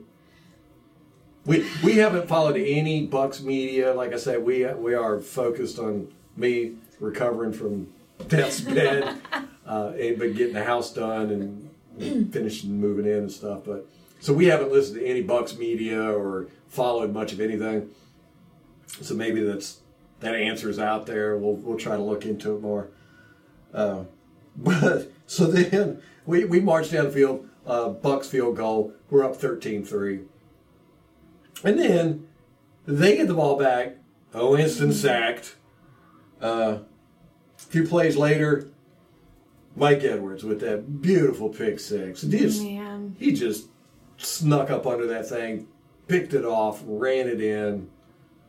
We 1.44 1.64
we 1.84 1.96
haven't 1.98 2.26
followed 2.26 2.56
any 2.56 3.06
Bucs 3.06 3.40
media. 3.40 3.94
Like 3.94 4.12
I 4.12 4.16
said, 4.16 4.42
we 4.42 4.64
we 4.66 4.94
are 4.94 5.20
focused 5.20 5.78
on 5.78 6.12
me 6.36 6.74
recovering 6.98 7.52
from 7.52 7.92
death's 8.28 8.60
bed, 8.62 9.20
uh, 9.66 9.92
and 9.98 10.18
but 10.18 10.34
getting 10.34 10.54
the 10.54 10.64
house 10.64 10.92
done 10.92 11.30
and 11.98 12.32
finishing 12.32 12.80
moving 12.80 13.06
in 13.06 13.18
and 13.18 13.32
stuff. 13.32 13.60
But 13.64 13.86
so 14.18 14.32
we 14.32 14.46
haven't 14.46 14.72
listened 14.72 14.98
to 14.98 15.06
any 15.06 15.22
Bucs 15.22 15.56
media 15.56 16.02
or 16.02 16.48
followed 16.66 17.12
much 17.12 17.32
of 17.32 17.40
anything. 17.40 17.90
So 19.00 19.14
maybe 19.14 19.40
that's 19.40 19.78
that 20.18 20.34
answer 20.34 20.68
is 20.68 20.80
out 20.80 21.06
there. 21.06 21.36
We'll 21.36 21.54
we'll 21.54 21.78
try 21.78 21.96
to 21.96 22.02
look 22.02 22.24
into 22.26 22.56
it 22.56 22.60
more. 22.60 22.88
Uh, 23.72 24.04
but 24.56 25.10
so 25.26 25.46
then 25.46 26.02
we 26.24 26.44
we 26.44 26.60
marched 26.60 26.92
down 26.92 27.06
the 27.06 27.10
field. 27.10 27.48
Uh, 27.66 27.90
Bucs 27.90 28.26
field 28.26 28.56
goal. 28.56 28.92
We're 29.10 29.24
up 29.24 29.36
13-3. 29.36 30.24
And 31.64 31.78
then 31.80 32.28
they 32.86 33.16
get 33.16 33.26
the 33.26 33.34
ball 33.34 33.58
back. 33.58 33.96
Oh, 34.32 34.56
instant 34.56 34.94
sacked. 34.94 35.56
Uh, 36.40 36.78
a 36.78 36.82
few 37.58 37.84
plays 37.84 38.16
later, 38.16 38.70
Mike 39.74 40.04
Edwards 40.04 40.44
with 40.44 40.60
that 40.60 41.02
beautiful 41.02 41.48
pick 41.48 41.80
six. 41.80 42.22
He 42.22 42.38
just, 42.38 42.62
Man. 42.62 43.16
he 43.18 43.32
just 43.32 43.68
snuck 44.16 44.70
up 44.70 44.86
under 44.86 45.06
that 45.08 45.28
thing, 45.28 45.66
picked 46.06 46.34
it 46.34 46.44
off, 46.44 46.82
ran 46.86 47.28
it 47.28 47.40
in. 47.40 47.88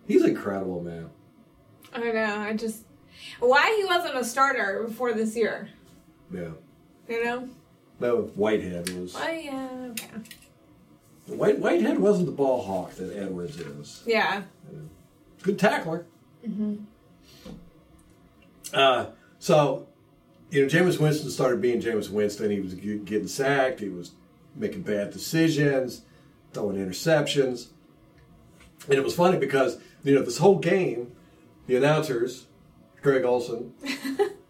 He's 0.08 0.24
incredible, 0.24 0.82
man. 0.82 1.10
I 1.94 2.12
know. 2.12 2.36
I 2.40 2.54
just. 2.54 2.84
Why 3.40 3.76
he 3.78 3.86
wasn't 3.86 4.16
a 4.16 4.24
starter 4.24 4.84
before 4.88 5.14
this 5.14 5.36
year? 5.36 5.70
Yeah. 6.34 6.50
You 7.08 7.24
know? 7.24 7.50
No, 8.00 8.22
Whitehead 8.36 8.90
was. 9.00 9.16
Oh, 9.16 9.28
yeah, 9.30 9.70
okay. 9.92 10.08
White, 11.28 11.60
Whitehead 11.60 12.00
wasn't 12.00 12.28
the 12.28 12.32
ball 12.32 12.64
hawk 12.64 12.92
that 12.96 13.16
Edwards 13.18 13.58
is. 13.60 14.04
Yeah. 14.06 14.44
good 15.42 15.58
tackler. 15.60 16.06
Mhm. 16.48 16.84
Uh, 18.74 19.08
so, 19.40 19.88
you 20.52 20.62
know, 20.62 20.68
Jameis 20.68 21.00
Winston 21.00 21.30
started 21.30 21.62
being 21.62 21.82
Jameis 21.82 22.10
Winston. 22.10 22.52
He 22.52 22.60
was 22.60 22.74
getting 22.74 23.28
sacked. 23.28 23.80
He 23.80 23.90
was 23.90 24.12
making 24.56 24.82
bad 24.84 25.12
decisions, 25.12 26.02
throwing 26.54 26.78
interceptions. 26.78 27.68
And 28.86 28.96
it 28.96 29.04
was 29.04 29.16
funny 29.16 29.38
because, 29.38 29.78
you 30.04 30.16
know, 30.16 30.22
this 30.22 30.38
whole 30.38 30.60
game, 30.60 31.12
the 31.68 31.76
announcers, 31.76 32.46
Greg 33.02 33.24
Olsen, 33.26 33.74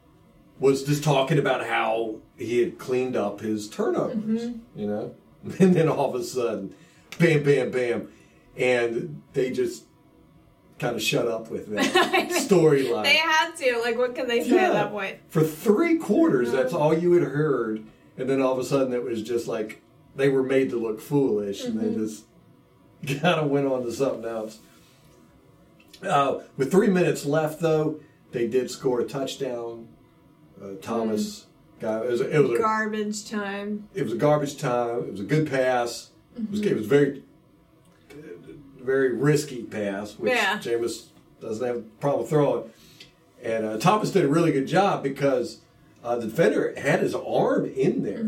was 0.60 0.84
just 0.84 1.04
talking 1.04 1.38
about 1.40 1.66
how 1.66 2.16
he 2.38 2.60
had 2.60 2.78
cleaned 2.78 3.16
up 3.16 3.42
his 3.42 3.70
turnovers, 3.70 4.50
you 4.76 4.88
know? 4.88 5.14
And 5.60 5.74
then 5.76 5.88
all 5.88 6.14
of 6.14 6.20
a 6.20 6.24
sudden, 6.24 6.74
bam, 7.20 7.44
bam, 7.44 7.72
bam. 7.72 8.10
And 8.58 9.22
they 9.34 9.52
just 9.52 9.84
kind 10.80 10.96
of 10.96 11.02
shut 11.02 11.28
up 11.28 11.50
with 11.50 11.68
that 11.70 12.30
storyline. 12.32 13.04
They 13.04 13.16
had 13.18 13.52
to. 13.56 13.80
Like, 13.82 13.98
what 13.98 14.14
can 14.16 14.28
they 14.28 14.44
say 14.44 14.58
at 14.58 14.74
that 14.74 14.92
point? 14.92 15.20
For 15.30 15.44
three 15.44 15.98
quarters, 16.00 16.52
that's 16.52 16.74
all 16.74 16.94
you 16.98 17.14
had 17.14 17.24
heard. 17.24 17.84
And 18.18 18.28
then 18.30 18.42
all 18.42 18.52
of 18.54 18.60
a 18.60 18.64
sudden, 18.66 18.94
it 18.94 19.04
was 19.04 19.22
just 19.22 19.48
like 19.48 19.82
they 20.16 20.28
were 20.28 20.44
made 20.44 20.72
to 20.72 20.78
look 20.78 21.00
foolish 21.00 21.64
and 21.64 21.76
Mm-hmm. 21.80 21.94
they 21.94 21.96
just 22.00 22.24
kind 23.22 23.40
of 23.40 23.50
went 23.50 23.68
on 23.68 23.84
to 23.84 23.92
something 23.92 24.26
else. 24.26 24.60
Uh, 26.04 26.40
with 26.58 26.72
three 26.72 26.88
minutes 26.90 27.26
left, 27.26 27.60
though, 27.62 28.00
they 28.32 28.48
did 28.48 28.70
score 28.70 29.00
a 29.00 29.06
touchdown. 29.06 29.88
Uh, 30.62 30.70
Thomas 30.82 31.46
got 31.80 32.06
it 32.06 32.12
was, 32.12 32.22
it 32.22 32.40
was 32.40 32.52
a 32.52 32.58
Garbage 32.62 33.30
time. 33.30 33.88
it 33.94 34.04
was 34.04 34.14
a 34.14 34.18
garbage 34.18 34.58
time. 34.58 35.00
It 35.04 35.12
was 35.12 35.20
a 35.22 35.26
good 35.26 35.50
pass. 35.50 36.10
It, 36.36 36.50
was, 36.50 36.62
it 36.62 36.76
was 36.76 36.86
very, 36.86 37.24
very 38.82 39.14
risky 39.14 39.64
pass, 39.64 40.14
which 40.18 40.34
Yeah. 40.34 40.58
Jameis 40.60 41.08
doesn't 41.42 41.66
have 41.66 41.78
a 41.78 41.82
problem 42.00 42.26
throwing. 42.28 42.70
And 43.44 43.66
uh, 43.66 43.78
Thomas 43.78 44.12
did 44.12 44.26
a 44.26 44.28
really 44.28 44.52
good 44.52 44.68
job 44.68 45.04
because 45.04 45.60
uh, 46.04 46.16
the 46.16 46.28
defender 46.28 46.74
had 46.78 47.02
his 47.02 47.14
arm 47.14 47.66
in 47.66 48.04
there 48.04 48.20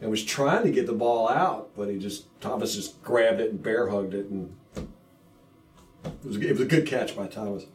and 0.00 0.10
was 0.10 0.24
trying 0.24 0.64
to 0.64 0.70
get 0.70 0.86
the 0.86 0.92
ball 0.92 1.28
out, 1.28 1.70
but 1.76 1.88
he 1.88 1.98
just 1.98 2.24
Thomas 2.40 2.74
just 2.74 3.00
grabbed 3.02 3.40
it 3.40 3.50
and 3.50 3.62
bear 3.62 3.88
hugged 3.90 4.14
it, 4.14 4.26
and 4.26 4.56
it 4.76 6.24
was, 6.24 6.36
it 6.36 6.52
was 6.52 6.60
a 6.62 6.64
good 6.66 6.86
catch 6.86 7.14
by 7.16 7.26
Thomas. 7.26 7.66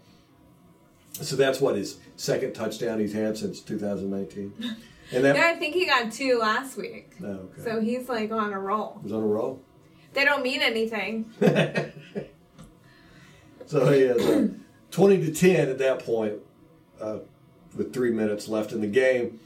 So 1.21 1.35
that's 1.35 1.61
what 1.61 1.75
his 1.75 1.97
second 2.15 2.53
touchdown 2.53 2.99
he's 2.99 3.13
had 3.13 3.37
since 3.37 3.61
2019. 3.61 4.53
And 5.11 5.23
that 5.23 5.35
Yeah, 5.37 5.51
I 5.55 5.55
think 5.55 5.73
he 5.73 5.85
got 5.85 6.11
two 6.11 6.37
last 6.39 6.77
week. 6.77 7.13
Oh, 7.23 7.27
okay. 7.27 7.61
So 7.63 7.79
he's 7.79 8.09
like 8.09 8.31
on 8.31 8.51
a 8.53 8.59
roll. 8.59 8.99
was 9.03 9.13
on 9.13 9.23
a 9.23 9.27
roll. 9.27 9.61
They 10.13 10.25
don't 10.25 10.43
mean 10.43 10.61
anything. 10.61 11.31
So 13.65 13.91
he 13.91 14.01
has 14.01 14.21
uh, 14.21 14.47
20 14.91 15.25
to 15.25 15.33
10 15.33 15.69
at 15.69 15.77
that 15.79 16.05
point 16.05 16.35
uh, 17.01 17.17
with 17.75 17.93
three 17.93 18.11
minutes 18.11 18.47
left 18.47 18.71
in 18.71 18.81
the 18.81 18.87
game. 18.87 19.39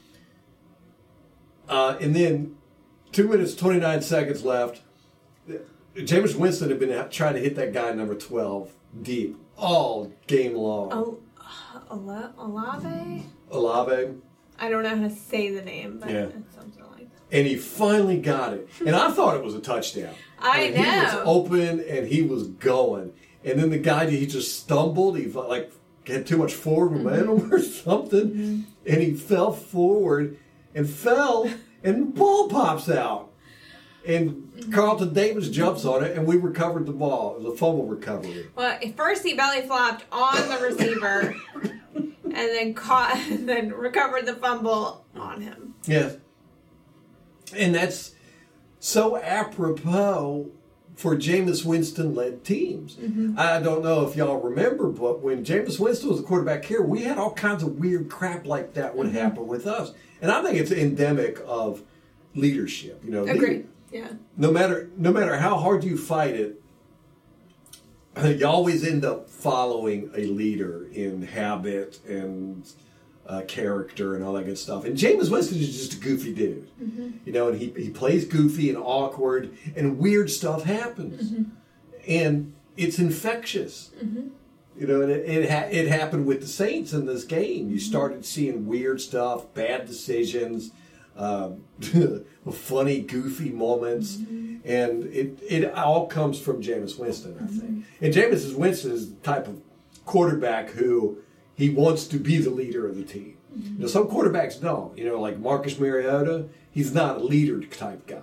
Uh, 1.68 1.96
and 2.00 2.14
then 2.14 2.56
two 3.12 3.28
minutes, 3.28 3.54
29 3.54 4.02
seconds 4.02 4.44
left. 4.44 4.82
Jameis 5.96 6.36
Winston 6.36 6.68
had 6.68 6.78
been 6.78 7.08
trying 7.10 7.34
to 7.34 7.40
hit 7.40 7.56
that 7.56 7.72
guy 7.72 7.92
number 7.92 8.14
12 8.14 8.72
deep 9.02 9.36
all 9.56 10.12
game 10.26 10.54
long. 10.54 10.88
Oh, 10.92 11.18
Olave? 11.90 13.24
Olave. 13.50 14.14
I 14.58 14.68
don't 14.68 14.82
know 14.82 14.90
how 14.90 15.08
to 15.08 15.10
say 15.10 15.50
the 15.50 15.62
name, 15.62 15.98
but 16.00 16.10
Yeah. 16.10 16.26
it's 16.26 16.54
something 16.54 16.84
like 16.92 17.10
that. 17.10 17.36
And 17.36 17.46
he 17.46 17.56
finally 17.56 18.18
got 18.18 18.52
it. 18.52 18.68
And 18.84 18.94
I 18.94 19.10
thought 19.10 19.36
it 19.36 19.44
was 19.44 19.54
a 19.54 19.60
touchdown. 19.60 20.14
I 20.38 20.70
mean, 20.70 20.74
He 20.74 20.80
was 20.80 21.12
know. 21.12 21.22
open 21.24 21.80
and 21.80 22.06
he 22.06 22.22
was 22.22 22.48
going. 22.48 23.12
And 23.44 23.58
then 23.58 23.70
the 23.70 23.78
guy, 23.78 24.08
he 24.08 24.26
just 24.26 24.58
stumbled. 24.58 25.18
He 25.18 25.24
felt 25.24 25.48
like 25.48 25.72
had 26.06 26.26
too 26.26 26.36
much 26.36 26.54
forward 26.54 26.92
mm-hmm. 26.92 27.04
momentum 27.04 27.52
or 27.52 27.60
something. 27.60 28.30
Mm-hmm. 28.30 28.60
And 28.86 29.02
he 29.02 29.14
fell 29.14 29.52
forward 29.52 30.38
and 30.74 30.88
fell 30.88 31.50
and 31.82 32.00
the 32.02 32.06
ball 32.06 32.48
pops 32.48 32.88
out. 32.88 33.29
And 34.06 34.72
Carlton 34.72 35.12
Davis 35.12 35.48
jumps 35.48 35.84
on 35.84 36.04
it 36.04 36.16
and 36.16 36.26
we 36.26 36.36
recovered 36.36 36.86
the 36.86 36.92
ball. 36.92 37.36
It 37.36 37.42
was 37.42 37.54
a 37.54 37.56
fumble 37.56 37.86
recovery. 37.86 38.48
Well, 38.54 38.72
at 38.82 38.96
first 38.96 39.24
he 39.24 39.34
belly 39.34 39.62
flopped 39.62 40.04
on 40.10 40.36
the 40.48 40.58
receiver, 40.58 41.34
and 42.24 42.34
then 42.34 42.74
caught 42.74 43.16
and 43.30 43.48
then 43.48 43.70
recovered 43.72 44.26
the 44.26 44.34
fumble 44.34 45.04
on 45.16 45.40
him. 45.42 45.74
Yes. 45.84 46.16
And 47.54 47.74
that's 47.74 48.14
so 48.78 49.16
apropos 49.16 50.50
for 50.96 51.16
Jameis 51.16 51.64
Winston 51.64 52.14
led 52.14 52.44
teams. 52.44 52.96
Mm-hmm. 52.96 53.34
I 53.38 53.58
don't 53.60 53.82
know 53.82 54.06
if 54.06 54.16
y'all 54.16 54.40
remember, 54.40 54.88
but 54.88 55.20
when 55.20 55.44
Jameis 55.44 55.80
Winston 55.80 56.10
was 56.10 56.20
the 56.20 56.26
quarterback 56.26 56.64
here, 56.64 56.82
we 56.82 57.02
had 57.02 57.18
all 57.18 57.32
kinds 57.32 57.62
of 57.62 57.78
weird 57.78 58.10
crap 58.10 58.46
like 58.46 58.74
that 58.74 58.96
would 58.96 59.08
mm-hmm. 59.08 59.16
happen 59.16 59.46
with 59.46 59.66
us. 59.66 59.92
And 60.20 60.30
I 60.30 60.42
think 60.42 60.58
it's 60.58 60.70
endemic 60.70 61.40
of 61.46 61.82
leadership. 62.34 63.02
You 63.02 63.10
know, 63.10 63.24
Agreed. 63.24 63.66
Yeah. 63.90 64.12
no 64.36 64.52
matter 64.52 64.88
no 64.96 65.12
matter 65.12 65.36
how 65.36 65.56
hard 65.56 65.82
you 65.84 65.96
fight 65.96 66.34
it, 66.34 66.62
you 68.24 68.46
always 68.46 68.86
end 68.86 69.04
up 69.04 69.28
following 69.28 70.10
a 70.14 70.26
leader 70.26 70.86
in 70.92 71.22
habit 71.22 72.00
and 72.06 72.70
uh, 73.26 73.42
character 73.46 74.16
and 74.16 74.24
all 74.24 74.32
that 74.32 74.44
good 74.44 74.58
stuff. 74.58 74.84
And 74.84 74.96
Jameis 74.96 75.30
Winston 75.30 75.58
is 75.58 75.76
just 75.76 75.94
a 75.94 75.96
goofy 75.96 76.34
dude, 76.34 76.68
mm-hmm. 76.82 77.10
you 77.24 77.32
know, 77.32 77.48
and 77.48 77.60
he 77.60 77.70
he 77.76 77.90
plays 77.90 78.24
goofy 78.24 78.68
and 78.68 78.78
awkward, 78.78 79.56
and 79.76 79.98
weird 79.98 80.30
stuff 80.30 80.64
happens, 80.64 81.30
mm-hmm. 81.30 81.50
and 82.08 82.52
it's 82.76 82.98
infectious. 82.98 83.90
Mm-hmm. 84.02 84.28
You 84.76 84.86
know, 84.86 85.02
and 85.02 85.12
it 85.12 85.28
it, 85.28 85.50
ha- 85.50 85.68
it 85.70 85.86
happened 85.88 86.26
with 86.26 86.40
the 86.40 86.48
Saints 86.48 86.92
in 86.92 87.06
this 87.06 87.24
game. 87.24 87.70
You 87.70 87.78
started 87.78 88.24
seeing 88.24 88.66
weird 88.66 89.00
stuff, 89.00 89.52
bad 89.54 89.86
decisions, 89.86 90.72
um, 91.20 91.64
funny, 92.50 93.00
goofy 93.00 93.50
moments, 93.50 94.16
and 94.16 95.04
it 95.04 95.38
it 95.46 95.72
all 95.74 96.06
comes 96.06 96.40
from 96.40 96.62
Jameis 96.62 96.98
Winston, 96.98 97.36
I 97.42 97.46
think. 97.46 97.84
And 98.00 98.14
Jameis 98.14 98.54
Winston 98.56 98.92
is 98.92 99.10
the 99.10 99.16
type 99.16 99.46
of 99.46 99.60
quarterback 100.06 100.70
who 100.70 101.18
he 101.54 101.68
wants 101.68 102.06
to 102.08 102.16
be 102.16 102.38
the 102.38 102.50
leader 102.50 102.86
of 102.88 102.96
the 102.96 103.04
team. 103.04 103.36
You 103.54 103.80
know, 103.80 103.86
some 103.86 104.08
quarterbacks 104.08 104.60
don't. 104.60 104.96
You 104.96 105.04
know, 105.04 105.20
like 105.20 105.38
Marcus 105.38 105.78
Mariota, 105.78 106.48
he's 106.70 106.94
not 106.94 107.16
a 107.16 107.20
leader 107.20 107.60
type 107.60 108.06
guy. 108.06 108.22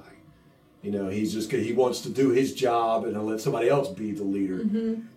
You 0.81 0.91
know, 0.91 1.09
he's 1.09 1.33
just 1.33 1.51
he 1.51 1.73
wants 1.73 2.01
to 2.01 2.09
do 2.09 2.29
his 2.31 2.53
job 2.53 3.03
and 3.03 3.13
he'll 3.13 3.25
let 3.25 3.41
somebody 3.41 3.69
else 3.69 3.89
be 3.89 4.11
the 4.11 4.23
leader. 4.23 4.63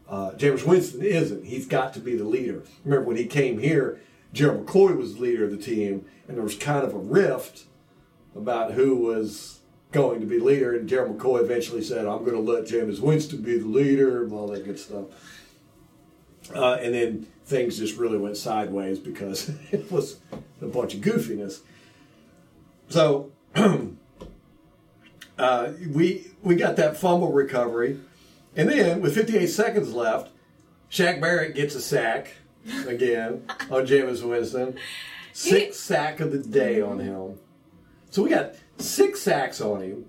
Uh, 0.08 0.32
Jameis 0.32 0.66
Winston 0.66 1.02
isn't. 1.02 1.46
He's 1.46 1.66
got 1.66 1.94
to 1.94 2.00
be 2.00 2.16
the 2.16 2.24
leader. 2.24 2.64
Remember 2.84 3.06
when 3.06 3.16
he 3.16 3.26
came 3.26 3.58
here, 3.58 4.00
Gerald 4.32 4.66
McCoy 4.66 4.96
was 4.96 5.14
the 5.14 5.20
leader 5.22 5.44
of 5.44 5.50
the 5.50 5.56
team, 5.56 6.04
and 6.26 6.36
there 6.36 6.44
was 6.44 6.56
kind 6.56 6.84
of 6.84 6.92
a 6.92 6.98
rift 6.98 7.64
about 8.34 8.72
who 8.72 8.96
was 8.96 9.60
going 9.92 10.20
to 10.20 10.26
be 10.26 10.38
leader. 10.38 10.76
And 10.76 10.88
Gerald 10.88 11.18
McCoy 11.18 11.42
eventually 11.42 11.82
said, 11.82 12.06
"I'm 12.06 12.24
going 12.24 12.36
to 12.36 12.40
let 12.40 12.64
Jameis 12.64 13.00
Winston 13.00 13.42
be 13.42 13.58
the 13.58 13.66
leader," 13.66 14.22
and 14.22 14.32
all 14.32 14.48
that 14.48 14.64
good 14.64 14.78
stuff. 14.78 15.06
Uh, 16.54 16.74
and 16.74 16.94
then 16.94 17.26
things 17.44 17.78
just 17.78 17.96
really 17.96 18.18
went 18.18 18.36
sideways 18.36 18.98
because 18.98 19.50
it 19.70 19.90
was 19.90 20.18
a 20.62 20.66
bunch 20.66 20.94
of 20.94 21.00
goofiness. 21.00 21.60
So 22.88 23.32
uh, 25.38 25.72
we 25.88 26.30
we 26.42 26.54
got 26.56 26.76
that 26.76 26.96
fumble 26.96 27.32
recovery, 27.32 28.00
and 28.56 28.68
then 28.68 29.00
with 29.00 29.14
58 29.14 29.46
seconds 29.46 29.92
left, 29.92 30.30
Shaq 30.90 31.20
Barrett 31.20 31.54
gets 31.54 31.74
a 31.74 31.80
sack 31.80 32.32
again 32.86 33.44
on 33.70 33.86
Jameis 33.86 34.22
Winston. 34.28 34.76
Sixth 35.32 35.80
sack 35.80 36.18
of 36.18 36.32
the 36.32 36.38
day 36.38 36.80
on 36.80 36.98
him. 36.98 37.38
So 38.10 38.22
we 38.22 38.30
got 38.30 38.54
six 38.78 39.22
sacks 39.22 39.60
on 39.60 39.82
him. 39.82 40.04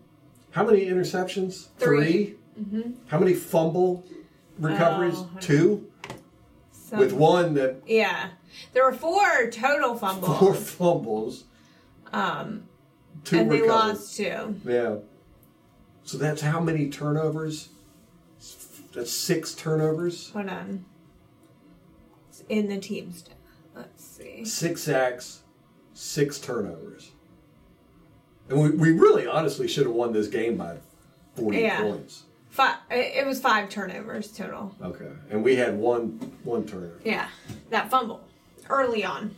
How 0.52 0.66
many 0.66 0.86
interceptions? 0.86 1.68
3 1.78 2.36
How 3.08 3.20
many 3.20 3.34
fumble 3.34 4.04
recoveries? 4.60 5.16
Oh, 5.18 5.30
Two. 5.40 5.88
So, 6.72 6.98
With 6.98 7.14
one 7.14 7.54
that 7.54 7.78
yeah, 7.88 8.32
there 8.74 8.84
were 8.84 8.92
four 8.92 9.50
total 9.50 9.96
fumbles, 9.96 10.40
four 10.40 10.54
fumbles. 10.54 11.46
um, 12.12 12.68
Two 13.24 13.38
and 13.40 13.52
they 13.52 13.66
lost 13.66 14.18
two. 14.18 14.60
Yeah. 14.66 14.98
So 16.04 16.18
that's 16.18 16.42
how 16.42 16.60
many 16.60 16.90
turnovers? 16.90 17.70
That's 18.94 19.12
six 19.12 19.54
turnovers. 19.54 20.32
Hold 20.32 20.50
on. 20.50 20.86
It's 22.30 22.44
in 22.50 22.68
the 22.68 22.78
team 22.80 23.14
stat. 23.14 23.36
Let's 23.74 24.04
see. 24.04 24.44
Six 24.44 24.82
sacks, 24.84 25.44
six 25.94 26.40
turnovers. 26.40 27.12
And 28.52 28.60
we, 28.62 28.70
we 28.72 28.92
really 28.92 29.26
honestly 29.26 29.68
should 29.68 29.86
have 29.86 29.96
won 29.96 30.12
this 30.12 30.28
game 30.28 30.58
by 30.58 30.78
40 31.38 31.58
Yeah. 31.58 31.82
points. 31.82 32.24
Five. 32.50 32.76
It 32.90 33.26
was 33.26 33.40
five 33.40 33.70
turnovers 33.70 34.30
total. 34.30 34.76
Okay. 34.84 35.08
And 35.30 35.42
we 35.42 35.56
had 35.56 35.78
one 35.78 36.34
one 36.44 36.66
turnover. 36.66 37.00
Yeah, 37.06 37.30
that 37.70 37.90
fumble 37.90 38.28
early 38.70 39.06
on. 39.06 39.34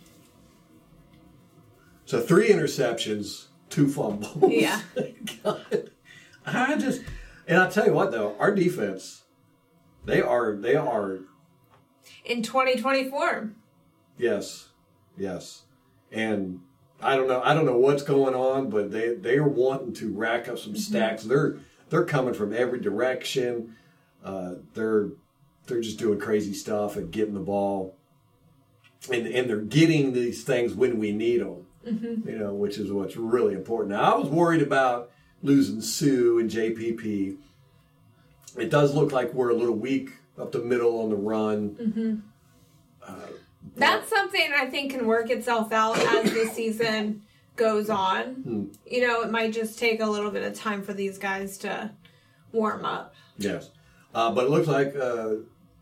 So 2.05 2.20
three 2.20 2.49
interceptions, 2.49 3.45
two 3.70 3.88
fumbles. 3.88 4.51
Yeah. 4.51 4.82
God. 5.43 5.91
I 6.43 6.76
just 6.76 7.03
and 7.47 7.59
I 7.61 7.70
tell 7.70 7.86
you 7.86 7.93
what 7.93 8.11
though, 8.11 8.36
our 8.39 8.51
defense, 8.53 9.22
they 10.05 10.20
are 10.20 10.55
they 10.55 10.76
are 10.76 11.20
In 12.26 12.41
2024. 12.41 13.51
Yes, 14.18 14.70
yes, 15.16 15.61
and 16.11 16.61
I 17.03 17.15
don't 17.15 17.27
know. 17.27 17.41
I 17.43 17.53
don't 17.53 17.65
know 17.65 17.77
what's 17.77 18.03
going 18.03 18.35
on, 18.35 18.69
but 18.69 18.91
they 18.91 19.13
they 19.15 19.37
are 19.37 19.47
wanting 19.47 19.93
to 19.93 20.13
rack 20.13 20.47
up 20.47 20.57
some 20.57 20.73
mm-hmm. 20.73 20.79
stacks. 20.79 21.23
They're 21.23 21.57
they're 21.89 22.05
coming 22.05 22.33
from 22.33 22.53
every 22.53 22.79
direction. 22.79 23.75
Uh, 24.23 24.55
they're 24.73 25.09
they're 25.67 25.81
just 25.81 25.99
doing 25.99 26.19
crazy 26.19 26.53
stuff 26.53 26.95
and 26.95 27.11
getting 27.11 27.33
the 27.33 27.39
ball, 27.39 27.95
and 29.11 29.27
and 29.27 29.49
they're 29.49 29.57
getting 29.57 30.13
these 30.13 30.43
things 30.43 30.73
when 30.73 30.99
we 30.99 31.11
need 31.11 31.41
them. 31.41 31.65
Mm-hmm. 31.85 32.29
You 32.29 32.37
know, 32.37 32.53
which 32.53 32.77
is 32.77 32.91
what's 32.91 33.17
really 33.17 33.53
important. 33.53 33.91
Now, 33.91 34.13
I 34.13 34.17
was 34.17 34.29
worried 34.29 34.61
about 34.61 35.11
losing 35.41 35.81
Suh 35.81 36.37
and 36.39 36.49
JPP. 36.49 37.37
It 38.57 38.69
does 38.69 38.93
look 38.93 39.11
like 39.11 39.33
we're 39.33 39.49
a 39.49 39.55
little 39.55 39.75
weak 39.75 40.11
up 40.39 40.51
the 40.51 40.59
middle 40.59 41.01
on 41.01 41.09
the 41.09 41.15
run. 41.15 41.69
Mm-hmm. 41.71 42.15
Uh, 43.05 43.33
That's 43.76 44.09
something 44.09 44.51
I 44.55 44.68
think 44.68 44.91
can 44.91 45.07
work 45.07 45.30
itself 45.30 45.72
out 45.72 45.97
as 45.97 46.32
the 46.32 46.45
season 46.53 47.22
goes 47.55 47.89
on. 47.89 48.72
You 48.86 49.07
know, 49.07 49.22
it 49.22 49.32
might 49.32 49.53
just 49.53 49.80
take 49.80 49.99
a 49.99 50.05
little 50.05 50.32
bit 50.32 50.43
of 50.43 50.53
time 50.53 50.84
for 50.84 50.93
these 50.93 51.18
guys 51.18 51.57
to 51.59 51.91
warm 52.51 52.86
up. 52.86 53.16
Yes. 53.38 53.70
Uh, 54.14 54.32
but 54.32 54.45
it 54.45 54.49
looks 54.51 54.68
like 54.68 54.95
uh, 54.95 55.36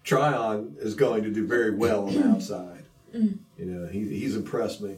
Tryon 0.03 0.75
is 0.79 0.95
going 0.95 1.23
to 1.23 1.29
do 1.29 1.45
very 1.45 1.75
well 1.75 2.07
on 2.07 2.13
the 2.15 2.27
outside. 2.31 2.83
You 3.13 3.39
know, 3.57 3.87
he, 3.87 4.07
he's 4.07 4.35
impressed 4.37 4.81
me. 4.81 4.97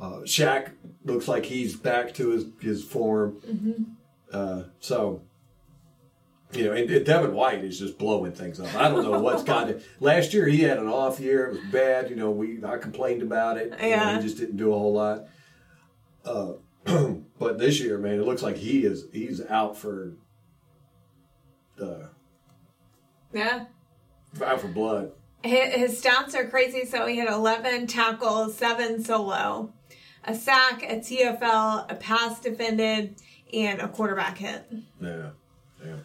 Uh, 0.00 0.20
Shaq 0.20 0.70
looks 1.04 1.26
like 1.28 1.44
he's 1.46 1.74
back 1.76 2.14
to 2.14 2.30
his, 2.30 2.46
his 2.60 2.84
form. 2.84 3.96
Uh, 4.32 4.64
so, 4.80 5.22
you 6.52 6.64
know, 6.64 6.72
and, 6.72 6.88
and 6.90 7.04
Devin 7.04 7.34
White 7.34 7.64
is 7.64 7.78
just 7.78 7.98
blowing 7.98 8.32
things 8.32 8.60
up. 8.60 8.72
I 8.74 8.88
don't 8.88 9.02
know 9.02 9.18
what's 9.20 9.42
got 9.54 9.70
it. 9.70 9.82
Last 10.00 10.32
year 10.34 10.46
he 10.46 10.60
had 10.60 10.78
an 10.78 10.86
off 10.88 11.18
year. 11.20 11.46
It 11.46 11.50
was 11.52 11.72
bad. 11.72 12.10
You 12.10 12.16
know, 12.16 12.30
we 12.30 12.62
I 12.64 12.78
complained 12.78 13.22
about 13.22 13.56
it. 13.56 13.64
You 13.64 13.70
know, 13.70 13.86
Yeah. 13.86 14.16
he 14.16 14.22
just 14.22 14.38
didn't 14.38 14.56
do 14.56 14.72
a 14.72 14.78
whole 14.78 14.92
lot. 14.92 15.24
Uh, 16.24 16.52
but 17.38 17.58
this 17.58 17.80
year, 17.80 17.98
man, 17.98 18.20
it 18.20 18.24
looks 18.24 18.42
like 18.42 18.56
he 18.56 18.84
is 18.84 19.06
he's 19.12 19.40
out 19.46 19.76
for 19.76 20.12
the 21.76 22.08
Yeah. 23.32 23.64
out 24.42 24.60
for 24.60 24.68
blood. 24.68 25.12
His, 25.42 25.74
his 25.74 26.02
stats 26.02 26.34
are 26.34 26.46
crazy. 26.48 26.84
So 26.86 27.06
he 27.06 27.18
had 27.18 27.28
11 27.28 27.86
tackles, 27.86 28.56
seven 28.56 29.02
solo, 29.04 29.72
a 30.24 30.34
sack, 30.34 30.82
a 30.84 30.96
TFL, 31.00 31.90
a 31.90 31.94
pass 31.96 32.40
defended, 32.40 33.16
and 33.52 33.80
a 33.80 33.88
quarterback 33.88 34.38
hit. 34.38 34.64
Yeah, 35.00 35.30
yeah, 35.84 35.96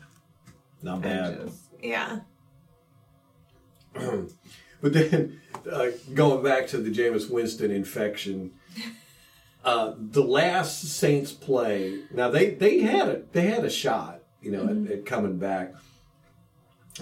not 0.82 1.02
bad. 1.02 1.42
just- 1.46 1.64
yeah. 1.82 2.20
But 4.82 4.94
then 4.94 5.42
uh, 5.70 5.88
going 6.14 6.42
back 6.42 6.68
to 6.68 6.78
the 6.78 6.90
Jameis 6.90 7.30
Winston 7.30 7.70
infection, 7.70 8.52
uh, 9.66 9.94
the 9.98 10.24
last 10.24 10.82
Saints 10.84 11.34
play. 11.34 12.04
Now 12.14 12.30
they 12.30 12.52
they 12.52 12.80
had 12.80 13.10
a 13.10 13.22
they 13.34 13.48
had 13.48 13.66
a 13.66 13.70
shot, 13.70 14.22
you 14.42 14.52
know, 14.52 14.64
at, 14.70 14.90
at 14.90 15.06
coming 15.06 15.38
back, 15.38 15.74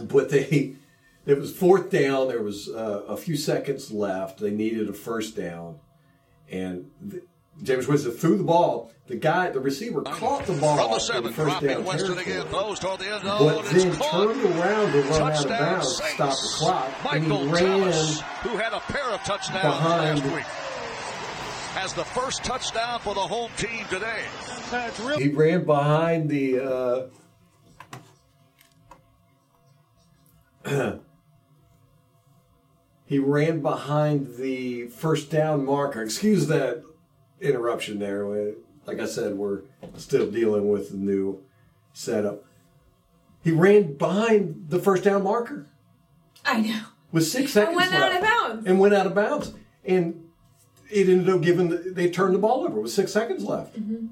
but 0.01 0.30
they 0.30 0.75
it 1.28 1.38
was 1.38 1.55
fourth 1.55 1.91
down. 1.91 2.30
There 2.30 2.41
was 2.41 2.67
uh, 2.67 3.03
a 3.07 3.15
few 3.15 3.36
seconds 3.38 3.91
left. 3.91 4.39
They 4.39 4.49
needed 4.49 4.89
a 4.89 4.93
first 4.93 5.36
down, 5.36 5.80
and. 6.49 6.89
The, 6.99 7.21
Jameis 7.64 7.88
Winston 7.88 8.12
threw 8.12 8.38
the 8.38 8.43
ball. 8.43 8.91
The 9.08 9.16
guy, 9.16 9.49
the 9.49 9.60
receiver, 9.62 10.01
caught 10.01 10.45
the 10.45 10.53
ball 10.53 10.78
From 10.78 10.89
the 10.89 10.93
in 10.95 10.99
seven, 10.99 11.34
first 11.34 11.62
down 11.62 11.62
dropping 11.62 11.86
Winston 11.86 12.18
again, 12.18 12.45
throws 12.47 12.80
toward 12.80 12.99
the 12.99 13.08
end 13.08 13.24
but 13.24 13.64
then 13.66 13.95
caught. 13.95 14.12
turned 14.28 14.43
around 14.43 14.91
to 14.91 15.01
run 15.03 15.22
out 15.22 15.43
of 15.43 15.49
bounds, 15.49 15.97
Saints. 15.97 16.14
stop 16.14 16.30
the 16.32 16.47
clock, 16.58 16.91
and 17.14 17.28
Michael 17.28 17.45
he 17.45 17.51
ran 17.53 17.80
Thomas, 17.80 18.22
who 18.43 18.49
had 18.58 18.74
a 18.74 18.80
pair 18.82 19.10
of 19.10 19.22
touchdowns 19.22 19.64
behind- 19.64 20.20
last 20.20 20.36
week, 20.36 20.43
has 21.76 21.93
the 21.93 22.03
first 22.03 22.43
touchdown 22.43 22.99
for 22.99 23.16
the 23.16 23.22
home 23.22 23.49
team 23.55 23.86
today. 23.89 24.24
Really 24.99 25.24
He 25.24 25.30
ran 25.30 25.64
behind 25.64 26.30
the. 26.30 26.60
Uh, 26.60 27.08
he 33.05 33.20
ran 33.20 33.62
behind 33.62 34.36
the 34.36 34.88
first 34.88 35.32
down 35.32 35.64
marker. 35.66 36.01
Excuse 36.03 36.47
that 36.47 36.84
interruption 37.41 37.99
there. 37.99 38.25
Like 38.85 38.99
I 38.99 39.05
said, 39.05 39.35
we're 39.35 39.61
still 39.97 40.29
dealing 40.31 40.69
with 40.69 40.91
the 40.91 40.97
new 40.97 41.43
setup. 41.93 42.43
He 43.43 43.51
ran 43.51 43.93
behind 43.93 44.65
the 44.69 44.79
first 44.79 45.03
down 45.03 45.23
marker 45.23 45.67
I 46.45 46.61
know. 46.61 46.81
with 47.11 47.25
six 47.27 47.51
seconds 47.53 47.75
went 47.77 47.91
left. 47.91 48.03
out 48.03 48.15
of 48.15 48.21
bounds. 48.21 48.65
And 48.67 48.79
went 48.79 48.93
out 48.93 49.05
of 49.05 49.15
bounds. 49.15 49.53
And 49.85 50.29
it 50.89 51.09
ended 51.09 51.29
up 51.29 51.41
giving, 51.41 51.69
the, 51.69 51.77
they 51.77 52.09
turned 52.09 52.33
the 52.35 52.39
ball 52.39 52.63
over 52.65 52.79
with 52.79 52.91
six 52.91 53.11
seconds 53.11 53.43
left. 53.43 53.77
Mm-hmm. 53.79 54.07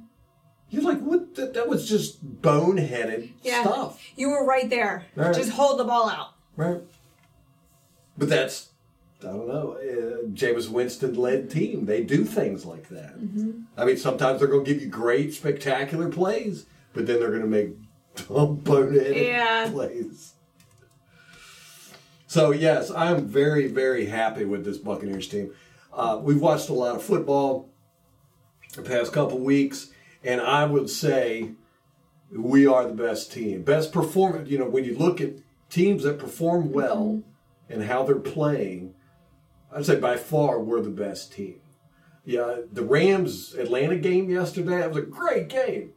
You're 0.70 0.84
like, 0.84 1.00
what? 1.00 1.36
That, 1.36 1.54
that 1.54 1.68
was 1.68 1.88
just 1.88 2.42
boneheaded 2.42 3.32
Yeah. 3.44 3.62
stuff. 3.62 4.02
You 4.16 4.30
were 4.30 4.46
right 4.46 4.70
there. 4.70 5.06
Right. 5.16 5.34
Just 5.34 5.52
hold 5.52 5.80
the 5.80 5.84
ball 5.86 6.10
out. 6.10 6.30
Right. 6.58 6.82
But 8.18 8.30
that's, 8.30 8.70
I 9.22 9.28
don't 9.28 9.48
know, 9.48 9.74
uh, 9.80 10.28
Jameis 10.34 10.70
Winston 10.70 11.16
led 11.16 11.50
team. 11.50 11.86
They 11.86 12.04
do 12.04 12.26
things 12.26 12.66
like 12.66 12.90
that. 12.90 13.18
Mm-hmm. 13.20 13.62
I 13.78 13.86
mean, 13.86 13.98
sometimes 13.98 14.40
they're 14.40 14.48
going 14.48 14.66
to 14.66 14.72
give 14.74 14.82
you 14.82 14.90
great, 14.90 15.34
spectacular 15.34 16.10
plays, 16.10 16.66
but 16.94 17.08
then 17.08 17.20
they're 17.20 17.30
going 17.30 17.42
to 17.42 17.48
make 17.48 17.70
dumb, 18.28 18.58
boneheaded 18.64 19.16
Yeah. 19.26 19.70
plays. 19.72 20.34
So, 22.28 22.52
yes, 22.52 22.92
I'm 22.92 23.26
very, 23.28 23.68
very 23.68 24.06
happy 24.08 24.46
with 24.46 24.66
this 24.66 24.78
Buccaneers 24.78 25.28
team. 25.28 25.54
Uh, 25.94 26.20
we've 26.22 26.42
watched 26.42 26.70
a 26.70 26.74
lot 26.74 26.96
of 26.96 27.04
football 27.04 27.70
the 28.76 28.82
past 28.82 29.14
couple 29.14 29.40
weeks, 29.40 29.92
and 30.24 30.42
I 30.42 30.66
would 30.66 30.90
say 30.90 31.52
we 32.32 32.68
are 32.68 32.86
the 32.86 32.94
best 32.94 33.32
team. 33.32 33.64
Best 33.64 33.94
performance, 33.94 34.50
you 34.50 34.58
know, 34.58 34.68
when 34.68 34.84
you 34.84 34.98
look 34.98 35.22
at 35.22 35.32
teams 35.70 36.04
that 36.04 36.20
perform 36.20 36.74
well 36.74 37.24
and 37.70 37.84
how 37.84 38.04
they're 38.04 38.16
playing, 38.16 38.94
I'd 39.76 39.86
say 39.86 39.98
by 39.98 40.16
far 40.16 40.60
we're 40.60 40.82
the 40.82 40.90
best 40.90 41.34
team. 41.34 41.60
Yeah, 42.24 42.62
the 42.72 42.84
Rams 42.84 43.54
Atlanta 43.54 43.98
game 43.98 44.30
yesterday, 44.30 44.78
that 44.78 44.90
was 44.90 44.98
a 44.98 45.02
great 45.02 45.50
game. 45.50 45.92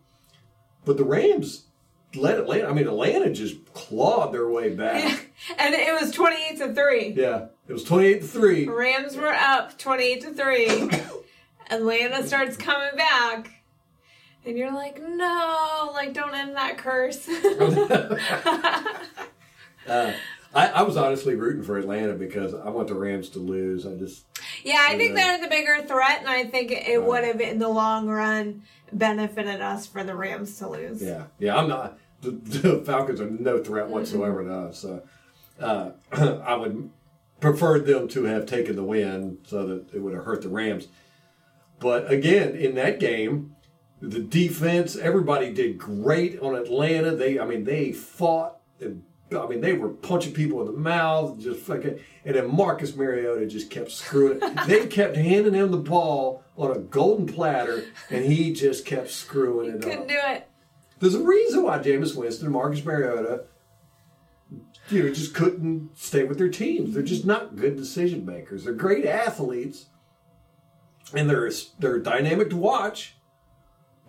But 0.85 0.97
the 0.97 1.05
Rams 1.05 1.67
let 2.15 2.39
Atlanta, 2.39 2.69
I 2.69 2.73
mean, 2.73 2.87
Atlanta 2.87 3.33
just 3.33 3.73
clawed 3.73 4.33
their 4.35 4.49
way 4.49 4.75
back. 4.75 5.27
And 5.57 5.73
it 5.73 5.93
was 5.99 6.11
28 6.11 6.59
to 6.59 6.75
3. 6.75 7.15
Yeah, 7.17 7.47
it 7.69 7.73
was 7.73 7.85
28 7.85 8.23
to 8.23 8.27
3. 8.27 8.67
Rams 8.67 9.17
were 9.17 9.33
up 9.33 9.79
28 9.79 10.21
to 10.23 10.35
3. 10.35 10.91
Atlanta 11.71 12.27
starts 12.27 12.57
coming 12.57 12.97
back. 12.97 13.63
And 14.45 14.59
you're 14.59 14.73
like, 14.73 15.01
no, 15.01 15.91
like, 15.95 16.13
don't 16.13 16.35
end 16.35 16.57
that 16.57 16.77
curse. 16.77 17.29
Uh, 19.89 20.13
I, 20.55 20.69
I 20.69 20.83
was 20.83 20.97
honestly 20.97 21.35
rooting 21.35 21.63
for 21.63 21.77
Atlanta 21.79 22.15
because 22.15 22.55
I 22.55 22.71
want 22.71 22.89
the 22.89 22.95
Rams 22.95 23.29
to 23.31 23.39
lose. 23.39 23.87
I 23.87 23.95
just, 23.95 24.25
yeah, 24.65 24.79
I 24.89 24.97
think 24.97 25.11
Yeah. 25.17 25.39
they're 25.39 25.41
the 25.43 25.49
bigger 25.49 25.83
threat, 25.87 26.21
and 26.21 26.29
I 26.29 26.45
think 26.45 26.71
it 26.73 27.03
would 27.03 27.25
have, 27.25 27.41
in 27.41 27.59
the 27.59 27.69
long 27.69 28.09
run, 28.09 28.63
benefited 28.93 29.61
us 29.61 29.87
for 29.87 30.03
the 30.05 30.15
Rams 30.15 30.57
to 30.59 30.69
lose. 30.69 31.03
yeah, 31.03 31.25
yeah, 31.39 31.57
I'm 31.57 31.69
not. 31.69 31.99
The, 32.21 32.31
the 32.33 32.83
Falcons 32.85 33.21
are 33.21 33.31
no 33.31 33.63
threat 33.63 33.89
whatsoever 33.89 34.43
to 34.43 34.53
us. 34.53 34.79
So 34.81 35.03
uh, 35.61 35.91
I 36.45 36.57
would 36.57 36.91
prefer 37.41 37.79
them 37.79 38.09
to 38.09 38.25
have 38.25 38.45
taken 38.45 38.75
the 38.75 38.83
win 38.83 39.39
so 39.47 39.65
that 39.65 39.95
it 39.95 40.01
would 40.01 40.15
have 40.15 40.25
hurt 40.25 40.43
the 40.43 40.49
Rams. 40.49 40.89
But 41.79 42.11
again, 42.11 42.57
in 42.57 42.75
that 42.75 42.99
game, 42.99 43.55
the 44.03 44.19
defense, 44.19 44.97
everybody 44.97 45.53
did 45.53 45.79
great 45.79 46.41
on 46.41 46.57
Atlanta. 46.57 47.15
They, 47.15 47.39
I 47.39 47.45
mean, 47.45 47.63
they 47.63 47.93
fought. 47.93 48.57
And, 48.81 49.05
I 49.31 49.47
mean, 49.47 49.61
they 49.61 49.75
were 49.75 49.91
punching 49.91 50.33
people 50.33 50.61
in 50.61 50.67
the 50.67 50.79
mouth, 50.79 51.39
just 51.39 51.61
fucking. 51.61 51.99
And 52.25 52.37
then 52.37 52.55
Marcus 52.55 52.97
Mariota 52.97 53.47
just 53.47 53.71
kept 53.71 53.91
screwing. 53.91 54.41
they 54.67 54.87
kept 54.87 55.17
handing 55.17 55.55
him 55.55 55.71
the 55.71 55.77
ball 55.77 56.43
on 56.57 56.71
a 56.71 56.79
golden 56.79 57.27
platter, 57.27 57.85
and 58.11 58.25
he 58.25 58.53
just 58.53 58.87
kept 58.87 59.11
screwing 59.11 59.71
it 59.71 59.83
Couldn't 59.83 60.03
up. 60.03 60.09
do 60.09 60.19
it. 60.19 60.49
There's 61.01 61.15
a 61.15 61.23
reason 61.23 61.63
why 61.63 61.79
Jameis 61.79 62.17
Winston 62.17 62.47
and 62.47 62.55
Marcus 62.55 62.85
Mariota, 62.85 63.45
you 64.91 65.03
know, 65.05 65.13
just 65.13 65.35
couldn't 65.35 65.91
stay 65.97 66.25
with 66.25 66.39
their 66.39 66.49
teams. 66.49 66.95
They're 66.95 67.03
just 67.03 67.25
not 67.25 67.55
good 67.57 67.77
decision 67.77 68.25
makers. 68.25 68.65
They're 68.65 68.73
great 68.73 69.05
athletes, 69.07 69.87
and 71.15 71.29
they're 71.29 71.51
they're 71.79 71.99
dynamic 71.99 72.51
to 72.51 72.57
watch, 72.57 73.17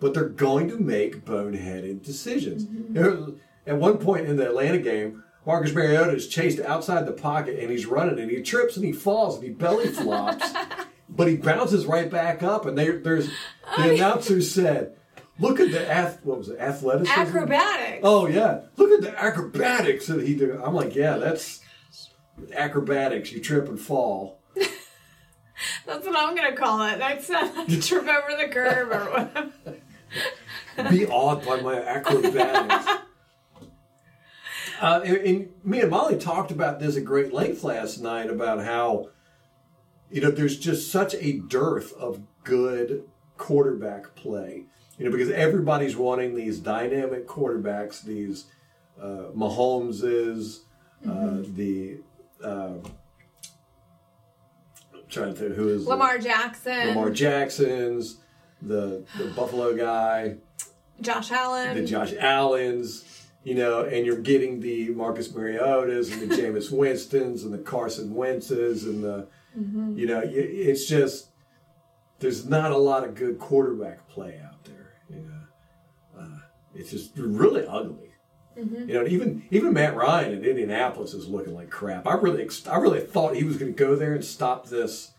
but 0.00 0.14
they're 0.14 0.28
going 0.28 0.68
to 0.68 0.78
make 0.78 1.24
boneheaded 1.24 2.02
decisions. 2.02 2.64
Mm-hmm. 2.64 2.96
You 2.96 3.02
know, 3.02 3.34
at 3.66 3.76
one 3.76 3.98
point 3.98 4.26
in 4.26 4.36
the 4.36 4.46
Atlanta 4.46 4.78
game, 4.78 5.24
Marcus 5.46 5.74
Mariota 5.74 6.12
is 6.12 6.28
chased 6.28 6.60
outside 6.60 7.06
the 7.06 7.12
pocket, 7.12 7.58
and 7.58 7.70
he's 7.70 7.86
running, 7.86 8.18
and 8.18 8.30
he 8.30 8.42
trips 8.42 8.76
and 8.76 8.84
he 8.84 8.92
falls 8.92 9.36
and 9.36 9.44
he 9.44 9.50
belly 9.50 9.88
flops, 9.88 10.52
but 11.08 11.28
he 11.28 11.36
bounces 11.36 11.86
right 11.86 12.10
back 12.10 12.42
up. 12.42 12.66
And 12.66 12.76
there, 12.76 12.98
there's 12.98 13.28
the 13.76 13.94
announcer 13.94 14.40
said. 14.42 14.96
Look 15.38 15.58
at 15.58 15.72
the 15.72 15.90
ath- 15.90 16.22
what 16.22 16.36
was 16.36 16.50
it 16.50 16.60
athleticism 16.60 17.18
Acrobatics. 17.18 18.00
Oh 18.02 18.26
yeah, 18.26 18.60
look 18.76 18.90
at 18.90 19.00
the 19.00 19.18
acrobatics 19.18 20.06
that 20.08 20.22
he 20.22 20.34
did. 20.34 20.50
I'm 20.50 20.74
like, 20.74 20.94
yeah, 20.94 21.16
that's 21.16 21.60
acrobatics. 22.54 23.32
You 23.32 23.40
trip 23.40 23.68
and 23.68 23.80
fall. 23.80 24.40
That's 25.86 26.06
what 26.06 26.16
I'm 26.16 26.34
going 26.34 26.50
to 26.50 26.56
call 26.56 26.82
it. 26.86 26.98
Next 26.98 27.28
time 27.28 27.50
I 27.54 27.64
trip 27.66 28.06
over 28.06 28.36
the 28.40 28.48
curb 28.48 28.90
or 28.90 29.10
whatever. 29.10 30.90
Be 30.90 31.06
awed 31.06 31.44
by 31.44 31.60
my 31.60 31.82
acrobatics. 31.82 33.02
Uh, 34.80 35.02
and, 35.04 35.16
and 35.18 35.48
me 35.62 35.80
and 35.80 35.90
Molly 35.90 36.16
talked 36.16 36.50
about 36.50 36.80
this 36.80 36.96
at 36.96 37.04
great 37.04 37.32
length 37.32 37.62
last 37.62 38.00
night 38.00 38.30
about 38.30 38.64
how 38.64 39.10
you 40.10 40.20
know 40.20 40.30
there's 40.30 40.58
just 40.58 40.90
such 40.90 41.14
a 41.14 41.38
dearth 41.48 41.92
of 41.94 42.22
good 42.44 43.04
quarterback 43.36 44.14
play. 44.14 44.64
You 44.98 45.06
know, 45.06 45.10
because 45.10 45.30
everybody's 45.30 45.96
wanting 45.96 46.34
these 46.34 46.58
dynamic 46.58 47.26
quarterbacks, 47.26 48.02
these 48.02 48.46
uh, 49.00 49.30
Mahomeses, 49.34 50.60
uh, 51.08 51.38
the 51.54 52.00
uh, 52.44 52.74
I'm 54.94 55.08
trying 55.08 55.34
to 55.34 55.40
think 55.40 55.54
who 55.54 55.68
is 55.68 55.86
Lamar 55.86 56.18
Jackson, 56.18 56.88
Lamar 56.88 57.10
Jacksons, 57.10 58.18
the 58.62 59.04
the 59.18 59.26
Buffalo 59.36 59.76
guy, 59.76 60.36
Josh 61.00 61.30
Allen. 61.30 61.76
the 61.76 61.86
Josh 61.86 62.12
Allens, 62.14 63.04
you 63.42 63.54
know, 63.54 63.82
and 63.84 64.04
you're 64.04 64.18
getting 64.18 64.60
the 64.60 64.90
Marcus 64.90 65.28
Mariotas 65.28 66.12
and 66.12 66.30
the 66.30 66.36
Jameis 66.36 66.70
Winstons 66.76 67.44
and 67.44 67.52
the 67.52 67.58
Carson 67.58 68.14
Wentzes 68.14 68.84
and 68.84 69.02
the, 69.02 69.26
you 69.98 70.06
know, 70.06 70.20
it's 70.24 70.86
just 70.86 71.28
there's 72.20 72.46
not 72.46 72.70
a 72.70 72.76
lot 72.76 73.02
of 73.04 73.14
good 73.14 73.38
quarterback 73.38 74.08
play 74.08 74.40
out 74.44 74.64
there. 74.64 74.92
You 75.08 75.22
know, 75.24 76.20
uh, 76.20 76.38
it's 76.74 76.90
just 76.90 77.16
really 77.16 77.66
ugly. 77.66 78.12
You 78.88 78.94
know, 78.94 79.06
even 79.06 79.44
even 79.50 79.72
Matt 79.72 79.96
Ryan 79.96 80.32
in 80.34 80.44
Indianapolis 80.44 81.14
is 81.14 81.26
looking 81.28 81.54
like 81.54 81.70
crap. 81.70 82.06
I 82.06 82.14
really 82.14 82.46
I 82.70 82.76
really 82.76 83.00
thought 83.00 83.34
he 83.34 83.44
was 83.44 83.56
going 83.56 83.72
to 83.72 83.78
go 83.78 83.96
there 83.96 84.12
and 84.12 84.24
stop 84.24 84.66
this, 84.66 85.12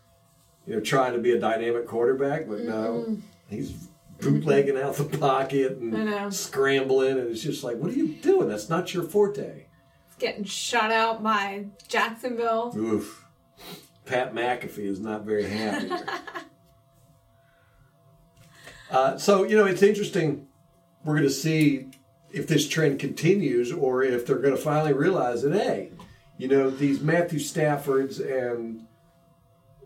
you 0.67 0.75
know, 0.75 0.79
trying 0.81 1.13
to 1.13 1.19
be 1.19 1.31
a 1.31 1.39
dynamic 1.39 1.87
quarterback, 1.87 2.47
but 2.47 2.59
no, 2.59 3.17
he's 3.49 3.87
bootlegging 4.21 4.77
out 4.77 4.95
the 4.95 5.05
pocket 5.17 5.77
and 5.77 6.33
scrambling, 6.33 7.17
and 7.19 7.29
it's 7.29 7.41
just 7.41 7.63
like, 7.63 7.77
what 7.77 7.91
are 7.91 7.95
you 7.95 8.09
doing? 8.09 8.47
That's 8.47 8.69
not 8.69 8.93
your 8.93 9.03
forte. 9.03 9.65
getting 10.19 10.43
shut 10.43 10.91
out 10.91 11.23
by 11.23 11.65
Jacksonville. 11.87 12.73
Oof. 12.77 13.25
Pat 14.05 14.33
McAfee 14.33 14.85
is 14.85 14.99
not 14.99 15.23
very 15.25 15.47
happy. 15.47 15.91
uh, 18.91 19.17
so, 19.17 19.43
you 19.43 19.57
know, 19.57 19.65
it's 19.65 19.83
interesting. 19.83 20.47
We're 21.03 21.15
going 21.15 21.27
to 21.27 21.33
see 21.33 21.87
if 22.31 22.47
this 22.47 22.67
trend 22.67 22.99
continues 22.99 23.71
or 23.71 24.03
if 24.03 24.25
they're 24.25 24.39
going 24.39 24.55
to 24.55 24.61
finally 24.61 24.93
realize 24.93 25.41
that, 25.43 25.53
hey, 25.53 25.91
you 26.37 26.47
know, 26.47 26.69
these 26.69 27.01
Matthew 27.01 27.39
Staffords 27.39 28.19
and 28.19 28.85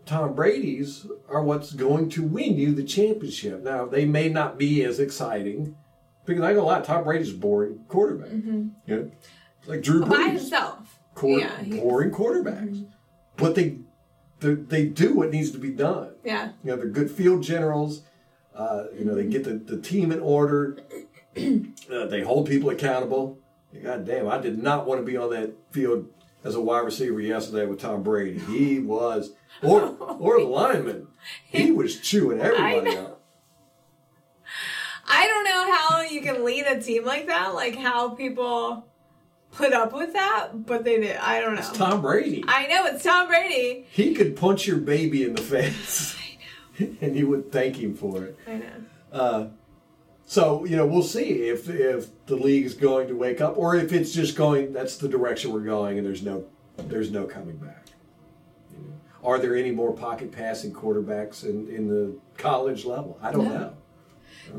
Tom 0.06 0.34
Brady's 0.34 1.06
are 1.28 1.42
what's 1.42 1.72
going 1.72 2.08
to 2.10 2.22
win 2.22 2.56
you 2.56 2.72
the 2.74 2.84
championship. 2.84 3.62
Now, 3.62 3.84
they 3.86 4.04
may 4.04 4.28
not 4.28 4.56
be 4.56 4.84
as 4.84 5.00
exciting 5.00 5.76
because 6.24 6.42
I 6.42 6.52
know 6.52 6.62
a 6.62 6.62
lot. 6.62 6.84
Tom 6.84 7.04
Brady's 7.04 7.32
boring 7.32 7.80
quarterback. 7.88 8.30
You 8.30 8.70
know, 8.86 9.10
like 9.66 9.82
Drew 9.82 10.02
Brees 10.02 10.08
By 10.08 10.28
himself. 10.30 10.98
quar- 11.14 11.40
yeah. 11.40 11.62
boring 11.62 12.12
quarterbacks. 12.12 12.86
But 13.36 13.54
they, 13.56 13.78
they 14.40 14.54
they 14.54 14.86
do 14.86 15.14
what 15.14 15.30
needs 15.30 15.50
to 15.50 15.58
be 15.58 15.70
done. 15.70 16.14
yeah. 16.24 16.52
You 16.62 16.70
know, 16.70 16.76
they're 16.76 16.86
good 16.86 17.10
field 17.10 17.42
generals. 17.42 18.02
Uh, 18.54 18.84
you 18.96 19.04
know, 19.04 19.14
they 19.14 19.24
get 19.26 19.44
the, 19.44 19.54
the 19.54 19.78
team 19.80 20.10
in 20.12 20.20
order. 20.20 20.78
uh, 21.36 22.06
they 22.06 22.22
hold 22.22 22.48
people 22.48 22.70
accountable. 22.70 23.38
God 23.82 24.06
damn, 24.06 24.28
I 24.28 24.38
did 24.38 24.56
not 24.62 24.86
want 24.86 25.00
to 25.00 25.04
be 25.04 25.18
on 25.18 25.30
that 25.30 25.52
field 25.70 26.06
as 26.46 26.54
a 26.54 26.60
wide 26.60 26.84
receiver 26.84 27.20
yesterday 27.20 27.66
with 27.66 27.80
Tom 27.80 28.04
Brady. 28.04 28.38
He 28.38 28.78
was, 28.78 29.32
or 29.62 29.82
or 30.20 30.38
the 30.40 30.46
lineman. 30.46 31.08
He 31.44 31.72
was 31.72 32.00
chewing 32.00 32.40
everybody 32.40 32.96
up. 32.96 33.20
I 35.08 35.26
don't 35.26 35.44
know 35.44 35.72
how 35.74 36.00
you 36.02 36.20
can 36.20 36.44
lead 36.44 36.66
a 36.66 36.80
team 36.80 37.04
like 37.04 37.26
that, 37.26 37.54
like 37.54 37.76
how 37.76 38.10
people 38.10 38.86
put 39.52 39.72
up 39.72 39.92
with 39.92 40.12
that, 40.12 40.66
but 40.66 40.84
they 40.84 41.00
did. 41.00 41.16
I 41.16 41.40
don't 41.40 41.54
know. 41.54 41.60
It's 41.60 41.72
Tom 41.72 42.00
Brady. 42.00 42.44
I 42.46 42.66
know 42.68 42.86
it's 42.86 43.02
Tom 43.02 43.26
Brady. 43.26 43.86
he 43.90 44.14
could 44.14 44.36
punch 44.36 44.66
your 44.66 44.78
baby 44.78 45.24
in 45.24 45.34
the 45.34 45.42
face, 45.42 46.16
and 46.78 47.16
you 47.16 47.28
would 47.28 47.50
thank 47.50 47.76
him 47.76 47.94
for 47.94 48.22
it. 48.24 48.38
I 48.46 48.54
know. 48.54 48.66
Uh, 49.12 49.46
So 50.28 50.64
you 50.64 50.76
know, 50.76 50.84
we'll 50.86 51.02
see 51.04 51.48
if 51.48 51.68
if 51.70 52.08
the 52.26 52.36
league 52.36 52.64
is 52.64 52.74
going 52.74 53.08
to 53.08 53.14
wake 53.14 53.40
up, 53.40 53.56
or 53.56 53.76
if 53.76 53.92
it's 53.92 54.12
just 54.12 54.36
going. 54.36 54.72
That's 54.72 54.96
the 54.98 55.08
direction 55.08 55.52
we're 55.52 55.60
going, 55.60 55.98
and 55.98 56.06
there's 56.06 56.22
no 56.22 56.44
there's 56.76 57.10
no 57.12 57.24
coming 57.24 57.56
back. 57.56 57.86
You 58.72 58.78
know, 58.88 58.94
Are 59.28 59.38
there 59.38 59.54
any 59.56 59.70
more 59.70 59.92
pocket 59.92 60.32
passing 60.32 60.72
quarterbacks 60.72 61.44
in 61.44 61.68
in 61.68 61.88
the 61.88 62.16
college 62.36 62.84
level? 62.84 63.18
I 63.22 63.30
don't 63.32 63.44
No. 63.44 63.58
know. 63.58 63.72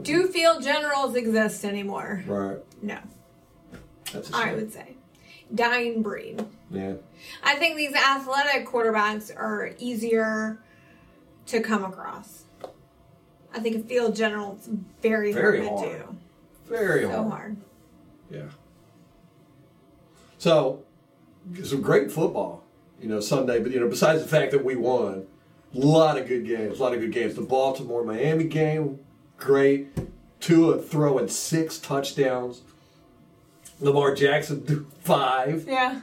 Do 0.01 0.28
field 0.28 0.63
generals 0.63 1.15
exist 1.15 1.63
anymore? 1.65 2.24
Right. 2.28 2.57
No, 2.82 2.97
That's 4.13 4.30
a 4.32 4.36
I 4.38 4.53
would 4.53 4.72
say 4.72 4.95
dying 5.53 6.01
breed. 6.01 6.45
Yeah. 6.72 6.93
I 7.43 7.55
think 7.55 7.78
these 7.78 7.93
athletic 7.93 8.65
quarterbacks 8.68 9.34
are 9.36 9.72
easier 9.80 10.59
to 11.47 11.61
come 11.61 11.84
across. 11.86 12.36
I 13.57 13.59
think 13.59 13.75
a 13.75 13.79
field 13.87 14.15
general 14.15 14.55
is 14.61 14.69
very, 15.01 15.33
Very 15.33 15.65
hard, 15.65 15.79
hard. 15.79 15.91
to 15.91 15.97
do. 16.05 16.15
Very 16.67 17.01
So 17.03 17.09
hard. 17.09 17.27
hard. 17.31 17.57
Yeah. 18.29 18.41
So, 20.37 20.83
some 21.63 21.81
great 21.81 22.11
football, 22.11 22.63
you 23.01 23.09
know, 23.09 23.19
Sunday. 23.19 23.59
But 23.59 23.71
you 23.71 23.79
know, 23.79 23.87
besides 23.87 24.21
the 24.21 24.27
fact 24.27 24.51
that 24.51 24.63
we 24.63 24.75
won, 24.75 25.25
a 25.73 25.77
lot 25.79 26.19
of 26.19 26.27
good 26.27 26.45
games. 26.45 26.79
A 26.79 26.83
lot 26.83 26.93
of 26.93 26.99
good 26.99 27.11
games. 27.11 27.33
The 27.33 27.41
Baltimore 27.41 28.03
Miami 28.03 28.43
game, 28.43 28.99
great. 29.37 29.87
Tua 30.39 30.79
throwing 30.79 31.27
six 31.29 31.79
touchdowns. 31.79 32.61
Lamar 33.79 34.13
Jackson 34.13 34.61
threw 34.61 34.85
five. 35.01 35.65
Yeah. 35.67 36.01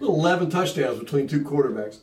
Eleven 0.00 0.50
touchdowns 0.50 0.98
between 0.98 1.26
two 1.26 1.40
quarterbacks. 1.42 2.00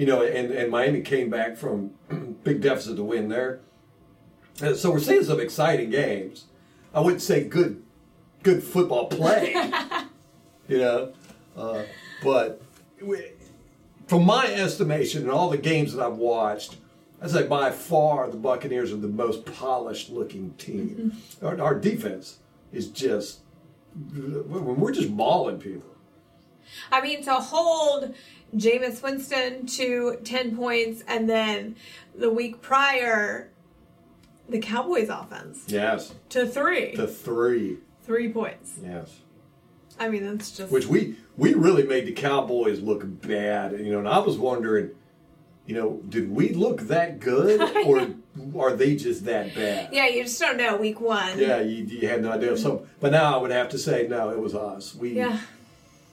You 0.00 0.06
know, 0.06 0.22
and, 0.22 0.50
and 0.50 0.70
Miami 0.70 1.02
came 1.02 1.28
back 1.28 1.58
from 1.58 1.90
big 2.42 2.62
deficit 2.62 2.96
to 2.96 3.04
win 3.04 3.28
there. 3.28 3.60
And 4.62 4.74
so 4.74 4.90
we're 4.90 4.98
seeing 4.98 5.24
some 5.24 5.38
exciting 5.38 5.90
games. 5.90 6.46
I 6.94 7.00
wouldn't 7.00 7.20
say 7.20 7.44
good, 7.44 7.82
good 8.42 8.62
football 8.62 9.08
play, 9.08 9.52
you 10.68 10.78
know, 10.78 11.12
uh, 11.54 11.82
but 12.24 12.62
we- 13.02 13.32
from 14.06 14.24
my 14.24 14.46
estimation 14.46 15.20
and 15.24 15.30
all 15.30 15.50
the 15.50 15.58
games 15.58 15.92
that 15.92 16.02
I've 16.02 16.16
watched, 16.16 16.78
I'd 17.20 17.30
say 17.30 17.46
by 17.46 17.70
far 17.70 18.30
the 18.30 18.38
Buccaneers 18.38 18.94
are 18.94 18.96
the 18.96 19.06
most 19.06 19.44
polished 19.44 20.08
looking 20.08 20.54
team. 20.54 21.12
Our, 21.42 21.60
our 21.60 21.74
defense 21.78 22.38
is 22.72 22.88
just 22.88 23.40
we're 24.14 24.92
just 24.92 25.10
mauling 25.10 25.58
people. 25.58 25.90
I 26.90 27.00
mean, 27.00 27.22
to 27.24 27.34
hold 27.34 28.14
Jameis 28.56 29.02
Winston 29.02 29.66
to 29.66 30.18
10 30.24 30.56
points 30.56 31.02
and 31.06 31.28
then 31.28 31.76
the 32.14 32.30
week 32.30 32.60
prior, 32.60 33.50
the 34.48 34.58
Cowboys 34.58 35.08
offense 35.08 35.64
Yes, 35.68 36.14
to 36.30 36.46
three. 36.46 36.92
to 36.96 37.06
three. 37.06 37.78
three 38.02 38.32
points. 38.32 38.74
Yes. 38.82 39.20
I 39.98 40.08
mean, 40.08 40.24
that's 40.24 40.50
just. 40.56 40.72
which 40.72 40.86
we 40.86 41.16
we 41.36 41.54
really 41.54 41.82
made 41.84 42.06
the 42.06 42.12
Cowboys 42.12 42.80
look 42.80 43.02
bad. 43.22 43.72
You 43.78 43.92
know, 43.92 43.98
and 43.98 44.08
I 44.08 44.18
was 44.18 44.38
wondering, 44.38 44.90
you 45.66 45.74
know, 45.74 46.00
did 46.08 46.30
we 46.30 46.54
look 46.54 46.80
that 46.82 47.20
good, 47.20 47.60
or 47.86 48.08
are 48.64 48.72
they 48.74 48.96
just 48.96 49.26
that 49.26 49.54
bad? 49.54 49.90
yeah, 49.92 50.06
you 50.08 50.22
just 50.24 50.40
don't 50.40 50.56
know 50.56 50.76
week 50.76 51.00
one. 51.00 51.38
Yeah, 51.38 51.60
you, 51.60 51.84
you 51.84 52.08
had 52.08 52.22
no 52.22 52.32
idea. 52.32 52.56
So, 52.56 52.86
but 52.98 53.12
now 53.12 53.34
I 53.38 53.40
would 53.42 53.50
have 53.50 53.68
to 53.70 53.78
say, 53.78 54.06
no, 54.08 54.30
it 54.30 54.40
was 54.40 54.54
us. 54.54 54.94
We 54.94 55.12
Yeah. 55.12 55.38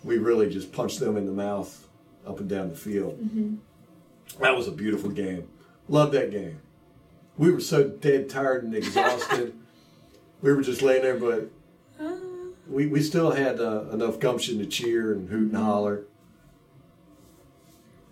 we 0.03 0.17
really 0.17 0.49
just 0.49 0.73
punched 0.73 0.99
them 0.99 1.15
in 1.15 1.25
the 1.25 1.31
mouth 1.31 1.86
up 2.27 2.39
and 2.39 2.49
down 2.49 2.69
the 2.69 2.75
field. 2.75 3.19
Mm-hmm. 3.19 3.55
That 4.43 4.55
was 4.55 4.67
a 4.67 4.71
beautiful 4.71 5.09
game. 5.09 5.47
Love 5.87 6.11
that 6.11 6.31
game. 6.31 6.59
We 7.37 7.51
were 7.51 7.59
so 7.61 7.87
dead 7.87 8.29
tired 8.29 8.63
and 8.63 8.75
exhausted. 8.75 9.53
we 10.41 10.51
were 10.53 10.61
just 10.61 10.81
laying 10.81 11.03
there, 11.03 11.17
but 11.17 11.49
we, 12.67 12.87
we 12.87 13.01
still 13.01 13.31
had 13.31 13.59
uh, 13.59 13.85
enough 13.91 14.19
gumption 14.19 14.57
to 14.59 14.65
cheer 14.65 15.13
and 15.13 15.29
hoot 15.29 15.51
and 15.53 15.57
holler. 15.57 16.03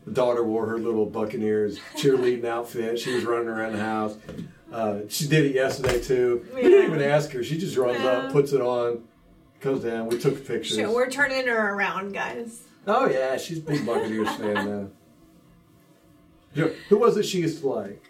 The 0.05 0.11
daughter 0.11 0.43
wore 0.43 0.67
her 0.67 0.77
little 0.77 1.07
Buccaneers 1.07 1.79
cheerleading 1.97 2.45
outfit. 2.45 2.99
She 2.99 3.13
was 3.13 3.25
running 3.25 3.47
around 3.47 3.73
the 3.73 3.79
house. 3.79 4.15
Uh, 4.71 4.99
she 5.09 5.27
did 5.27 5.45
it 5.45 5.55
yesterday 5.55 5.99
too. 5.99 6.45
We 6.53 6.61
didn't 6.61 6.91
even 6.93 7.01
ask 7.01 7.31
her. 7.31 7.43
She 7.43 7.57
just 7.57 7.75
runs 7.75 7.99
Yeah. 8.01 8.09
up, 8.11 8.31
puts 8.31 8.53
it 8.53 8.61
on, 8.61 9.03
comes 9.61 9.83
down. 9.83 10.07
We 10.07 10.19
took 10.19 10.45
pictures. 10.45 10.77
Shit, 10.77 10.89
we're 10.89 11.09
turning 11.09 11.47
her 11.47 11.73
around, 11.73 12.13
guys. 12.13 12.61
Oh 12.87 13.07
yeah, 13.09 13.37
she's 13.37 13.57
a 13.59 13.61
big 13.61 13.85
Buccaneers 13.85 14.29
fan 14.35 14.53
now. 14.53 14.87
You 16.53 16.65
know, 16.65 16.71
who 16.89 16.97
was 16.99 17.17
it 17.17 17.23
she 17.23 17.39
used 17.41 17.61
to 17.61 17.67
like? 17.67 18.09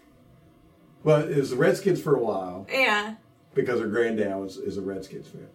Well, 1.02 1.22
it 1.22 1.36
was 1.36 1.50
the 1.50 1.56
Redskins 1.56 2.00
for 2.02 2.16
a 2.16 2.18
while 2.18 2.66
Yeah. 2.70 3.14
because 3.54 3.80
her 3.80 3.86
granddad 3.86 4.36
was 4.36 4.56
is 4.58 4.76
a 4.76 4.82
Redskins 4.82 5.28
fan. 5.28 5.48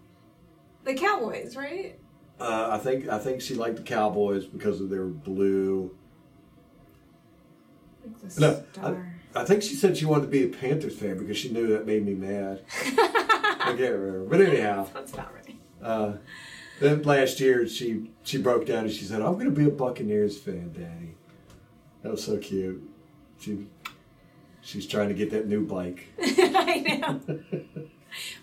The 0.83 0.93
Cowboys, 0.95 1.55
right? 1.55 1.99
Uh, 2.39 2.69
I 2.71 2.77
think 2.79 3.07
I 3.07 3.19
think 3.19 3.41
she 3.41 3.53
liked 3.53 3.75
the 3.77 3.83
Cowboys 3.83 4.45
because 4.45 4.81
of 4.81 4.89
their 4.89 5.05
blue. 5.05 5.95
Like 8.03 8.19
the 8.33 8.41
No, 8.41 8.63
star. 8.71 9.19
I, 9.35 9.41
I 9.41 9.45
think 9.45 9.61
she 9.61 9.75
said 9.75 9.95
she 9.97 10.05
wanted 10.05 10.23
to 10.23 10.27
be 10.29 10.43
a 10.45 10.47
Panthers 10.47 10.95
fan 10.97 11.17
because 11.19 11.37
she 11.37 11.49
knew 11.51 11.67
that 11.67 11.85
made 11.85 12.03
me 12.05 12.13
mad. 12.15 12.61
I 12.83 13.75
can't 13.77 13.93
remember, 13.93 14.25
but 14.25 14.41
anyhow, 14.41 14.87
That's 14.93 15.15
not 15.15 15.31
right. 15.35 15.55
uh, 15.83 16.13
then 16.81 17.03
last 17.03 17.39
year 17.39 17.67
she 17.67 18.09
she 18.23 18.37
broke 18.41 18.65
down 18.65 18.85
and 18.85 18.91
she 18.91 19.05
said, 19.05 19.21
"I'm 19.21 19.33
going 19.33 19.45
to 19.45 19.51
be 19.51 19.65
a 19.65 19.69
Buccaneers 19.69 20.37
fan, 20.37 20.73
Daddy." 20.73 21.15
That 22.01 22.11
was 22.11 22.23
so 22.23 22.37
cute. 22.37 22.81
She 23.39 23.67
she's 24.61 24.87
trying 24.87 25.09
to 25.09 25.13
get 25.13 25.29
that 25.31 25.47
new 25.47 25.65
bike. 25.65 26.07
I 26.19 26.99
know. 26.99 27.39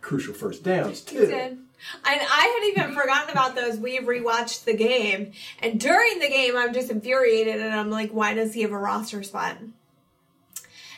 crucial 0.00 0.34
first 0.34 0.62
downs 0.64 1.02
too. 1.02 1.20
He 1.20 1.26
did. 1.26 1.58
And 2.04 2.20
I 2.20 2.72
had 2.74 2.82
even 2.84 2.94
forgotten 2.96 3.30
about 3.30 3.54
those. 3.54 3.78
We 3.78 4.00
rewatched 4.00 4.64
the 4.64 4.74
game, 4.74 5.32
and 5.62 5.78
during 5.78 6.18
the 6.18 6.28
game, 6.28 6.56
I'm 6.56 6.74
just 6.74 6.90
infuriated, 6.90 7.60
and 7.60 7.72
I'm 7.72 7.90
like, 7.90 8.10
why 8.10 8.34
does 8.34 8.54
he 8.54 8.62
have 8.62 8.72
a 8.72 8.78
roster 8.78 9.22
spot? 9.22 9.58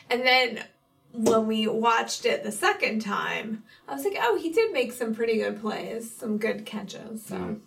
And 0.09 0.21
then 0.25 0.63
when 1.13 1.45
we 1.45 1.67
watched 1.67 2.25
it 2.25 2.43
the 2.43 2.51
second 2.51 3.01
time, 3.01 3.63
I 3.87 3.93
was 3.93 4.03
like, 4.03 4.17
oh, 4.19 4.37
he 4.37 4.49
did 4.51 4.73
make 4.73 4.91
some 4.91 5.13
pretty 5.13 5.37
good 5.37 5.61
plays, 5.61 6.11
some 6.11 6.37
good 6.37 6.65
catches. 6.65 7.25
So 7.25 7.35
Mm. 7.35 7.59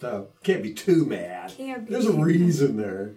So 0.00 0.28
can't 0.44 0.62
be 0.62 0.72
too 0.72 1.04
mad. 1.06 1.52
Can't 1.56 1.86
be 1.86 1.92
There's 1.92 2.06
a 2.06 2.12
reason 2.12 2.76
there. 2.76 3.14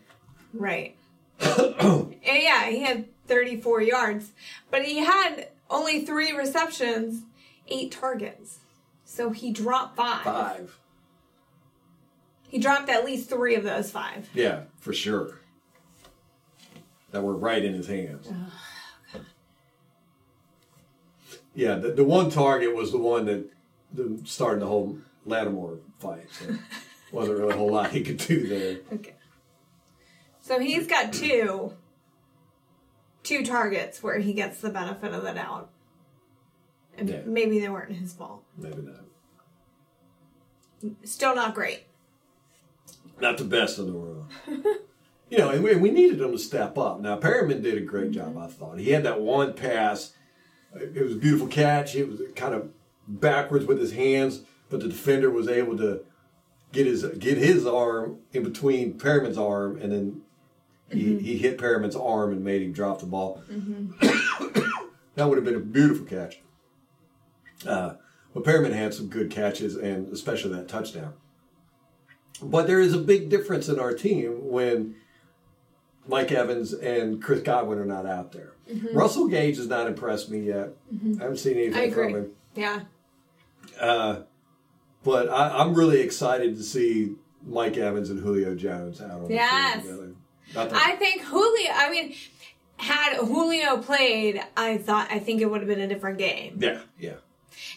right. 0.53 0.95
yeah, 2.23 2.69
he 2.69 2.81
had 2.81 3.05
34 3.27 3.81
yards, 3.81 4.31
but 4.69 4.83
he 4.83 4.99
had 4.99 5.49
only 5.69 6.05
three 6.05 6.31
receptions, 6.31 7.23
eight 7.67 7.91
targets. 7.91 8.59
So 9.05 9.31
he 9.31 9.51
dropped 9.51 9.95
five. 9.95 10.23
Five. 10.23 10.77
He 12.47 12.59
dropped 12.59 12.89
at 12.89 13.05
least 13.05 13.29
three 13.29 13.55
of 13.55 13.63
those 13.63 13.91
five. 13.91 14.29
Yeah, 14.33 14.63
for 14.79 14.93
sure. 14.93 15.39
That 17.11 17.23
were 17.23 17.35
right 17.35 17.63
in 17.63 17.73
his 17.73 17.87
hands. 17.87 18.29
Yeah, 21.53 21.75
the, 21.75 21.91
the 21.91 22.03
one 22.03 22.29
target 22.29 22.75
was 22.75 22.91
the 22.91 22.97
one 22.97 23.25
that 23.25 23.45
the, 23.93 24.21
started 24.25 24.61
the 24.61 24.67
whole 24.67 24.97
Lattimore 25.25 25.79
fight. 25.99 26.27
So 26.31 26.55
wasn't 27.11 27.39
really 27.39 27.53
a 27.53 27.57
whole 27.57 27.71
lot 27.71 27.91
he 27.91 28.01
could 28.01 28.17
do 28.17 28.47
there. 28.47 28.79
Okay. 28.93 29.13
So 30.51 30.59
he's 30.59 30.85
got 30.85 31.13
two 31.13 31.71
two 33.23 33.45
targets 33.45 34.03
where 34.03 34.19
he 34.19 34.33
gets 34.33 34.59
the 34.59 34.69
benefit 34.69 35.13
of 35.13 35.23
the 35.23 35.31
doubt. 35.31 35.69
And 36.97 37.07
Yeah. 37.07 37.21
maybe 37.25 37.61
they 37.61 37.69
weren't 37.69 37.93
his 37.93 38.11
fault. 38.11 38.43
Maybe 38.57 38.81
not. 38.81 39.05
Still 41.05 41.35
not 41.35 41.55
great. 41.55 41.83
Not 43.21 43.37
the 43.37 43.45
best 43.45 43.79
in 43.79 43.85
the 43.85 43.93
world. 43.93 44.25
you 45.29 45.37
know, 45.37 45.51
and 45.51 45.63
we, 45.63 45.73
we 45.77 45.89
needed 45.89 46.19
him 46.19 46.33
to 46.33 46.37
step 46.37 46.77
up. 46.77 46.99
Now, 46.99 47.17
Perriman 47.17 47.63
did 47.63 47.77
a 47.77 47.85
great 47.85 48.11
job, 48.11 48.37
I 48.37 48.47
thought. 48.47 48.77
He 48.77 48.89
had 48.89 49.03
that 49.03 49.21
one 49.21 49.53
pass. 49.53 50.11
It 50.75 51.01
was 51.01 51.13
a 51.13 51.17
beautiful 51.17 51.47
catch. 51.47 51.95
It 51.95 52.09
was 52.09 52.19
kind 52.35 52.53
of 52.53 52.71
backwards 53.07 53.65
with 53.67 53.79
his 53.79 53.93
hands, 53.93 54.41
but 54.69 54.81
the 54.81 54.89
defender 54.89 55.29
was 55.29 55.47
able 55.47 55.77
to 55.77 56.03
get 56.73 56.87
his 56.87 57.05
get 57.05 57.37
his 57.37 57.65
arm 57.65 58.19
in 58.33 58.43
between 58.43 58.99
Perriman's 58.99 59.37
arm, 59.37 59.77
and 59.77 59.93
then 59.93 60.21
he, 60.91 61.17
he 61.19 61.37
hit 61.37 61.57
Perriman's 61.57 61.95
arm 61.95 62.31
and 62.31 62.43
made 62.43 62.61
him 62.61 62.71
drop 62.73 62.99
the 62.99 63.05
ball. 63.05 63.41
that 65.15 65.25
would 65.27 65.37
have 65.37 65.45
been 65.45 65.55
a 65.55 65.59
beautiful 65.59 66.05
catch. 66.05 66.39
Uh, 67.65 67.93
but 68.33 68.43
Perriman 68.43 68.73
had 68.73 68.93
some 68.93 69.07
good 69.07 69.29
catches, 69.29 69.75
and 69.75 70.11
especially 70.11 70.53
that 70.55 70.67
touchdown. 70.67 71.13
But 72.41 72.65
there 72.67 72.79
is 72.79 72.93
a 72.93 72.97
big 72.97 73.29
difference 73.29 73.67
in 73.69 73.79
our 73.79 73.93
team 73.93 74.49
when 74.49 74.95
Mike 76.07 76.31
Evans 76.31 76.73
and 76.73 77.21
Chris 77.21 77.41
Godwin 77.41 77.77
are 77.77 77.85
not 77.85 78.05
out 78.05 78.31
there. 78.31 78.53
Russell 78.93 79.27
Gage 79.27 79.57
has 79.57 79.67
not 79.67 79.87
impressed 79.87 80.29
me 80.31 80.39
yet. 80.39 80.69
I 81.19 81.23
haven't 81.23 81.37
seen 81.37 81.57
anything 81.57 81.75
I 81.79 81.83
agree. 81.83 82.11
from 82.13 82.21
him. 82.21 82.31
Yeah. 82.55 82.79
Uh, 83.79 84.21
but 85.03 85.29
I, 85.29 85.59
I'm 85.59 85.73
really 85.75 85.99
excited 85.99 86.55
to 86.57 86.63
see 86.63 87.13
Mike 87.45 87.75
Evans 87.77 88.09
and 88.09 88.19
Julio 88.21 88.55
Jones 88.55 89.01
out 89.01 89.11
on 89.11 89.27
the 89.27 89.33
Yes. 89.33 89.83
field 89.83 89.99
together. 89.99 90.10
I 90.55 90.95
think 90.97 91.21
Julio 91.23 91.71
I 91.73 91.89
mean 91.89 92.15
had 92.77 93.15
Julio 93.17 93.77
played, 93.77 94.41
I 94.57 94.77
thought 94.77 95.07
I 95.11 95.19
think 95.19 95.41
it 95.41 95.45
would 95.49 95.61
have 95.61 95.67
been 95.67 95.81
a 95.81 95.87
different 95.87 96.17
game. 96.17 96.57
yeah, 96.59 96.81
yeah, 96.99 97.15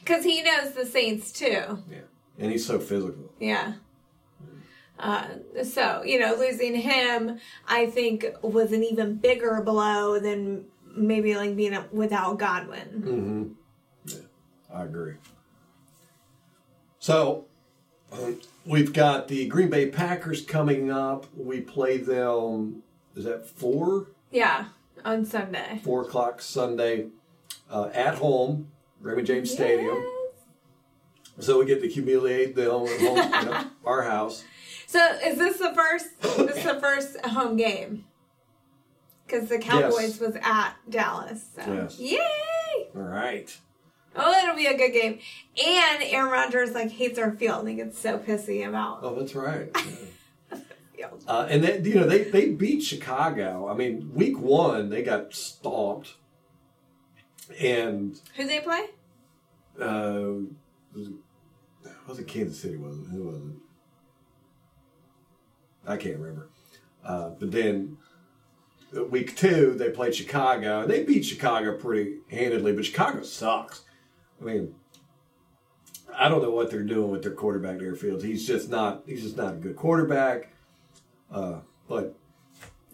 Because 0.00 0.24
he 0.24 0.42
knows 0.42 0.72
the 0.72 0.86
Saints 0.86 1.30
too. 1.30 1.82
yeah. 1.90 1.98
And 2.38 2.50
he's 2.50 2.66
so 2.66 2.78
physical. 2.80 3.30
Yeah. 3.38 3.74
Uh, 4.98 5.26
so, 5.64 6.02
you 6.04 6.18
know, 6.20 6.34
losing 6.38 6.74
him, 6.76 7.38
I 7.68 7.86
think, 7.86 8.26
was 8.42 8.72
an 8.72 8.82
even 8.82 9.16
bigger 9.16 9.60
blow 9.60 10.18
than 10.20 10.64
maybe 10.96 11.34
like 11.36 11.54
being 11.56 11.76
without 11.92 12.38
Godwin. 12.38 13.56
Mhm. 14.06 14.12
Yeah. 14.14 14.20
I 14.74 14.84
agree. 14.84 15.14
So 16.98 17.44
um, 18.12 18.40
we've 18.66 18.92
got 18.92 19.28
the 19.28 19.46
Green 19.46 19.68
Bay 19.70 19.86
Packers 19.88 20.42
coming 20.42 20.90
up. 20.90 21.26
We 21.36 21.60
play 21.60 21.98
them. 21.98 22.82
Is 23.16 23.24
that 23.24 23.46
four? 23.46 24.08
Yeah, 24.30 24.66
on 25.04 25.24
Sunday. 25.24 25.80
Four 25.84 26.02
o'clock 26.02 26.40
Sunday 26.42 27.06
uh, 27.70 27.90
at 27.94 28.16
home, 28.16 28.70
Raymond 29.00 29.26
James 29.26 29.50
Stadium. 29.52 30.02
So 31.40 31.58
we 31.58 31.66
get 31.66 31.80
to 31.82 31.88
humiliate 31.88 32.54
them 32.54 32.86
at 32.86 33.00
home, 33.00 33.16
you 33.16 33.50
know, 33.50 33.64
our 33.84 34.02
house. 34.02 34.44
So, 34.86 35.00
is 35.24 35.36
this 35.38 35.58
the 35.58 35.74
first? 35.74 36.06
this 36.20 36.56
is 36.58 36.64
the 36.64 36.78
first 36.80 37.20
home 37.26 37.56
game? 37.56 38.04
Because 39.26 39.48
the 39.48 39.58
Cowboys 39.58 40.00
Yes. 40.00 40.20
was 40.20 40.36
at 40.42 40.74
Dallas. 40.88 41.44
So, 41.56 41.72
Yes. 41.72 41.98
yay! 41.98 42.88
All 42.94 43.02
right. 43.02 43.56
Oh, 44.16 44.42
it'll 44.42 44.56
be 44.56 44.66
a 44.66 44.76
good 44.76 44.92
game. 44.92 45.18
And 45.64 46.02
Aaron 46.04 46.30
Rodgers 46.30 46.72
like 46.72 46.90
hates 46.90 47.18
our 47.18 47.32
field. 47.32 47.60
And 47.60 47.68
he 47.70 47.74
gets 47.74 47.98
so 47.98 48.18
pissy 48.18 48.66
about 48.68 49.00
Oh, 49.02 49.14
that's 49.14 49.34
right. 49.34 49.74
Yeah. 50.96 51.08
Uh, 51.26 51.46
and 51.50 51.62
then 51.64 51.84
you 51.84 51.96
know 51.96 52.06
they 52.06 52.22
they 52.22 52.50
beat 52.50 52.80
Chicago. 52.80 53.68
I 53.68 53.74
mean, 53.74 54.12
week 54.14 54.38
one 54.38 54.90
they 54.90 55.02
got 55.02 55.34
stomped, 55.34 56.14
and 57.60 58.18
Who 58.36 58.46
they 58.46 58.60
play? 58.60 58.84
uh, 59.82 60.22
was 60.94 61.08
it, 61.08 61.14
was 62.06 62.18
it 62.20 62.28
Kansas 62.28 62.60
City? 62.60 62.76
Was 62.76 62.96
it? 62.96 63.06
Who 63.10 63.24
was 63.24 63.36
it? 63.38 63.56
I 65.86 65.96
can't 65.96 66.16
remember. 66.18 66.48
Uh, 67.04 67.30
but 67.30 67.50
then 67.50 67.98
uh, 68.96 69.04
week 69.04 69.36
two 69.36 69.74
they 69.74 69.90
played 69.90 70.14
Chicago. 70.14 70.82
and 70.82 70.90
They 70.90 71.02
beat 71.02 71.24
Chicago 71.24 71.76
pretty 71.76 72.18
handedly, 72.30 72.72
but 72.72 72.84
Chicago 72.84 73.24
sucks. 73.24 73.82
I 74.44 74.46
mean, 74.46 74.74
I 76.16 76.28
don't 76.28 76.42
know 76.42 76.50
what 76.50 76.70
they're 76.70 76.82
doing 76.82 77.10
with 77.10 77.22
their 77.22 77.32
quarterback 77.32 77.78
there, 77.78 77.94
Fields. 77.94 78.22
He's 78.22 78.46
just 78.46 78.68
not. 78.68 79.02
He's 79.06 79.22
just 79.22 79.36
not 79.36 79.54
a 79.54 79.56
good 79.56 79.76
quarterback. 79.76 80.52
Uh, 81.32 81.60
but 81.88 82.14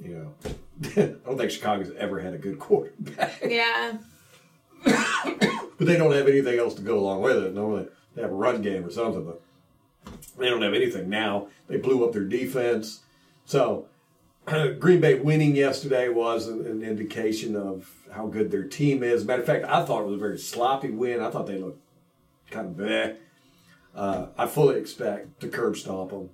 you 0.03 0.15
know, 0.15 0.51
I 0.97 1.15
don't 1.27 1.37
think 1.37 1.51
Chicago's 1.51 1.93
ever 1.99 2.21
had 2.21 2.35
a 2.35 2.39
good 2.39 2.59
quarterback. 2.59 3.43
Yeah. 3.47 3.99
But 5.81 5.87
they 5.87 5.97
don't 5.97 6.13
have 6.13 6.29
anything 6.29 6.59
else 6.59 6.75
to 6.75 6.83
go 6.83 6.99
along 6.99 7.23
with 7.23 7.43
it. 7.43 7.55
Normally 7.55 7.89
they 8.15 8.21
have 8.21 8.33
a 8.33 8.35
run 8.35 8.61
game 8.61 8.85
or 8.85 8.91
something, 8.91 9.25
but 9.25 9.41
they 10.39 10.51
don't 10.51 10.61
have 10.61 10.75
anything 10.75 11.09
now. 11.09 11.49
They 11.69 11.79
blew 11.79 12.05
up 12.05 12.13
their 12.13 12.27
defense. 12.27 13.01
So 13.47 13.87
Green 14.79 15.01
Bay 15.01 15.15
winning 15.15 15.55
yesterday 15.55 16.09
was 16.09 16.49
an, 16.49 16.83
indication 16.83 17.55
of 17.55 17.89
how 18.13 18.27
good 18.27 18.51
their 18.51 18.65
team 18.65 19.03
is. 19.03 19.25
Matter 19.25 19.43
of 19.43 19.47
fact, 19.47 19.65
I 19.65 19.85
thought 19.85 20.03
it 20.03 20.07
was 20.07 20.17
a 20.17 20.19
very 20.19 20.39
sloppy 20.39 20.91
win. 20.91 21.21
I 21.21 21.31
thought 21.31 21.47
they 21.47 21.59
looked 21.59 21.81
kind 22.51 22.67
of 22.67 22.73
bleh. 22.75 23.17
Uh, 23.95 24.27
I 24.37 24.47
fully 24.47 24.79
expect 24.79 25.41
to 25.41 25.49
curb 25.49 25.77
stomp 25.77 26.11
them. 26.11 26.31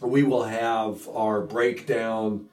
We 0.00 0.22
will 0.22 0.44
have 0.44 1.08
our 1.08 1.42
breakdown 1.42 2.46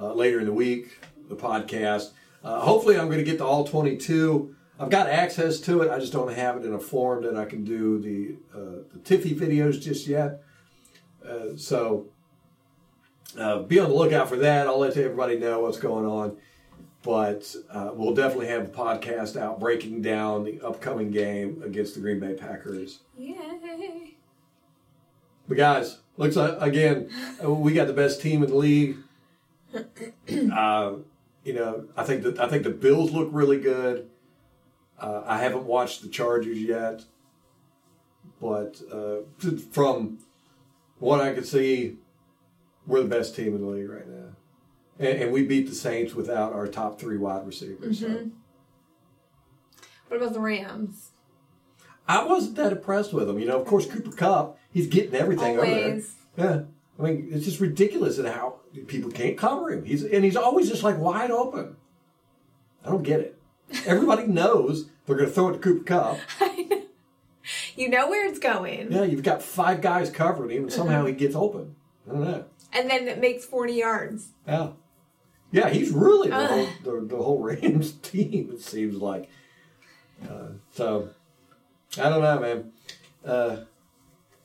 uh, 0.00 0.14
later 0.14 0.40
in 0.40 0.46
the 0.46 0.52
week, 0.52 0.98
the 1.28 1.36
podcast. 1.36 2.10
Uh, 2.42 2.60
hopefully, 2.60 2.98
I'm 2.98 3.06
going 3.06 3.18
to 3.18 3.24
get 3.24 3.38
to 3.38 3.44
all 3.44 3.64
22. 3.64 4.54
I've 4.78 4.90
got 4.90 5.08
access 5.08 5.60
to 5.60 5.82
it. 5.82 5.90
I 5.90 5.98
just 5.98 6.12
don't 6.12 6.32
have 6.32 6.56
it 6.56 6.64
in 6.64 6.72
a 6.72 6.80
form 6.80 7.24
that 7.24 7.36
I 7.36 7.44
can 7.44 7.64
do 7.64 7.98
the 7.98 8.36
uh, 8.56 8.82
the 8.92 9.00
Tiffy 9.00 9.36
videos 9.38 9.80
just 9.80 10.06
yet. 10.06 10.42
Uh, 11.26 11.56
so 11.56 12.06
uh, 13.38 13.60
be 13.60 13.78
on 13.78 13.88
the 13.90 13.94
lookout 13.94 14.28
for 14.28 14.36
that. 14.36 14.66
I'll 14.66 14.78
let 14.78 14.96
everybody 14.96 15.38
know 15.38 15.60
what's 15.60 15.78
going 15.78 16.06
on. 16.06 16.36
But 17.02 17.54
uh, 17.70 17.90
we'll 17.94 18.14
definitely 18.14 18.46
have 18.48 18.64
a 18.64 18.68
podcast 18.68 19.36
out 19.36 19.58
breaking 19.58 20.02
down 20.02 20.44
the 20.44 20.60
upcoming 20.60 21.10
game 21.10 21.60
against 21.64 21.94
the 21.94 22.00
Green 22.00 22.20
Bay 22.20 22.34
Packers. 22.34 23.00
Yay. 23.18 24.14
But 25.48 25.56
guys, 25.56 25.98
looks 26.16 26.36
like 26.36 26.60
again 26.60 27.10
uh, 27.42 27.52
we 27.52 27.72
got 27.72 27.88
the 27.88 27.92
best 27.92 28.20
team 28.20 28.42
in 28.42 28.50
the 28.50 28.56
league. 28.56 28.96
Uh, 30.54 30.96
you 31.44 31.54
know, 31.54 31.88
I 31.96 32.04
think 32.04 32.22
that 32.22 32.38
I 32.38 32.48
think 32.48 32.62
the 32.62 32.70
Bills 32.70 33.10
look 33.10 33.28
really 33.32 33.58
good. 33.58 34.08
Uh, 34.98 35.22
I 35.26 35.38
haven't 35.38 35.64
watched 35.64 36.02
the 36.02 36.08
Chargers 36.08 36.58
yet, 36.58 37.04
but 38.40 38.80
uh, 38.92 39.22
from 39.72 40.18
what 40.98 41.20
I 41.20 41.32
can 41.34 41.44
see, 41.44 41.96
we're 42.86 43.02
the 43.02 43.08
best 43.08 43.36
team 43.36 43.54
in 43.54 43.60
the 43.60 43.66
league 43.66 43.88
right 43.88 44.08
now, 44.08 44.36
and, 44.98 45.22
and 45.22 45.32
we 45.32 45.44
beat 45.44 45.68
the 45.68 45.74
Saints 45.74 46.14
without 46.14 46.52
our 46.52 46.66
top 46.66 47.00
three 47.00 47.16
wide 47.16 47.46
receivers. 47.46 48.00
So. 48.00 48.08
Mm-hmm. 48.08 48.28
What 50.08 50.16
about 50.20 50.32
the 50.34 50.40
Rams? 50.40 51.10
I 52.06 52.24
wasn't 52.24 52.56
that 52.56 52.72
impressed 52.72 53.12
with 53.12 53.28
them. 53.28 53.38
You 53.38 53.46
know, 53.46 53.58
of 53.58 53.66
course, 53.66 53.86
Cooper 53.86 54.12
Kupp, 54.12 54.58
he's 54.70 54.86
getting 54.86 55.14
everything 55.14 55.58
over 55.58 55.66
there. 55.66 56.00
Yeah, 56.36 56.62
I 56.98 57.02
mean, 57.02 57.28
it's 57.30 57.44
just 57.44 57.60
ridiculous 57.60 58.18
at 58.18 58.26
how 58.26 58.56
people 58.86 59.10
can't 59.10 59.38
cover 59.38 59.70
him. 59.70 59.84
He's 59.84 60.02
and 60.04 60.24
he's 60.24 60.36
always 60.36 60.68
just 60.68 60.82
like 60.82 60.98
wide 60.98 61.30
open. 61.30 61.76
I 62.84 62.90
don't 62.90 63.02
get 63.02 63.20
it. 63.20 63.38
Everybody 63.86 64.26
knows 64.26 64.90
they're 65.06 65.16
going 65.16 65.28
to 65.28 65.34
throw 65.34 65.48
it 65.50 65.54
to 65.54 65.58
Cooper 65.58 65.84
Kupp. 65.84 66.18
You 67.74 67.88
know 67.88 68.08
where 68.08 68.26
it's 68.28 68.38
going. 68.38 68.92
Yeah, 68.92 69.02
you've 69.02 69.22
got 69.22 69.42
five 69.42 69.80
guys 69.80 70.10
covering 70.10 70.50
him, 70.50 70.62
and 70.64 70.72
somehow 70.72 71.04
he 71.06 71.12
gets 71.12 71.34
open. 71.34 71.74
I 72.08 72.12
don't 72.12 72.24
know. 72.24 72.44
And 72.72 72.88
then 72.88 73.06
it 73.08 73.18
makes 73.20 73.44
40 73.44 73.72
yards. 73.74 74.28
Yeah, 74.46 74.70
yeah, 75.50 75.68
he's 75.68 75.90
really 75.90 76.30
the 76.30 76.46
whole, 76.46 76.68
the, 76.82 77.06
the 77.06 77.22
whole 77.22 77.38
Rams 77.42 77.92
team. 77.92 78.50
It 78.52 78.60
seems 78.60 78.96
like. 78.96 79.28
Uh, 80.24 80.52
so, 80.72 81.10
I 81.98 82.08
don't 82.08 82.22
know, 82.22 82.40
man. 82.40 82.72
Uh, 83.24 83.56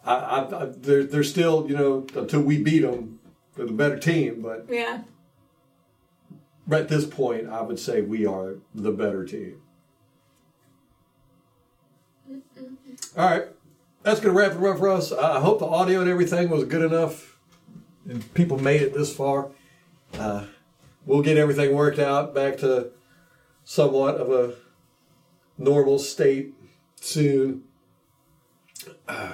I, 0.04 0.14
I, 0.16 0.64
I 0.64 0.66
they're, 0.66 1.04
they're 1.04 1.24
still, 1.24 1.66
you 1.70 1.76
know, 1.76 2.06
until 2.16 2.42
we 2.42 2.62
beat 2.62 2.80
them, 2.82 3.20
they're 3.56 3.66
the 3.66 3.74
better 3.74 3.98
team. 4.00 4.42
But 4.42 4.66
Yeah. 4.70 5.02
But 6.68 6.82
at 6.82 6.90
this 6.90 7.06
point, 7.06 7.48
I 7.48 7.62
would 7.62 7.80
say 7.80 8.02
we 8.02 8.26
are 8.26 8.56
the 8.76 8.92
better 8.92 9.24
team. 9.24 9.62
All 13.16 13.26
right, 13.30 13.44
that's 14.04 14.20
going 14.20 14.36
to 14.36 14.40
wrap 14.40 14.52
it 14.52 14.64
up 14.64 14.78
for 14.78 14.90
us. 14.90 15.12
I 15.12 15.40
hope 15.40 15.60
the 15.60 15.66
audio 15.66 16.02
and 16.02 16.10
everything 16.10 16.50
was 16.50 16.66
good 16.66 16.84
enough, 16.84 17.27
and 18.08 18.34
people 18.34 18.60
made 18.60 18.82
it 18.82 18.94
this 18.94 19.14
far. 19.14 19.50
Uh, 20.18 20.46
we'll 21.06 21.22
get 21.22 21.38
everything 21.38 21.76
worked 21.76 22.00
out 22.00 22.34
back 22.34 22.58
to 22.58 22.92
somewhat 23.64 24.16
of 24.16 24.32
a 24.32 24.56
normal 25.58 26.00
state 26.00 26.54
soon. 27.02 27.64
Uh, 29.08 29.34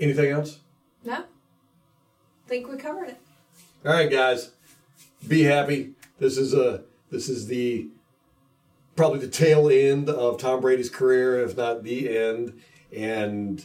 anything 0.00 0.30
else? 0.30 0.60
No? 1.04 1.24
think 2.48 2.68
we 2.68 2.76
covered 2.78 3.10
it. 3.10 3.20
All 3.84 3.92
right, 3.92 4.10
guys. 4.10 4.50
be 5.26 5.42
happy. 5.42 5.92
This 6.18 6.38
is 6.38 6.54
a 6.54 6.82
this 7.10 7.28
is 7.28 7.46
the 7.46 7.88
probably 8.96 9.20
the 9.20 9.28
tail 9.28 9.68
end 9.68 10.08
of 10.08 10.38
Tom 10.38 10.60
Brady's 10.60 10.90
career, 10.90 11.40
if 11.40 11.56
not 11.56 11.84
the 11.84 12.16
end. 12.16 12.58
And 12.94 13.64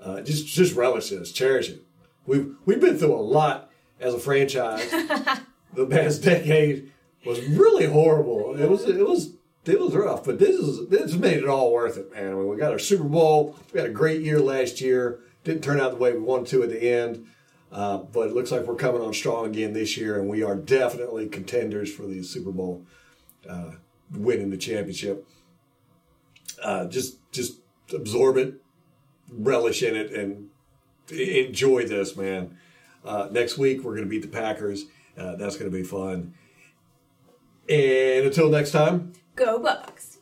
uh, 0.00 0.20
just 0.20 0.46
just 0.46 0.74
relish 0.74 1.10
this, 1.10 1.32
cherish 1.32 1.70
it. 1.70 1.82
We've 2.26 2.54
we've 2.66 2.80
been 2.80 2.98
through 2.98 3.14
a 3.14 3.22
lot 3.22 3.70
as 4.00 4.14
a 4.14 4.18
franchise. 4.18 4.90
the 5.74 5.86
past 5.86 6.22
decade 6.22 6.92
was 7.24 7.44
really 7.46 7.86
horrible. 7.86 8.60
It 8.60 8.68
was 8.68 8.84
it 8.84 9.06
was 9.06 9.34
it 9.64 9.80
was 9.80 9.94
rough, 9.94 10.24
but 10.24 10.38
this 10.38 10.56
is 10.56 10.88
this 10.88 11.14
made 11.14 11.38
it 11.38 11.48
all 11.48 11.72
worth 11.72 11.96
it, 11.96 12.12
man. 12.12 12.32
I 12.32 12.34
mean, 12.34 12.48
we 12.48 12.56
got 12.56 12.72
our 12.72 12.78
Super 12.78 13.04
Bowl. 13.04 13.56
We 13.72 13.80
had 13.80 13.88
a 13.88 13.92
great 13.92 14.20
year 14.20 14.40
last 14.40 14.80
year. 14.80 15.20
Didn't 15.42 15.62
turn 15.62 15.80
out 15.80 15.92
the 15.92 15.96
way 15.96 16.12
we 16.12 16.20
wanted 16.20 16.48
to 16.48 16.62
at 16.62 16.70
the 16.70 16.82
end, 16.82 17.26
uh, 17.72 17.98
but 17.98 18.28
it 18.28 18.34
looks 18.34 18.50
like 18.50 18.62
we're 18.62 18.76
coming 18.76 19.02
on 19.02 19.12
strong 19.12 19.46
again 19.46 19.72
this 19.72 19.96
year, 19.96 20.18
and 20.18 20.28
we 20.28 20.42
are 20.42 20.54
definitely 20.54 21.28
contenders 21.28 21.92
for 21.92 22.06
the 22.06 22.22
Super 22.22 22.50
Bowl, 22.50 22.84
uh, 23.48 23.72
winning 24.10 24.50
the 24.50 24.56
championship. 24.56 25.26
Uh, 26.62 26.86
just 26.86 27.18
just 27.32 27.58
absorb 27.92 28.36
it, 28.36 28.54
relish 29.30 29.82
in 29.82 29.96
it, 29.96 30.12
and 30.12 30.48
enjoy 31.10 31.86
this, 31.86 32.16
man. 32.16 32.56
Uh, 33.04 33.28
next 33.30 33.58
week 33.58 33.82
we're 33.82 33.92
going 33.92 34.04
to 34.04 34.10
beat 34.10 34.22
the 34.22 34.28
Packers. 34.28 34.86
Uh, 35.16 35.36
that's 35.36 35.56
going 35.56 35.70
to 35.70 35.76
be 35.76 35.84
fun. 35.84 36.34
And 37.68 38.26
until 38.26 38.50
next 38.50 38.72
time. 38.72 39.12
Go 39.36 39.58
Bucs. 39.58 40.13